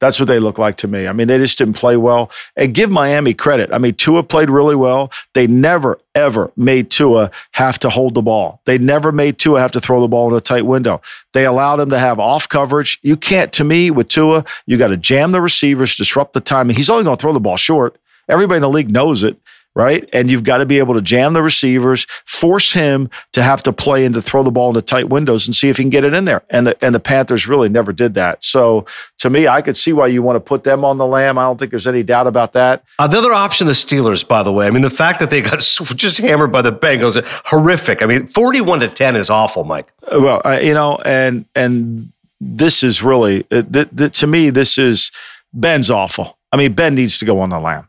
That's 0.00 0.18
what 0.18 0.26
they 0.26 0.40
look 0.40 0.58
like 0.58 0.76
to 0.78 0.88
me. 0.88 1.06
I 1.06 1.12
mean, 1.12 1.28
they 1.28 1.38
just 1.38 1.56
didn't 1.56 1.76
play 1.76 1.96
well. 1.96 2.30
And 2.56 2.74
give 2.74 2.90
Miami 2.90 3.32
credit. 3.32 3.70
I 3.72 3.78
mean, 3.78 3.94
Tua 3.94 4.24
played 4.24 4.50
really 4.50 4.74
well. 4.74 5.10
They 5.34 5.46
never, 5.46 6.00
ever 6.14 6.52
made 6.56 6.90
Tua 6.90 7.30
have 7.52 7.78
to 7.78 7.88
hold 7.88 8.14
the 8.14 8.22
ball. 8.22 8.60
They 8.66 8.76
never 8.76 9.12
made 9.12 9.38
Tua 9.38 9.60
have 9.60 9.72
to 9.72 9.80
throw 9.80 10.00
the 10.00 10.08
ball 10.08 10.28
in 10.28 10.36
a 10.36 10.40
tight 10.40 10.66
window. 10.66 11.00
They 11.32 11.46
allowed 11.46 11.78
him 11.78 11.90
to 11.90 11.98
have 11.98 12.18
off 12.18 12.48
coverage. 12.48 12.98
You 13.02 13.16
can't, 13.16 13.52
to 13.52 13.64
me, 13.64 13.90
with 13.92 14.08
Tua, 14.08 14.44
you 14.66 14.76
got 14.76 14.88
to 14.88 14.96
jam 14.96 15.30
the 15.30 15.40
receivers, 15.40 15.96
disrupt 15.96 16.32
the 16.32 16.40
timing. 16.40 16.76
He's 16.76 16.90
only 16.90 17.04
going 17.04 17.16
to 17.16 17.20
throw 17.22 17.32
the 17.32 17.40
ball 17.40 17.56
short. 17.56 17.96
Everybody 18.28 18.56
in 18.56 18.62
the 18.62 18.68
league 18.68 18.90
knows 18.90 19.22
it 19.22 19.38
right? 19.74 20.08
And 20.12 20.30
you've 20.30 20.44
got 20.44 20.58
to 20.58 20.66
be 20.66 20.78
able 20.78 20.94
to 20.94 21.02
jam 21.02 21.32
the 21.32 21.42
receivers, 21.42 22.06
force 22.24 22.72
him 22.72 23.10
to 23.32 23.42
have 23.42 23.62
to 23.64 23.72
play 23.72 24.04
and 24.04 24.14
to 24.14 24.22
throw 24.22 24.42
the 24.42 24.50
ball 24.50 24.68
into 24.68 24.82
tight 24.82 25.08
windows 25.08 25.46
and 25.46 25.54
see 25.54 25.68
if 25.68 25.76
he 25.76 25.82
can 25.82 25.90
get 25.90 26.04
it 26.04 26.14
in 26.14 26.24
there. 26.24 26.42
And 26.50 26.68
the 26.68 26.84
and 26.84 26.94
the 26.94 27.00
Panthers 27.00 27.48
really 27.48 27.68
never 27.68 27.92
did 27.92 28.14
that. 28.14 28.44
So 28.44 28.86
to 29.18 29.30
me, 29.30 29.48
I 29.48 29.62
could 29.62 29.76
see 29.76 29.92
why 29.92 30.06
you 30.06 30.22
want 30.22 30.36
to 30.36 30.40
put 30.40 30.64
them 30.64 30.84
on 30.84 30.98
the 30.98 31.06
lamb. 31.06 31.38
I 31.38 31.42
don't 31.42 31.58
think 31.58 31.70
there's 31.70 31.86
any 31.86 32.02
doubt 32.02 32.26
about 32.26 32.52
that. 32.52 32.84
Uh, 32.98 33.06
the 33.08 33.18
other 33.18 33.32
option, 33.32 33.66
the 33.66 33.72
Steelers, 33.72 34.26
by 34.26 34.42
the 34.42 34.52
way. 34.52 34.66
I 34.66 34.70
mean, 34.70 34.82
the 34.82 34.90
fact 34.90 35.20
that 35.20 35.30
they 35.30 35.42
got 35.42 35.58
just 35.58 36.18
hammered 36.18 36.52
by 36.52 36.62
the 36.62 36.72
Bengals, 36.72 37.20
horrific. 37.46 38.02
I 38.02 38.06
mean, 38.06 38.26
forty-one 38.26 38.80
to 38.80 38.88
ten 38.88 39.16
is 39.16 39.30
awful, 39.30 39.64
Mike. 39.64 39.92
Uh, 40.02 40.20
well, 40.20 40.42
uh, 40.44 40.60
you 40.62 40.74
know, 40.74 40.98
and 41.04 41.46
and 41.54 42.12
this 42.40 42.82
is 42.82 43.02
really 43.02 43.44
uh, 43.50 43.62
th- 43.62 43.88
th- 43.96 44.18
to 44.20 44.26
me, 44.26 44.50
this 44.50 44.78
is 44.78 45.10
Ben's 45.52 45.90
awful. 45.90 46.38
I 46.52 46.56
mean, 46.56 46.74
Ben 46.74 46.94
needs 46.94 47.18
to 47.18 47.24
go 47.24 47.40
on 47.40 47.50
the 47.50 47.58
lamb. 47.58 47.88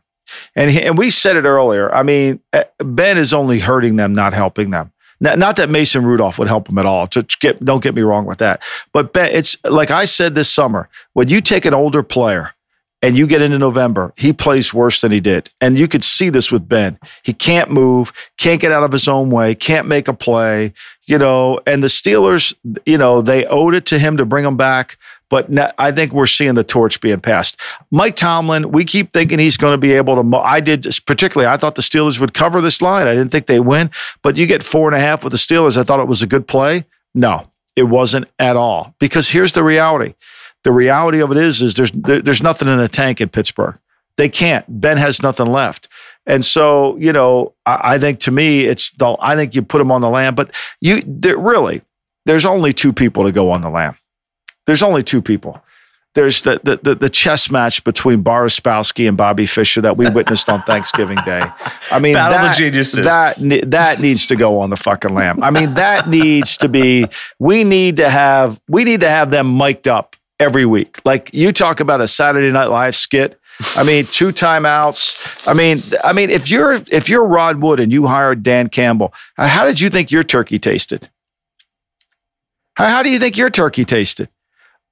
And, 0.54 0.70
he, 0.70 0.82
and 0.82 0.98
we 0.98 1.10
said 1.10 1.36
it 1.36 1.44
earlier. 1.44 1.94
I 1.94 2.02
mean, 2.02 2.40
eh, 2.52 2.64
Ben 2.78 3.18
is 3.18 3.32
only 3.32 3.60
hurting 3.60 3.96
them, 3.96 4.14
not 4.14 4.32
helping 4.32 4.70
them. 4.70 4.92
Not 5.18 5.56
that 5.56 5.70
Mason 5.70 6.04
Rudolph 6.04 6.38
would 6.38 6.48
help 6.48 6.68
him 6.68 6.76
at 6.76 6.84
all. 6.84 7.06
To 7.08 7.26
get, 7.40 7.64
don't 7.64 7.82
get 7.82 7.94
me 7.94 8.02
wrong 8.02 8.26
with 8.26 8.38
that. 8.38 8.62
But 8.92 9.14
Ben, 9.14 9.30
it's 9.32 9.56
like 9.64 9.90
I 9.90 10.04
said 10.04 10.34
this 10.34 10.50
summer 10.50 10.90
when 11.14 11.28
you 11.28 11.40
take 11.40 11.64
an 11.64 11.72
older 11.72 12.02
player 12.02 12.52
and 13.02 13.16
you 13.16 13.26
get 13.26 13.42
into 13.42 13.58
November, 13.58 14.12
he 14.16 14.32
plays 14.32 14.74
worse 14.74 15.00
than 15.00 15.12
he 15.12 15.20
did. 15.20 15.50
And 15.60 15.78
you 15.78 15.86
could 15.88 16.04
see 16.04 16.28
this 16.28 16.50
with 16.50 16.68
Ben. 16.68 16.98
He 17.22 17.32
can't 17.32 17.70
move, 17.70 18.12
can't 18.36 18.60
get 18.60 18.72
out 18.72 18.82
of 18.82 18.92
his 18.92 19.06
own 19.06 19.30
way, 19.30 19.54
can't 19.54 19.86
make 19.86 20.08
a 20.08 20.14
play, 20.14 20.72
you 21.04 21.16
know. 21.18 21.60
And 21.66 21.82
the 21.82 21.88
Steelers, 21.88 22.54
you 22.84 22.98
know, 22.98 23.22
they 23.22 23.44
owed 23.46 23.74
it 23.74 23.86
to 23.86 23.98
him 23.98 24.16
to 24.16 24.26
bring 24.26 24.44
him 24.44 24.56
back. 24.56 24.98
But 25.28 25.48
I 25.78 25.90
think 25.90 26.12
we're 26.12 26.26
seeing 26.26 26.54
the 26.54 26.62
torch 26.62 27.00
being 27.00 27.20
passed. 27.20 27.60
Mike 27.90 28.14
Tomlin, 28.14 28.70
we 28.70 28.84
keep 28.84 29.12
thinking 29.12 29.40
he's 29.40 29.56
going 29.56 29.72
to 29.72 29.78
be 29.78 29.92
able 29.92 30.22
to. 30.22 30.36
I 30.36 30.60
did 30.60 30.86
particularly. 31.04 31.52
I 31.52 31.56
thought 31.56 31.74
the 31.74 31.82
Steelers 31.82 32.20
would 32.20 32.32
cover 32.32 32.60
this 32.60 32.80
line. 32.80 33.08
I 33.08 33.14
didn't 33.14 33.32
think 33.32 33.46
they 33.46 33.58
win, 33.58 33.90
but 34.22 34.36
you 34.36 34.46
get 34.46 34.62
four 34.62 34.88
and 34.88 34.96
a 34.96 35.00
half 35.00 35.24
with 35.24 35.32
the 35.32 35.38
Steelers. 35.38 35.76
I 35.76 35.82
thought 35.82 35.98
it 35.98 36.06
was 36.06 36.22
a 36.22 36.28
good 36.28 36.46
play. 36.46 36.84
No, 37.12 37.50
it 37.74 37.84
wasn't 37.84 38.28
at 38.38 38.54
all. 38.54 38.94
Because 39.00 39.30
here's 39.30 39.52
the 39.52 39.64
reality: 39.64 40.14
the 40.62 40.72
reality 40.72 41.20
of 41.20 41.32
it 41.32 41.38
is, 41.38 41.60
is 41.60 41.74
there's 41.74 41.90
there's 41.90 42.42
nothing 42.42 42.68
in 42.68 42.78
the 42.78 42.88
tank 42.88 43.20
in 43.20 43.28
Pittsburgh. 43.28 43.76
They 44.16 44.28
can't. 44.28 44.64
Ben 44.80 44.96
has 44.96 45.22
nothing 45.22 45.46
left. 45.46 45.88
And 46.26 46.44
so, 46.44 46.96
you 46.96 47.12
know, 47.12 47.54
I, 47.64 47.94
I 47.94 47.98
think 47.98 48.20
to 48.20 48.30
me, 48.30 48.64
it's 48.64 48.90
the, 48.92 49.16
I 49.20 49.36
think 49.36 49.54
you 49.54 49.62
put 49.62 49.80
him 49.80 49.92
on 49.92 50.00
the 50.00 50.10
lamb, 50.10 50.34
but 50.34 50.52
you 50.80 51.02
really, 51.22 51.82
there's 52.24 52.44
only 52.44 52.72
two 52.72 52.92
people 52.92 53.24
to 53.24 53.32
go 53.32 53.50
on 53.50 53.60
the 53.60 53.70
lamb. 53.70 53.96
There's 54.66 54.82
only 54.82 55.02
two 55.02 55.22
people. 55.22 55.62
There's 56.14 56.42
the, 56.42 56.58
the, 56.64 56.78
the, 56.82 56.94
the 56.94 57.10
chess 57.10 57.50
match 57.50 57.84
between 57.84 58.22
Boris 58.22 58.58
Spassky 58.58 59.06
and 59.06 59.18
Bobby 59.18 59.44
Fischer 59.44 59.82
that 59.82 59.98
we 59.98 60.08
witnessed 60.14 60.48
on 60.48 60.62
Thanksgiving 60.62 61.18
Day. 61.26 61.42
I 61.90 61.98
mean, 62.00 62.14
Battle 62.14 62.38
that, 62.38 62.50
of 62.52 62.56
geniuses. 62.56 63.04
That, 63.04 63.36
that 63.70 64.00
needs 64.00 64.26
to 64.28 64.36
go 64.36 64.60
on 64.60 64.70
the 64.70 64.76
fucking 64.76 65.14
lamp. 65.14 65.42
I 65.42 65.50
mean, 65.50 65.74
that 65.74 66.08
needs 66.08 66.56
to 66.58 66.70
be, 66.70 67.06
we 67.38 67.64
need 67.64 67.98
to 67.98 68.08
have, 68.08 68.58
we 68.66 68.84
need 68.84 69.00
to 69.00 69.08
have 69.08 69.30
them 69.30 69.58
mic'd 69.58 69.88
up 69.88 70.16
every 70.40 70.66
week. 70.66 71.00
Like 71.04 71.30
you 71.32 71.52
talk 71.52 71.80
about 71.80 72.00
a 72.00 72.08
Saturday 72.08 72.50
Night 72.50 72.66
Live 72.70 72.96
skit. 72.96 73.38
I 73.74 73.84
mean, 73.84 74.06
two 74.10 74.32
timeouts. 74.32 75.46
I 75.48 75.52
mean, 75.52 75.82
I 76.04 76.12
mean, 76.12 76.30
if 76.30 76.50
you're 76.50 76.74
if 76.90 77.08
you're 77.08 77.24
Rod 77.24 77.60
Wood 77.60 77.80
and 77.80 77.92
you 77.92 78.06
hired 78.06 78.42
Dan 78.42 78.68
Campbell, 78.68 79.12
how 79.36 79.64
did 79.64 79.80
you 79.80 79.90
think 79.90 80.10
your 80.10 80.24
turkey 80.24 80.58
tasted? 80.58 81.10
How, 82.74 82.88
how 82.88 83.02
do 83.02 83.10
you 83.10 83.18
think 83.18 83.36
your 83.36 83.50
turkey 83.50 83.84
tasted? 83.84 84.28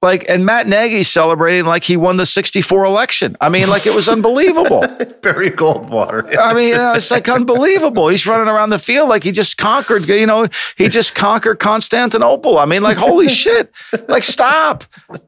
Like, 0.05 0.23
and 0.29 0.45
Matt 0.45 0.67
Nagy 0.67 1.01
celebrating 1.01 1.65
like 1.65 1.83
he 1.83 1.97
won 1.97 2.17
the 2.17 2.27
64 2.27 2.85
election. 2.85 3.35
I 3.41 3.49
mean, 3.49 3.69
like 3.69 3.87
it 3.87 3.95
was 3.95 4.07
unbelievable. 4.07 4.81
Barry 5.23 5.49
Goldwater. 5.49 6.37
I 6.39 6.53
mean, 6.53 6.67
you 6.67 6.75
know, 6.75 6.91
it's 6.93 7.09
like 7.09 7.27
unbelievable. 7.27 8.09
He's 8.09 8.27
running 8.27 8.47
around 8.47 8.69
the 8.69 8.77
field 8.77 9.09
like 9.09 9.23
he 9.23 9.31
just 9.31 9.57
conquered, 9.57 10.07
you 10.07 10.27
know, 10.27 10.45
he 10.77 10.89
just 10.89 11.15
conquered 11.15 11.57
Constantinople. 11.57 12.59
I 12.59 12.65
mean, 12.65 12.83
like, 12.83 12.97
holy 12.97 13.27
shit. 13.41 13.73
Like, 14.07 14.21
stop. 14.21 14.83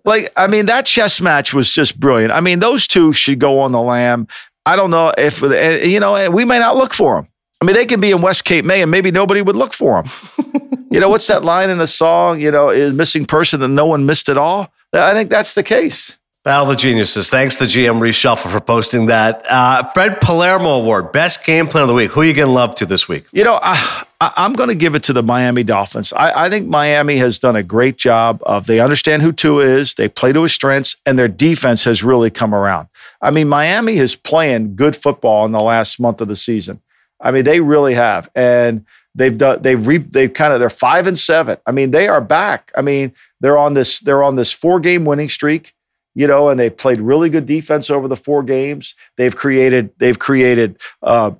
Like, 0.05 0.31
I 0.37 0.45
mean, 0.45 0.67
that 0.67 0.85
chess 0.85 1.19
match 1.19 1.55
was 1.55 1.71
just 1.71 1.99
brilliant. 1.99 2.31
I 2.31 2.39
mean, 2.39 2.59
those 2.59 2.87
two 2.87 3.13
should 3.13 3.39
go 3.39 3.61
on 3.61 3.71
the 3.71 3.81
lam. 3.81 4.27
I 4.67 4.75
don't 4.75 4.91
know 4.91 5.11
if, 5.17 5.41
eh, 5.41 5.85
you 5.85 5.99
know, 5.99 6.29
we 6.29 6.45
may 6.45 6.59
not 6.59 6.75
look 6.75 6.93
for 6.93 7.15
them. 7.15 7.27
I 7.59 7.65
mean, 7.65 7.75
they 7.75 7.87
can 7.87 7.99
be 7.99 8.11
in 8.11 8.21
West 8.21 8.45
Cape 8.45 8.63
May 8.63 8.83
and 8.83 8.91
maybe 8.91 9.09
nobody 9.09 9.41
would 9.41 9.55
look 9.55 9.73
for 9.73 10.03
them. 10.03 10.66
You 10.89 10.99
know, 10.99 11.09
what's 11.09 11.27
that 11.27 11.43
line 11.43 11.69
in 11.69 11.77
the 11.77 11.87
song? 11.87 12.41
You 12.41 12.51
know, 12.51 12.69
is 12.69 12.93
missing 12.93 13.25
person 13.25 13.59
that 13.59 13.67
no 13.67 13.85
one 13.85 14.05
missed 14.05 14.29
at 14.29 14.37
all? 14.37 14.71
I 14.93 15.13
think 15.13 15.29
that's 15.29 15.53
the 15.53 15.63
case. 15.63 16.17
Battle 16.47 16.71
of 16.71 16.77
the 16.77 16.81
Geniuses. 16.81 17.29
Thanks 17.29 17.57
to 17.57 17.65
GM 17.65 17.99
Reshuffle 17.99 18.49
for 18.49 18.61
posting 18.61 19.07
that. 19.07 19.45
Uh, 19.49 19.83
Fred 19.83 20.21
Palermo 20.21 20.75
Award, 20.75 21.11
best 21.11 21.43
game 21.45 21.67
plan 21.67 21.81
of 21.81 21.89
the 21.89 21.93
week. 21.93 22.13
Who 22.13 22.21
are 22.21 22.23
you 22.23 22.33
going 22.33 22.47
to 22.47 22.53
love 22.53 22.73
to 22.75 22.85
this 22.85 23.05
week? 23.05 23.25
You 23.33 23.43
know, 23.43 23.59
I, 23.61 24.05
am 24.21 24.53
going 24.53 24.69
to 24.69 24.75
give 24.75 24.95
it 24.95 25.03
to 25.03 25.13
the 25.13 25.21
Miami 25.21 25.65
Dolphins. 25.65 26.13
I, 26.13 26.45
I, 26.45 26.49
think 26.49 26.67
Miami 26.67 27.17
has 27.17 27.37
done 27.37 27.57
a 27.57 27.63
great 27.63 27.97
job 27.97 28.41
of 28.45 28.65
they 28.65 28.79
understand 28.79 29.23
who 29.23 29.33
Tua 29.33 29.65
is, 29.65 29.95
they 29.95 30.07
play 30.07 30.31
to 30.31 30.43
his 30.43 30.53
strengths, 30.53 30.95
and 31.05 31.19
their 31.19 31.27
defense 31.27 31.83
has 31.83 32.01
really 32.01 32.29
come 32.29 32.55
around. 32.55 32.87
I 33.21 33.29
mean, 33.29 33.49
Miami 33.49 33.97
is 33.97 34.15
playing 34.15 34.77
good 34.77 34.95
football 34.95 35.45
in 35.45 35.51
the 35.51 35.59
last 35.59 35.99
month 35.99 36.21
of 36.21 36.29
the 36.29 36.37
season. 36.37 36.79
I 37.19 37.31
mean, 37.31 37.43
they 37.43 37.59
really 37.59 37.95
have, 37.95 38.29
and 38.35 38.85
they've 39.17 39.37
done 39.37 39.61
they've 39.61 39.85
re, 39.85 39.97
they've 39.97 40.33
kind 40.33 40.53
of 40.53 40.59
they're 40.59 40.69
five 40.69 41.07
and 41.07 41.19
seven. 41.19 41.57
I 41.65 41.71
mean, 41.71 41.91
they 41.91 42.07
are 42.07 42.21
back. 42.21 42.71
I 42.77 42.81
mean, 42.81 43.13
they're 43.41 43.57
on 43.57 43.73
this 43.73 43.99
they're 43.99 44.23
on 44.23 44.37
this 44.37 44.51
four 44.51 44.79
game 44.79 45.03
winning 45.03 45.27
streak, 45.27 45.73
you 46.15 46.27
know, 46.27 46.49
and 46.49 46.59
they've 46.59 46.75
played 46.75 47.01
really 47.01 47.29
good 47.29 47.45
defense 47.45 47.89
over 47.89 48.07
the 48.07 48.15
four 48.15 48.43
games. 48.43 48.95
They've 49.17 49.35
created 49.35 49.89
they've 49.97 50.17
created 50.17 50.79
uh, 51.01 51.31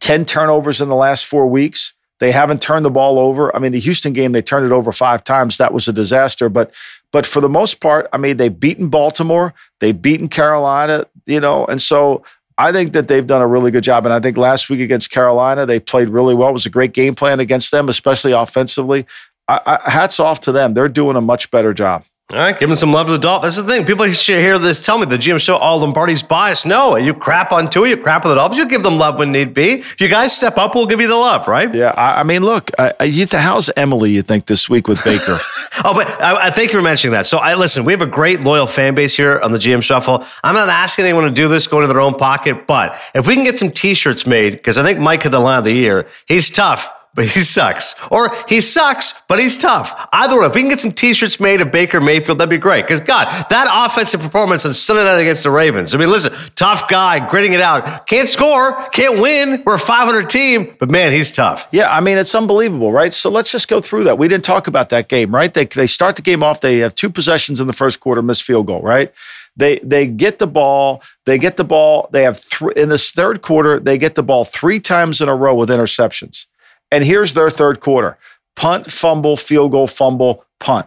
ten 0.00 0.26
turnovers 0.26 0.80
in 0.80 0.88
the 0.88 0.96
last 0.96 1.24
four 1.24 1.46
weeks. 1.46 1.94
They 2.20 2.32
haven't 2.32 2.60
turned 2.60 2.84
the 2.84 2.90
ball 2.90 3.20
over. 3.20 3.54
I 3.54 3.60
mean, 3.60 3.70
the 3.70 3.78
Houston 3.78 4.12
game 4.12 4.32
they 4.32 4.42
turned 4.42 4.66
it 4.66 4.72
over 4.72 4.90
five 4.90 5.22
times. 5.22 5.56
That 5.56 5.72
was 5.72 5.86
a 5.86 5.92
disaster. 5.92 6.48
But 6.48 6.74
but 7.12 7.26
for 7.26 7.40
the 7.40 7.48
most 7.48 7.80
part, 7.80 8.08
I 8.12 8.18
mean, 8.18 8.36
they've 8.36 8.58
beaten 8.58 8.88
Baltimore, 8.88 9.54
they've 9.80 10.00
beaten 10.00 10.28
Carolina, 10.28 11.06
you 11.26 11.40
know, 11.40 11.64
and 11.64 11.80
so 11.80 12.24
I 12.58 12.72
think 12.72 12.92
that 12.92 13.06
they've 13.06 13.26
done 13.26 13.40
a 13.40 13.46
really 13.46 13.70
good 13.70 13.84
job. 13.84 14.04
And 14.04 14.12
I 14.12 14.18
think 14.18 14.36
last 14.36 14.68
week 14.68 14.80
against 14.80 15.10
Carolina, 15.10 15.64
they 15.64 15.78
played 15.78 16.08
really 16.08 16.34
well. 16.34 16.50
It 16.50 16.54
was 16.54 16.66
a 16.66 16.70
great 16.70 16.92
game 16.92 17.14
plan 17.14 17.38
against 17.38 17.70
them, 17.70 17.88
especially 17.88 18.32
offensively. 18.32 19.06
I, 19.46 19.60
I, 19.64 19.90
hats 19.90 20.18
off 20.18 20.40
to 20.42 20.52
them. 20.52 20.74
They're 20.74 20.88
doing 20.88 21.16
a 21.16 21.20
much 21.20 21.52
better 21.52 21.72
job. 21.72 22.04
All 22.30 22.36
right, 22.36 22.58
give 22.58 22.68
them 22.68 22.76
some 22.76 22.92
love 22.92 23.06
to 23.06 23.12
the 23.14 23.18
Dolphins. 23.18 23.56
That's 23.56 23.66
the 23.66 23.72
thing. 23.72 23.86
People 23.86 24.12
should 24.12 24.40
hear 24.40 24.58
this. 24.58 24.84
Tell 24.84 24.98
me 24.98 25.06
the 25.06 25.16
GM 25.16 25.40
show 25.40 25.56
all 25.56 25.80
Lombardi's 25.80 26.22
biased. 26.22 26.66
No, 26.66 26.96
you 26.96 27.14
crap 27.14 27.52
on 27.52 27.70
Tua, 27.70 27.88
you 27.88 27.96
crap 27.96 28.26
on 28.26 28.28
the 28.28 28.34
Dolphins. 28.34 28.58
You 28.58 28.68
give 28.68 28.82
them 28.82 28.98
love 28.98 29.18
when 29.18 29.32
need 29.32 29.54
be. 29.54 29.76
If 29.76 29.98
you 29.98 30.08
guys 30.08 30.36
step 30.36 30.58
up, 30.58 30.74
we'll 30.74 30.84
give 30.84 31.00
you 31.00 31.08
the 31.08 31.16
love, 31.16 31.48
right? 31.48 31.74
Yeah, 31.74 31.94
I, 31.96 32.20
I 32.20 32.22
mean, 32.24 32.42
look, 32.42 32.70
I, 32.78 33.04
you, 33.04 33.26
how's 33.32 33.70
Emily? 33.78 34.10
You 34.10 34.20
think 34.20 34.44
this 34.44 34.68
week 34.68 34.88
with 34.88 35.02
Baker? 35.04 35.38
oh, 35.86 35.94
but 35.94 36.06
I, 36.20 36.48
I, 36.48 36.50
thank 36.50 36.70
you 36.70 36.78
for 36.78 36.84
mentioning 36.84 37.12
that. 37.12 37.24
So, 37.24 37.38
I 37.38 37.54
listen. 37.54 37.86
We 37.86 37.94
have 37.94 38.02
a 38.02 38.06
great 38.06 38.40
loyal 38.40 38.66
fan 38.66 38.94
base 38.94 39.16
here 39.16 39.40
on 39.40 39.52
the 39.52 39.58
GM 39.58 39.82
Shuffle. 39.82 40.22
I'm 40.44 40.54
not 40.54 40.68
asking 40.68 41.06
anyone 41.06 41.24
to 41.24 41.30
do 41.30 41.48
this, 41.48 41.66
go 41.66 41.78
into 41.78 41.90
their 41.90 42.02
own 42.02 42.16
pocket, 42.16 42.66
but 42.66 43.00
if 43.14 43.26
we 43.26 43.36
can 43.36 43.44
get 43.44 43.58
some 43.58 43.70
T-shirts 43.70 44.26
made, 44.26 44.52
because 44.52 44.76
I 44.76 44.84
think 44.84 44.98
Mike 44.98 45.22
had 45.22 45.32
the 45.32 45.40
line 45.40 45.60
of 45.60 45.64
the 45.64 45.72
year. 45.72 46.06
He's 46.26 46.50
tough 46.50 46.90
but 47.14 47.26
he 47.26 47.40
sucks. 47.40 47.94
Or 48.10 48.34
he 48.48 48.60
sucks, 48.60 49.14
but 49.28 49.38
he's 49.38 49.56
tough. 49.56 50.08
Either 50.12 50.38
way, 50.38 50.46
if 50.46 50.54
we 50.54 50.60
can 50.60 50.70
get 50.70 50.80
some 50.80 50.92
t-shirts 50.92 51.40
made 51.40 51.60
of 51.60 51.72
Baker 51.72 52.00
Mayfield, 52.00 52.38
that'd 52.38 52.50
be 52.50 52.58
great. 52.58 52.82
Because 52.82 53.00
God, 53.00 53.26
that 53.50 53.68
offensive 53.70 54.20
performance 54.20 54.64
on 54.64 54.74
Sunday 54.74 55.04
night 55.04 55.18
against 55.18 55.42
the 55.42 55.50
Ravens. 55.50 55.94
I 55.94 55.98
mean, 55.98 56.10
listen, 56.10 56.32
tough 56.54 56.88
guy, 56.88 57.28
gritting 57.28 57.54
it 57.54 57.60
out. 57.60 58.06
Can't 58.06 58.28
score, 58.28 58.72
can't 58.90 59.20
win. 59.20 59.62
We're 59.66 59.76
a 59.76 59.80
500 59.80 60.30
team, 60.30 60.76
but 60.78 60.90
man, 60.90 61.12
he's 61.12 61.30
tough. 61.30 61.68
Yeah, 61.72 61.92
I 61.92 62.00
mean, 62.00 62.18
it's 62.18 62.34
unbelievable, 62.34 62.92
right? 62.92 63.12
So 63.12 63.30
let's 63.30 63.50
just 63.50 63.68
go 63.68 63.80
through 63.80 64.04
that. 64.04 64.18
We 64.18 64.28
didn't 64.28 64.44
talk 64.44 64.66
about 64.66 64.90
that 64.90 65.08
game, 65.08 65.34
right? 65.34 65.52
They, 65.52 65.64
they 65.64 65.86
start 65.86 66.16
the 66.16 66.22
game 66.22 66.42
off, 66.42 66.60
they 66.60 66.78
have 66.78 66.94
two 66.94 67.10
possessions 67.10 67.60
in 67.60 67.66
the 67.66 67.72
first 67.72 68.00
quarter, 68.00 68.22
missed 68.22 68.44
field 68.44 68.66
goal, 68.66 68.82
right? 68.82 69.12
They 69.58 69.80
they 69.80 70.06
get 70.06 70.38
the 70.38 70.46
ball. 70.46 71.02
They 71.26 71.36
get 71.36 71.56
the 71.56 71.64
ball. 71.64 72.08
They 72.12 72.22
have 72.22 72.38
three 72.38 72.72
in 72.76 72.88
this 72.88 73.10
third 73.10 73.42
quarter. 73.42 73.80
They 73.80 73.98
get 73.98 74.14
the 74.14 74.22
ball 74.22 74.44
three 74.44 74.78
times 74.78 75.20
in 75.20 75.28
a 75.28 75.34
row 75.34 75.54
with 75.54 75.68
interceptions. 75.68 76.46
And 76.90 77.04
here's 77.04 77.34
their 77.34 77.50
third 77.50 77.80
quarter 77.80 78.18
punt, 78.56 78.90
fumble, 78.90 79.36
field 79.36 79.70
goal, 79.70 79.86
fumble, 79.86 80.44
punt. 80.58 80.86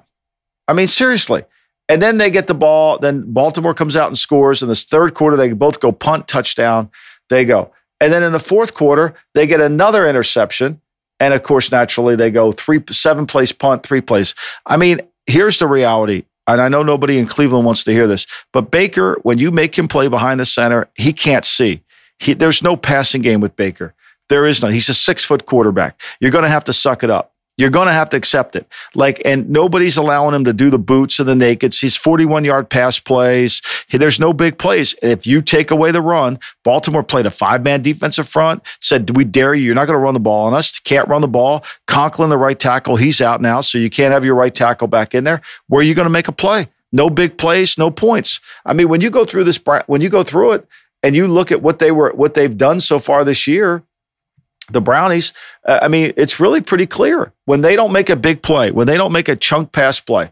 I 0.67 0.73
mean, 0.73 0.87
seriously. 0.87 1.45
And 1.87 2.01
then 2.01 2.17
they 2.17 2.29
get 2.29 2.47
the 2.47 2.53
ball. 2.53 2.97
Then 2.99 3.31
Baltimore 3.33 3.73
comes 3.73 3.95
out 3.95 4.07
and 4.07 4.17
scores. 4.17 4.61
In 4.61 4.69
this 4.69 4.85
third 4.85 5.13
quarter, 5.13 5.35
they 5.35 5.51
both 5.51 5.79
go 5.79 5.91
punt, 5.91 6.27
touchdown. 6.27 6.89
They 7.29 7.45
go. 7.45 7.71
And 7.99 8.11
then 8.11 8.23
in 8.23 8.31
the 8.31 8.39
fourth 8.39 8.73
quarter, 8.73 9.13
they 9.33 9.45
get 9.45 9.61
another 9.61 10.07
interception. 10.07 10.81
And 11.19 11.33
of 11.33 11.43
course, 11.43 11.71
naturally, 11.71 12.15
they 12.15 12.31
go 12.31 12.51
three, 12.51 12.81
seven 12.89 13.25
place 13.25 13.51
punt, 13.51 13.83
three 13.83 14.01
place. 14.01 14.33
I 14.65 14.75
mean, 14.77 15.01
here's 15.27 15.59
the 15.59 15.67
reality. 15.67 16.23
and 16.47 16.59
I 16.59 16.67
know 16.67 16.81
nobody 16.81 17.19
in 17.19 17.27
Cleveland 17.27 17.65
wants 17.65 17.83
to 17.83 17.91
hear 17.91 18.07
this, 18.07 18.25
but 18.51 18.71
Baker, 18.71 19.19
when 19.21 19.37
you 19.37 19.51
make 19.51 19.77
him 19.77 19.87
play 19.87 20.07
behind 20.07 20.39
the 20.39 20.45
center, 20.45 20.89
he 20.95 21.13
can't 21.13 21.45
see. 21.45 21.83
He, 22.19 22.33
there's 22.33 22.63
no 22.63 22.75
passing 22.75 23.21
game 23.21 23.39
with 23.39 23.55
Baker. 23.55 23.93
There 24.31 24.45
is 24.45 24.61
none. 24.61 24.71
He's 24.71 24.87
a 24.87 24.93
six 24.93 25.25
foot 25.25 25.45
quarterback. 25.45 25.99
You're 26.21 26.31
going 26.31 26.45
to 26.45 26.49
have 26.49 26.63
to 26.63 26.71
suck 26.71 27.03
it 27.03 27.09
up. 27.09 27.33
You're 27.57 27.69
going 27.69 27.87
to 27.87 27.93
have 27.93 28.07
to 28.11 28.17
accept 28.17 28.55
it. 28.55 28.65
Like, 28.95 29.21
and 29.25 29.49
nobody's 29.49 29.97
allowing 29.97 30.33
him 30.33 30.45
to 30.45 30.53
do 30.53 30.69
the 30.69 30.79
boots 30.79 31.19
and 31.19 31.27
the 31.27 31.33
nakeds. 31.33 31.81
He's 31.81 31.97
41 31.97 32.45
yard 32.45 32.69
pass 32.69 32.97
plays. 32.97 33.61
There's 33.91 34.21
no 34.21 34.31
big 34.31 34.57
plays. 34.57 34.95
And 35.01 35.11
if 35.11 35.27
you 35.27 35.41
take 35.41 35.69
away 35.69 35.91
the 35.91 36.01
run, 36.01 36.39
Baltimore 36.63 37.03
played 37.03 37.25
a 37.25 37.31
five 37.31 37.61
man 37.61 37.81
defensive 37.81 38.29
front, 38.29 38.63
said, 38.79 39.05
Do 39.05 39.11
we 39.11 39.25
dare 39.25 39.53
you? 39.53 39.65
You're 39.65 39.75
not 39.75 39.87
going 39.87 39.99
to 39.99 40.03
run 40.03 40.13
the 40.13 40.21
ball 40.21 40.47
on 40.47 40.53
us. 40.53 40.79
Can't 40.79 41.09
run 41.09 41.19
the 41.19 41.27
ball. 41.27 41.65
Conklin, 41.87 42.29
the 42.29 42.37
right 42.37 42.57
tackle, 42.57 42.95
he's 42.95 43.19
out 43.19 43.41
now. 43.41 43.59
So 43.59 43.77
you 43.77 43.89
can't 43.89 44.13
have 44.13 44.23
your 44.23 44.35
right 44.35 44.55
tackle 44.55 44.87
back 44.87 45.13
in 45.13 45.25
there. 45.25 45.41
Where 45.67 45.81
are 45.81 45.83
you 45.83 45.93
going 45.93 46.05
to 46.05 46.09
make 46.09 46.29
a 46.29 46.31
play? 46.31 46.69
No 46.93 47.09
big 47.09 47.37
plays, 47.37 47.77
no 47.77 47.91
points. 47.91 48.39
I 48.65 48.71
mean, 48.71 48.87
when 48.87 49.01
you 49.01 49.09
go 49.09 49.25
through 49.25 49.43
this, 49.43 49.59
when 49.87 49.99
you 49.99 50.07
go 50.07 50.23
through 50.23 50.53
it 50.53 50.67
and 51.03 51.17
you 51.17 51.27
look 51.27 51.51
at 51.51 51.61
what 51.61 51.79
they 51.79 51.91
were, 51.91 52.11
what 52.11 52.33
they've 52.33 52.57
done 52.57 52.79
so 52.79 52.97
far 52.97 53.25
this 53.25 53.45
year, 53.45 53.83
the 54.71 54.81
Brownies, 54.81 55.33
uh, 55.65 55.79
I 55.81 55.87
mean, 55.87 56.13
it's 56.17 56.39
really 56.39 56.61
pretty 56.61 56.85
clear 56.85 57.33
when 57.45 57.61
they 57.61 57.75
don't 57.75 57.91
make 57.91 58.09
a 58.09 58.15
big 58.15 58.41
play, 58.41 58.71
when 58.71 58.87
they 58.87 58.97
don't 58.97 59.11
make 59.11 59.29
a 59.29 59.35
chunk 59.35 59.71
pass 59.71 59.99
play. 59.99 60.31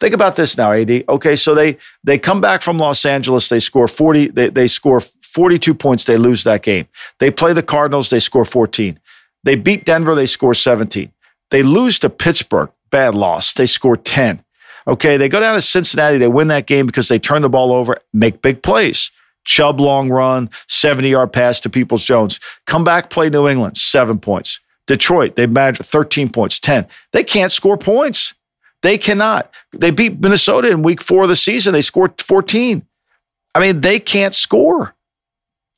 Think 0.00 0.14
about 0.14 0.36
this 0.36 0.56
now, 0.56 0.72
AD. 0.72 1.04
Okay, 1.08 1.36
so 1.36 1.54
they 1.54 1.78
they 2.02 2.18
come 2.18 2.40
back 2.40 2.62
from 2.62 2.78
Los 2.78 3.04
Angeles, 3.04 3.48
they 3.48 3.60
score 3.60 3.88
40, 3.88 4.28
they, 4.28 4.48
they 4.50 4.68
score 4.68 5.00
42 5.00 5.74
points, 5.74 6.04
they 6.04 6.16
lose 6.16 6.44
that 6.44 6.62
game. 6.62 6.86
They 7.20 7.30
play 7.30 7.52
the 7.52 7.62
Cardinals, 7.62 8.10
they 8.10 8.20
score 8.20 8.44
14. 8.44 8.98
They 9.44 9.54
beat 9.54 9.84
Denver, 9.84 10.14
they 10.14 10.26
score 10.26 10.54
17. 10.54 11.12
They 11.50 11.62
lose 11.62 11.98
to 12.00 12.10
Pittsburgh, 12.10 12.70
bad 12.90 13.14
loss. 13.14 13.52
They 13.52 13.66
score 13.66 13.96
10. 13.96 14.44
Okay, 14.86 15.16
they 15.16 15.28
go 15.28 15.40
down 15.40 15.54
to 15.54 15.62
Cincinnati, 15.62 16.18
they 16.18 16.28
win 16.28 16.48
that 16.48 16.66
game 16.66 16.86
because 16.86 17.08
they 17.08 17.18
turn 17.18 17.42
the 17.42 17.48
ball 17.48 17.72
over, 17.72 17.98
make 18.12 18.42
big 18.42 18.62
plays. 18.62 19.10
Chubb 19.44 19.80
long 19.80 20.10
run, 20.10 20.50
70 20.68 21.08
yard 21.08 21.32
pass 21.32 21.60
to 21.60 21.70
Peoples 21.70 22.04
Jones. 22.04 22.40
Come 22.66 22.84
back, 22.84 23.10
play 23.10 23.28
New 23.30 23.48
England, 23.48 23.76
seven 23.76 24.18
points. 24.18 24.60
Detroit, 24.86 25.36
they 25.36 25.46
managed 25.46 25.84
13 25.84 26.30
points, 26.30 26.60
10. 26.60 26.86
They 27.12 27.24
can't 27.24 27.52
score 27.52 27.78
points. 27.78 28.34
They 28.82 28.98
cannot. 28.98 29.52
They 29.72 29.90
beat 29.90 30.20
Minnesota 30.20 30.70
in 30.70 30.82
week 30.82 31.00
four 31.00 31.22
of 31.22 31.30
the 31.30 31.36
season. 31.36 31.72
They 31.72 31.80
scored 31.80 32.20
14. 32.20 32.86
I 33.54 33.60
mean, 33.60 33.80
they 33.80 33.98
can't 33.98 34.34
score. 34.34 34.93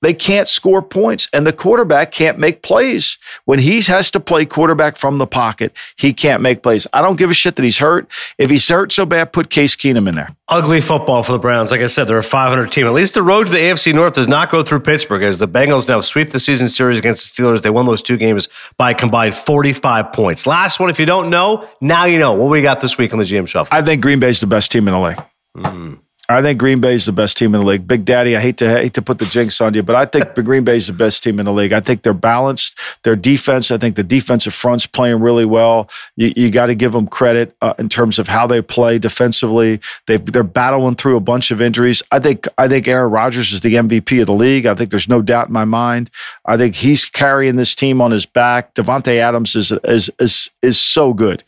They 0.02 0.12
can't 0.12 0.46
score 0.46 0.82
points, 0.82 1.28
and 1.32 1.46
the 1.46 1.52
quarterback 1.52 2.12
can't 2.12 2.38
make 2.38 2.62
plays. 2.62 3.16
When 3.46 3.58
he 3.58 3.80
has 3.82 4.10
to 4.10 4.20
play 4.20 4.44
quarterback 4.44 4.96
from 4.96 5.18
the 5.18 5.26
pocket, 5.26 5.72
he 5.96 6.12
can't 6.12 6.42
make 6.42 6.62
plays. 6.62 6.86
I 6.92 7.00
don't 7.00 7.16
give 7.16 7.30
a 7.30 7.34
shit 7.34 7.56
that 7.56 7.62
he's 7.62 7.78
hurt. 7.78 8.06
If 8.36 8.50
he's 8.50 8.68
hurt 8.68 8.92
so 8.92 9.06
bad, 9.06 9.32
put 9.32 9.48
Case 9.48 9.74
Keenum 9.74 10.08
in 10.08 10.14
there. 10.14 10.36
Ugly 10.48 10.82
football 10.82 11.22
for 11.22 11.32
the 11.32 11.38
Browns. 11.38 11.70
Like 11.72 11.80
I 11.80 11.86
said, 11.86 12.04
they're 12.04 12.18
a 12.18 12.22
500 12.22 12.70
team. 12.70 12.86
At 12.86 12.92
least 12.92 13.14
the 13.14 13.22
road 13.22 13.46
to 13.46 13.52
the 13.52 13.58
AFC 13.58 13.94
North 13.94 14.12
does 14.12 14.28
not 14.28 14.50
go 14.50 14.62
through 14.62 14.80
Pittsburgh 14.80 15.22
as 15.22 15.38
the 15.38 15.48
Bengals 15.48 15.88
now 15.88 16.00
sweep 16.00 16.30
the 16.30 16.40
season 16.40 16.68
series 16.68 16.98
against 16.98 17.36
the 17.36 17.42
Steelers. 17.42 17.62
They 17.62 17.70
won 17.70 17.86
those 17.86 18.02
two 18.02 18.16
games 18.16 18.48
by 18.76 18.94
combined 18.94 19.34
45 19.34 20.12
points. 20.12 20.46
Last 20.46 20.78
one, 20.78 20.90
if 20.90 21.00
you 21.00 21.06
don't 21.06 21.30
know, 21.30 21.68
now 21.80 22.04
you 22.04 22.18
know. 22.18 22.34
What 22.34 22.50
we 22.50 22.62
got 22.62 22.80
this 22.80 22.98
week 22.98 23.12
on 23.12 23.18
the 23.18 23.24
GM 23.24 23.48
Shuffle? 23.48 23.76
I 23.76 23.82
think 23.82 24.02
Green 24.02 24.20
Bay's 24.20 24.40
the 24.40 24.46
best 24.46 24.70
team 24.70 24.86
in 24.86 24.94
the 24.94 25.00
league. 25.00 25.22
Mm. 25.56 25.98
I 26.28 26.42
think 26.42 26.58
Green 26.58 26.80
Bay 26.80 26.94
is 26.94 27.06
the 27.06 27.12
best 27.12 27.36
team 27.36 27.54
in 27.54 27.60
the 27.60 27.66
league. 27.66 27.86
Big 27.86 28.04
Daddy, 28.04 28.36
I 28.36 28.40
hate 28.40 28.56
to 28.58 28.68
hate 28.68 28.94
to 28.94 29.02
put 29.02 29.18
the 29.18 29.26
jinx 29.26 29.60
on 29.60 29.74
you, 29.74 29.82
but 29.82 29.94
I 29.94 30.06
think 30.06 30.34
Green 30.44 30.64
Bay 30.64 30.76
is 30.76 30.88
the 30.88 30.92
best 30.92 31.22
team 31.22 31.38
in 31.38 31.46
the 31.46 31.52
league. 31.52 31.72
I 31.72 31.80
think 31.80 32.02
they're 32.02 32.14
balanced. 32.14 32.78
Their 33.04 33.14
defense, 33.14 33.70
I 33.70 33.78
think 33.78 33.96
the 33.96 34.02
defensive 34.02 34.52
front's 34.52 34.86
playing 34.86 35.20
really 35.20 35.44
well. 35.44 35.88
You, 36.16 36.32
you 36.36 36.50
got 36.50 36.66
to 36.66 36.74
give 36.74 36.92
them 36.92 37.06
credit 37.06 37.56
uh, 37.62 37.74
in 37.78 37.88
terms 37.88 38.18
of 38.18 38.26
how 38.28 38.46
they 38.46 38.60
play 38.60 38.98
defensively. 38.98 39.80
They 40.06 40.16
they're 40.16 40.42
battling 40.42 40.96
through 40.96 41.16
a 41.16 41.20
bunch 41.20 41.50
of 41.50 41.60
injuries. 41.60 42.02
I 42.10 42.18
think 42.18 42.48
I 42.58 42.66
think 42.66 42.88
Aaron 42.88 43.10
Rodgers 43.10 43.52
is 43.52 43.60
the 43.60 43.74
MVP 43.74 44.20
of 44.20 44.26
the 44.26 44.32
league. 44.32 44.66
I 44.66 44.74
think 44.74 44.90
there's 44.90 45.08
no 45.08 45.22
doubt 45.22 45.48
in 45.48 45.52
my 45.52 45.64
mind. 45.64 46.10
I 46.44 46.56
think 46.56 46.74
he's 46.74 47.04
carrying 47.04 47.56
this 47.56 47.74
team 47.74 48.00
on 48.00 48.10
his 48.10 48.26
back. 48.26 48.74
Davante 48.74 49.16
Adams 49.18 49.54
is 49.54 49.72
is 49.84 50.10
is 50.18 50.50
is 50.62 50.80
so 50.80 51.12
good. 51.12 51.44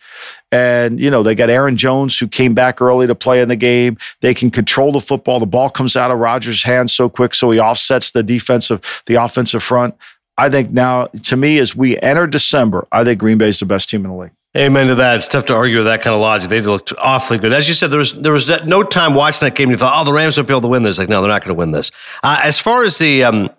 And, 0.50 0.98
you 0.98 1.10
know, 1.10 1.22
they 1.22 1.34
got 1.34 1.50
Aaron 1.50 1.76
Jones 1.76 2.18
who 2.18 2.26
came 2.26 2.54
back 2.54 2.80
early 2.80 3.06
to 3.06 3.14
play 3.14 3.42
in 3.42 3.48
the 3.48 3.56
game. 3.56 3.98
They 4.20 4.32
can 4.32 4.50
control 4.50 4.92
the 4.92 5.00
football. 5.00 5.40
The 5.40 5.46
ball 5.46 5.68
comes 5.68 5.94
out 5.96 6.10
of 6.10 6.18
Rodgers' 6.18 6.62
hands 6.62 6.92
so 6.92 7.08
quick, 7.08 7.34
so 7.34 7.50
he 7.50 7.60
offsets 7.60 8.12
the 8.12 8.22
defensive, 8.22 8.80
the 9.06 9.16
offensive 9.16 9.62
front. 9.62 9.94
I 10.38 10.48
think 10.48 10.70
now, 10.70 11.06
to 11.24 11.36
me, 11.36 11.58
as 11.58 11.76
we 11.76 11.98
enter 12.00 12.26
December, 12.26 12.86
I 12.92 13.04
think 13.04 13.20
Green 13.20 13.38
Bay 13.38 13.48
is 13.48 13.58
the 13.58 13.66
best 13.66 13.90
team 13.90 14.04
in 14.04 14.10
the 14.10 14.16
league. 14.16 14.30
Amen 14.56 14.86
to 14.86 14.94
that. 14.94 15.16
It's 15.16 15.28
tough 15.28 15.44
to 15.46 15.54
argue 15.54 15.76
with 15.76 15.86
that 15.86 16.00
kind 16.00 16.14
of 16.14 16.20
logic. 16.20 16.48
They 16.48 16.62
looked 16.62 16.92
awfully 16.98 17.38
good. 17.38 17.52
As 17.52 17.68
you 17.68 17.74
said, 17.74 17.90
there 17.90 17.98
was 17.98 18.14
there 18.14 18.32
was 18.32 18.48
no 18.64 18.82
time 18.82 19.14
watching 19.14 19.46
that 19.46 19.54
game. 19.54 19.70
You 19.70 19.76
thought, 19.76 20.00
oh, 20.00 20.04
the 20.04 20.12
Rams 20.12 20.38
might 20.38 20.46
be 20.46 20.54
able 20.54 20.62
to 20.62 20.68
win 20.68 20.84
this. 20.84 20.98
Like, 20.98 21.10
no, 21.10 21.20
they're 21.20 21.30
not 21.30 21.42
going 21.44 21.54
to 21.54 21.58
win 21.58 21.72
this. 21.72 21.92
Uh, 22.22 22.40
as 22.42 22.58
far 22.58 22.84
as 22.84 22.96
the 22.96 23.24
um, 23.24 23.50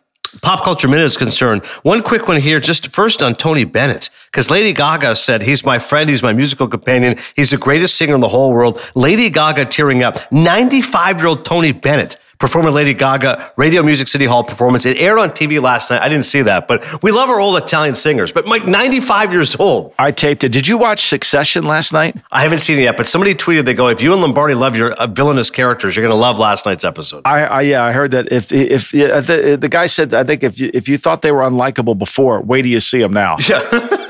Pop 0.41 0.63
Culture 0.63 0.87
Minute 0.87 1.05
is 1.05 1.17
concerned, 1.17 1.65
one 1.81 2.03
quick 2.03 2.27
one 2.27 2.39
here, 2.39 2.59
just 2.59 2.87
first 2.89 3.23
on 3.23 3.33
Tony 3.33 3.63
Bennett, 3.63 4.11
because 4.25 4.51
Lady 4.51 4.73
Gaga 4.73 5.15
said, 5.15 5.41
He's 5.41 5.65
my 5.65 5.79
friend, 5.79 6.07
he's 6.07 6.21
my 6.21 6.33
musical 6.33 6.67
companion, 6.67 7.17
he's 7.35 7.49
the 7.49 7.57
greatest 7.57 7.95
singer 7.95 8.13
in 8.13 8.21
the 8.21 8.27
whole 8.27 8.53
world. 8.53 8.79
Lady 8.93 9.29
Gaga 9.31 9.65
tearing 9.65 10.03
up. 10.03 10.19
95 10.31 11.17
year 11.17 11.27
old 11.27 11.45
Tony 11.45 11.71
Bennett 11.71 12.17
performing 12.39 12.73
Lady 12.73 12.93
Gaga 12.93 13.51
Radio 13.57 13.83
Music 13.83 14.07
City 14.07 14.25
Hall 14.25 14.43
performance. 14.43 14.85
It 14.85 14.97
aired 14.97 15.19
on 15.19 15.31
TV 15.31 15.61
last 15.61 15.89
night. 15.89 16.01
I 16.01 16.09
didn't 16.09 16.25
see 16.25 16.41
that, 16.43 16.67
but 16.67 17.03
we 17.03 17.11
love 17.11 17.29
our 17.29 17.39
old 17.39 17.57
Italian 17.57 17.95
singers. 17.95 18.31
But 18.31 18.47
Mike, 18.47 18.65
95 18.65 19.31
years 19.31 19.55
old. 19.57 19.93
I 19.99 20.11
taped 20.11 20.43
it. 20.43 20.49
Did 20.49 20.67
you 20.67 20.77
watch 20.77 21.07
Succession 21.07 21.65
last 21.65 21.91
night? 21.91 22.15
I 22.31 22.41
haven't 22.41 22.59
seen 22.59 22.79
it 22.79 22.83
yet, 22.83 22.97
but 22.97 23.07
somebody 23.07 23.35
tweeted, 23.35 23.65
they 23.65 23.73
go, 23.73 23.89
if 23.89 24.01
you 24.01 24.13
and 24.13 24.21
Lombardi 24.21 24.53
love 24.53 24.75
your 24.75 24.93
uh, 24.93 25.07
villainous 25.07 25.49
characters, 25.49 25.95
you're 25.95 26.03
going 26.03 26.15
to 26.15 26.19
love 26.19 26.39
last 26.39 26.65
night's 26.65 26.85
episode. 26.85 27.21
I, 27.25 27.43
I, 27.43 27.61
yeah, 27.61 27.83
I 27.83 27.91
heard 27.91 28.11
that. 28.11 28.31
If 28.31 28.51
if 28.51 28.93
yeah, 28.93 29.19
the, 29.19 29.57
the 29.59 29.69
guy 29.69 29.87
said, 29.87 30.13
I 30.13 30.23
think 30.23 30.43
if 30.43 30.59
you 30.59 30.71
if 30.73 30.87
you 30.87 30.97
thought 30.97 31.21
they 31.21 31.31
were 31.31 31.41
unlikable 31.41 31.97
before, 31.97 32.41
wait 32.41 32.61
till 32.61 32.71
you 32.71 32.79
see 32.79 32.99
them 32.99 33.13
now. 33.13 33.37
Yeah. 33.47 34.05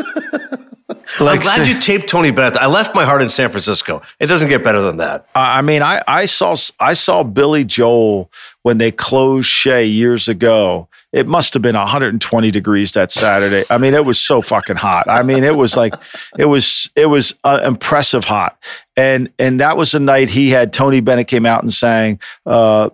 Like, 1.20 1.40
I'm 1.40 1.44
glad 1.44 1.68
you 1.68 1.80
taped 1.80 2.08
Tony 2.08 2.32
Bennett. 2.32 2.58
I 2.58 2.68
left 2.68 2.96
my 2.96 3.04
heart 3.04 3.22
in 3.22 3.30
San 3.30 3.50
Francisco. 3.50 4.02
It 4.20 4.28
doesn't 4.28 4.48
get 4.48 4.64
better 4.64 4.82
than 4.82 4.98
that. 4.98 5.26
I 5.36 5.62
mean, 5.62 5.82
I, 5.82 6.02
I 6.08 6.26
saw 6.26 6.56
I 6.80 6.94
saw 6.94 7.24
Billy 7.24 7.66
Joel 7.66 8.32
when 8.62 8.78
they 8.78 8.92
closed 8.92 9.48
Shea 9.48 9.86
years 9.86 10.28
ago. 10.28 10.88
It 11.12 11.28
must 11.28 11.54
have 11.56 11.64
been 11.64 11.76
120 11.76 12.52
degrees 12.52 12.94
that 12.94 13.12
Saturday. 13.12 13.66
I 13.70 13.80
mean, 13.80 13.96
it 13.96 14.06
was 14.06 14.20
so 14.20 14.42
fucking 14.42 14.76
hot. 14.76 15.10
I 15.10 15.24
mean, 15.24 15.44
it 15.44 15.56
was 15.56 15.76
like 15.76 15.96
it 16.38 16.46
was 16.46 16.90
it 16.96 17.08
was 17.08 17.34
uh, 17.44 17.62
impressive 17.64 18.26
hot. 18.26 18.58
And 18.96 19.32
and 19.40 19.60
that 19.60 19.76
was 19.76 19.92
the 19.92 20.00
night 20.00 20.30
he 20.30 20.52
had 20.52 20.72
Tony 20.72 21.00
Bennett 21.00 21.28
came 21.28 21.46
out 21.46 21.64
and 21.64 21.74
sang 21.74 22.20
uh, 22.46 22.92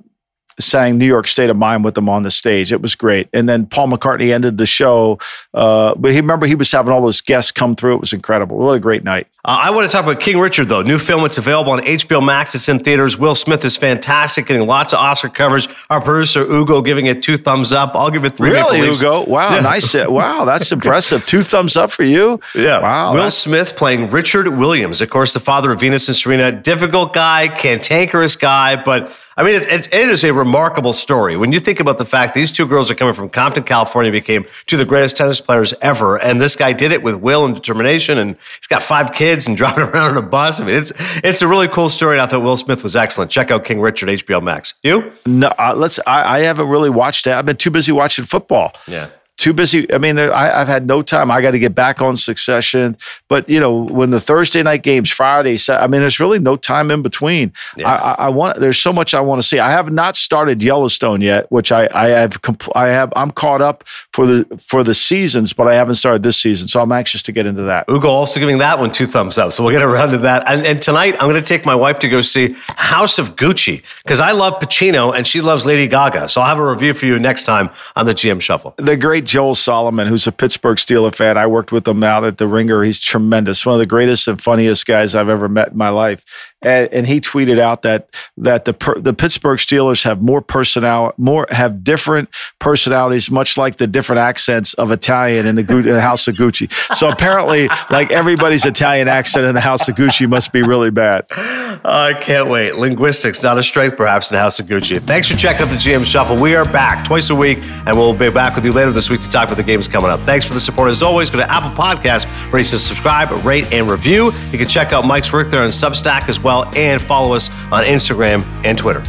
sang 0.60 0.98
New 0.98 1.06
York 1.06 1.28
State 1.28 1.50
of 1.50 1.58
Mind 1.58 1.84
with 1.84 1.96
them 1.96 2.10
on 2.10 2.24
the 2.24 2.32
stage. 2.32 2.72
It 2.72 2.82
was 2.82 2.96
great. 2.96 3.30
And 3.34 3.48
then 3.48 3.66
Paul 3.66 3.90
McCartney 3.90 4.34
ended 4.34 4.58
the 4.58 4.66
show. 4.66 5.20
Uh, 5.54 5.96
but 5.96 6.12
he 6.12 6.18
remember 6.18 6.46
he 6.46 6.56
was 6.56 6.72
having 6.72 6.92
all 6.92 7.02
those 7.02 7.22
guests 7.22 7.52
come 7.52 7.76
through. 7.76 7.96
It 7.96 8.02
was 8.02 8.14
incredible. 8.14 8.58
What 8.58 8.74
a 8.74 8.80
great 8.80 9.04
night. 9.04 9.28
Uh, 9.44 9.60
I 9.62 9.70
want 9.70 9.90
to 9.90 9.96
talk 9.96 10.04
about 10.04 10.20
King 10.20 10.40
Richard, 10.40 10.70
though. 10.70 10.82
New 10.82 10.98
film. 10.98 11.24
It's 11.24 11.38
available 11.38 11.74
on 11.74 11.80
HBO 11.82 12.26
Max. 12.26 12.56
It's 12.56 12.68
in 12.68 12.80
theaters. 12.80 13.16
Will 13.16 13.36
Smith 13.36 13.64
is 13.64 13.78
fantastic, 13.78 14.48
getting 14.48 14.66
lots 14.66 14.92
of 14.92 15.00
Oscar 15.00 15.30
covers. 15.30 15.68
Our 15.92 16.02
producer, 16.02 16.42
Ugo, 16.42 16.82
giving 16.82 17.06
it 17.06 17.22
two 17.22 17.38
thumbs 17.38 17.72
up. 17.72 17.92
I'll 17.94 18.10
give 18.10 18.26
it 18.26 18.38
three. 18.38 18.50
Really, 18.50 18.80
Ugo? 18.80 19.24
Wow, 19.26 19.54
yeah. 19.54 19.62
nice. 19.62 19.96
Wow, 20.16 20.46
that's 20.46 20.72
impressive. 20.72 21.26
two 21.26 21.44
thumbs 21.44 21.76
up 21.76 21.92
for 21.92 22.04
you. 22.04 22.40
Yeah. 22.54 22.82
Wow. 22.82 23.14
Will 23.14 23.30
Smith 23.30 23.76
playing 23.76 24.10
Richard 24.12 24.48
Williams, 24.48 25.02
of 25.02 25.10
course, 25.10 25.34
the 25.34 25.40
father 25.40 25.72
of 25.72 25.80
Venus 25.80 26.08
and 26.08 26.16
Serena. 26.16 26.52
Difficult 26.52 27.14
guy, 27.14 27.48
cantankerous 27.48 28.36
guy, 28.36 28.82
but 28.82 29.16
I 29.38 29.44
mean, 29.44 29.56
it, 29.56 29.68
it, 29.68 29.88
it 29.88 30.10
is 30.10 30.24
a 30.24 30.34
remarkable 30.34 30.94
story. 30.94 31.36
When 31.36 31.52
you 31.52 31.60
think 31.60 31.80
about 31.82 31.98
the 31.98 32.06
fact 32.06 32.34
these 32.34 32.52
two 32.52 32.66
girls 32.66 32.90
are 32.90 32.96
coming 32.96 33.14
from 33.14 33.30
Compton, 33.30 33.64
California, 33.64 34.12
became 34.12 34.46
two 34.66 34.78
of 34.78 34.80
the 34.80 34.86
greatest 34.86 35.18
tennis 35.18 35.42
players 35.42 35.74
ever, 35.82 36.18
and 36.18 36.40
this 36.40 36.56
guy 36.56 36.72
did 36.72 36.94
it 36.94 37.04
with 37.04 37.16
will 37.16 37.44
and 37.44 37.54
determination, 37.54 38.18
and 38.18 38.38
he's 38.60 38.68
got 38.68 38.82
five 38.82 39.12
kids 39.12 39.46
and 39.48 39.58
driving 39.66 39.84
around 39.84 40.12
on 40.12 40.18
a 40.18 40.22
bus. 40.22 40.60
I 40.60 40.66
mean, 40.66 40.76
it's 40.76 40.94
it's 41.24 41.42
a 41.42 41.48
really 41.48 41.68
cool 41.68 41.90
story. 41.90 42.18
And 42.18 42.22
I 42.22 42.28
thought 42.28 42.44
Will 42.44 42.58
Smith 42.58 42.82
was 42.82 42.96
excellent. 42.96 43.30
Check 43.30 43.52
out 43.52 43.66
King 43.66 43.82
Richard, 43.82 44.10
HBO 44.10 44.42
Max. 44.42 44.76
You? 44.84 45.12
No, 45.26 45.48
uh, 45.60 45.74
let's. 45.76 46.00
I, 46.08 46.38
I 46.38 46.40
haven't 46.40 46.70
really 46.70 46.90
watched 46.90 47.28
it. 47.28 47.34
I've 47.34 47.46
been 47.46 47.58
too 47.58 47.72
busy 47.72 47.92
watching 47.92 48.26
football. 48.26 48.74
Yeah 48.88 49.10
too 49.38 49.54
busy. 49.54 49.92
I 49.92 49.98
mean, 49.98 50.18
I, 50.18 50.60
have 50.60 50.68
had 50.68 50.88
no 50.88 51.02
time. 51.02 51.30
I 51.30 51.42
got 51.42 51.52
to 51.52 51.60
get 51.60 51.76
back 51.76 52.02
on 52.02 52.16
Succession. 52.16 52.98
But 53.28 53.48
you 53.50 53.60
know, 53.60 53.84
when 53.86 54.10
the 54.10 54.22
Thursday 54.22 54.64
night 54.64 54.84
games, 54.84 55.10
Friday, 55.10 55.58
I 55.70 55.88
mean, 55.88 56.02
there's 56.02 56.20
really 56.20 56.40
no 56.40 56.56
time 56.56 56.92
in 56.92 57.02
between. 57.02 57.52
Yeah. 57.76 57.92
I, 57.92 58.26
I, 58.26 58.30
want. 58.30 58.60
There's 58.60 58.80
so 58.80 58.94
much 58.94 59.14
I 59.14 59.22
want 59.22 59.42
to 59.42 59.48
see. 59.48 59.60
I 59.60 59.72
have 59.72 59.92
not 59.92 60.16
started 60.16 60.64
Yellowstone 60.64 61.22
yet, 61.22 61.52
which 61.52 61.72
I, 61.72 61.90
I 61.94 62.08
have. 62.10 62.42
Compl- 62.42 62.72
I 62.76 62.88
have. 62.88 63.12
I'm 63.16 63.32
caught 63.32 63.62
up 63.62 63.84
for 64.14 64.26
the 64.26 64.46
for 64.60 64.84
the 64.84 64.94
seasons, 64.94 65.54
but 65.54 65.68
I 65.68 65.76
haven't 65.76 65.96
started 65.96 66.24
this 66.24 66.38
season, 66.38 66.68
so 66.68 66.82
I'm 66.82 66.92
anxious 66.92 67.22
to 67.24 67.32
get 67.32 67.46
into 67.46 67.64
that. 67.64 67.86
Ugo 67.90 68.08
also 68.08 68.40
giving 68.40 68.60
that 68.60 68.80
one 68.80 68.92
two 68.92 69.08
thumbs 69.08 69.38
up. 69.38 69.52
So 69.52 69.64
we'll 69.64 69.74
get 69.74 69.84
around 69.84 70.12
to 70.12 70.18
that. 70.20 70.44
And, 70.48 70.66
and 70.66 70.82
tonight, 70.82 71.14
I'm 71.16 71.30
going 71.30 71.36
to 71.36 71.42
take 71.42 71.66
my 71.66 71.76
wife 71.76 72.00
to 72.00 72.10
go 72.10 72.22
see 72.22 72.56
House 72.70 73.20
of 73.20 73.36
Gucci 73.36 73.84
because 74.04 74.20
I 74.20 74.32
love 74.32 74.60
Pacino 74.60 75.16
and 75.16 75.28
she 75.28 75.42
loves 75.42 75.66
Lady 75.66 75.88
Gaga. 75.88 76.30
So 76.30 76.42
I'll 76.42 76.48
have 76.48 76.60
a 76.60 76.66
review 76.66 76.94
for 76.94 77.06
you 77.06 77.20
next 77.20 77.44
time 77.44 77.70
on 77.96 78.06
the 78.06 78.14
GM 78.14 78.42
Shuffle. 78.42 78.74
The 78.78 78.98
great 78.98 79.25
Joel 79.26 79.56
Solomon, 79.56 80.08
who's 80.08 80.28
a 80.28 80.32
Pittsburgh 80.32 80.78
Steeler 80.78 81.14
fan. 81.14 81.38
I 81.38 81.48
worked 81.48 81.72
with 81.72 81.88
him 81.88 82.04
out 82.04 82.24
at 82.24 82.38
the 82.38 82.48
Ringer. 82.48 82.84
He's 82.84 83.00
tremendous, 83.00 83.66
one 83.66 83.74
of 83.74 83.80
the 83.80 83.86
greatest 83.86 84.28
and 84.28 84.42
funniest 84.42 84.86
guys 84.86 85.16
I've 85.16 85.30
ever 85.30 85.50
met 85.50 85.70
in 85.70 85.78
my 85.78 85.90
life. 85.90 86.24
And, 86.66 86.92
and 86.92 87.08
he 87.08 87.22
tweeted 87.22 87.60
out 87.60 87.84
that 87.84 88.10
that 88.38 88.66
the 88.66 88.74
the 88.98 89.14
Pittsburgh 89.14 89.60
Steelers 89.60 90.04
have 90.04 90.22
more 90.22 90.42
personality, 90.42 91.16
more 91.18 91.48
have 91.52 91.84
different 91.84 92.30
personalities, 92.60 93.30
much 93.30 93.58
like 93.58 93.78
the 93.78 93.88
different 93.88 94.20
accents 94.20 94.74
of 94.76 94.92
Italian 94.92 95.46
in 95.46 95.56
the, 95.56 96.02
House 96.02 96.28
of 96.28 96.36
Gucci. 96.36 96.72
So 96.96 97.10
apparently, 97.10 97.70
like 97.90 98.12
everybody's 98.12 98.66
Italian 98.66 99.08
accent 99.08 99.46
in 99.46 99.56
the 99.56 99.62
House 99.62 99.88
of 99.88 99.96
Gucci 99.96 100.28
must 100.28 100.52
be 100.52 100.62
really 100.62 100.92
bad. 100.92 101.26
I 101.32 102.18
can't 102.20 102.50
wait. 102.50 102.76
Linguistics, 102.76 103.44
not 103.44 103.58
a 103.58 103.64
strength 103.64 103.98
perhaps 103.98 104.32
in 104.32 104.36
the 104.36 104.42
House 104.42 104.60
of 104.60 104.66
Gucci. 104.66 105.00
Thanks 105.00 105.30
for 105.30 105.38
checking 105.38 105.68
out 105.68 105.70
the 105.70 105.78
GM 105.78 106.06
Shuffle. 106.06 106.40
We 106.40 106.56
are 106.56 106.66
back 106.66 107.06
twice 107.06 107.30
a 107.30 107.36
week, 107.36 107.60
and 107.86 107.98
we'll 107.98 108.14
be 108.14 108.30
back 108.30 108.56
with 108.56 108.66
you 108.66 108.74
later 108.74 108.92
this 108.92 109.10
week 109.10 109.22
to 109.22 109.30
talk 109.30 109.48
about 109.48 109.58
the 109.58 109.64
games 109.64 109.88
coming 109.88 110.10
up. 110.10 110.22
Thanks 110.26 110.46
for 110.46 110.54
the 110.54 110.60
support 110.60 110.90
as 110.90 111.04
always. 111.04 111.30
Go 111.30 111.38
to 111.38 111.52
Apple 111.52 111.72
Podcast, 111.72 112.26
where 112.52 112.60
you 112.60 112.66
subscribe, 112.66 113.32
rate, 113.46 113.72
and 113.72 113.90
review. 113.90 114.32
You 114.52 114.58
can 114.58 114.68
check 114.68 114.94
out 114.94 115.06
Mike's 115.06 115.32
work 115.32 115.50
there 115.50 115.62
on 115.62 115.70
Substack 115.70 116.30
as 116.30 116.40
well, 116.40 116.55
and 116.64 117.02
follow 117.02 117.34
us 117.34 117.50
on 117.72 117.84
Instagram 117.84 118.44
and 118.64 118.78
Twitter. 118.78 119.04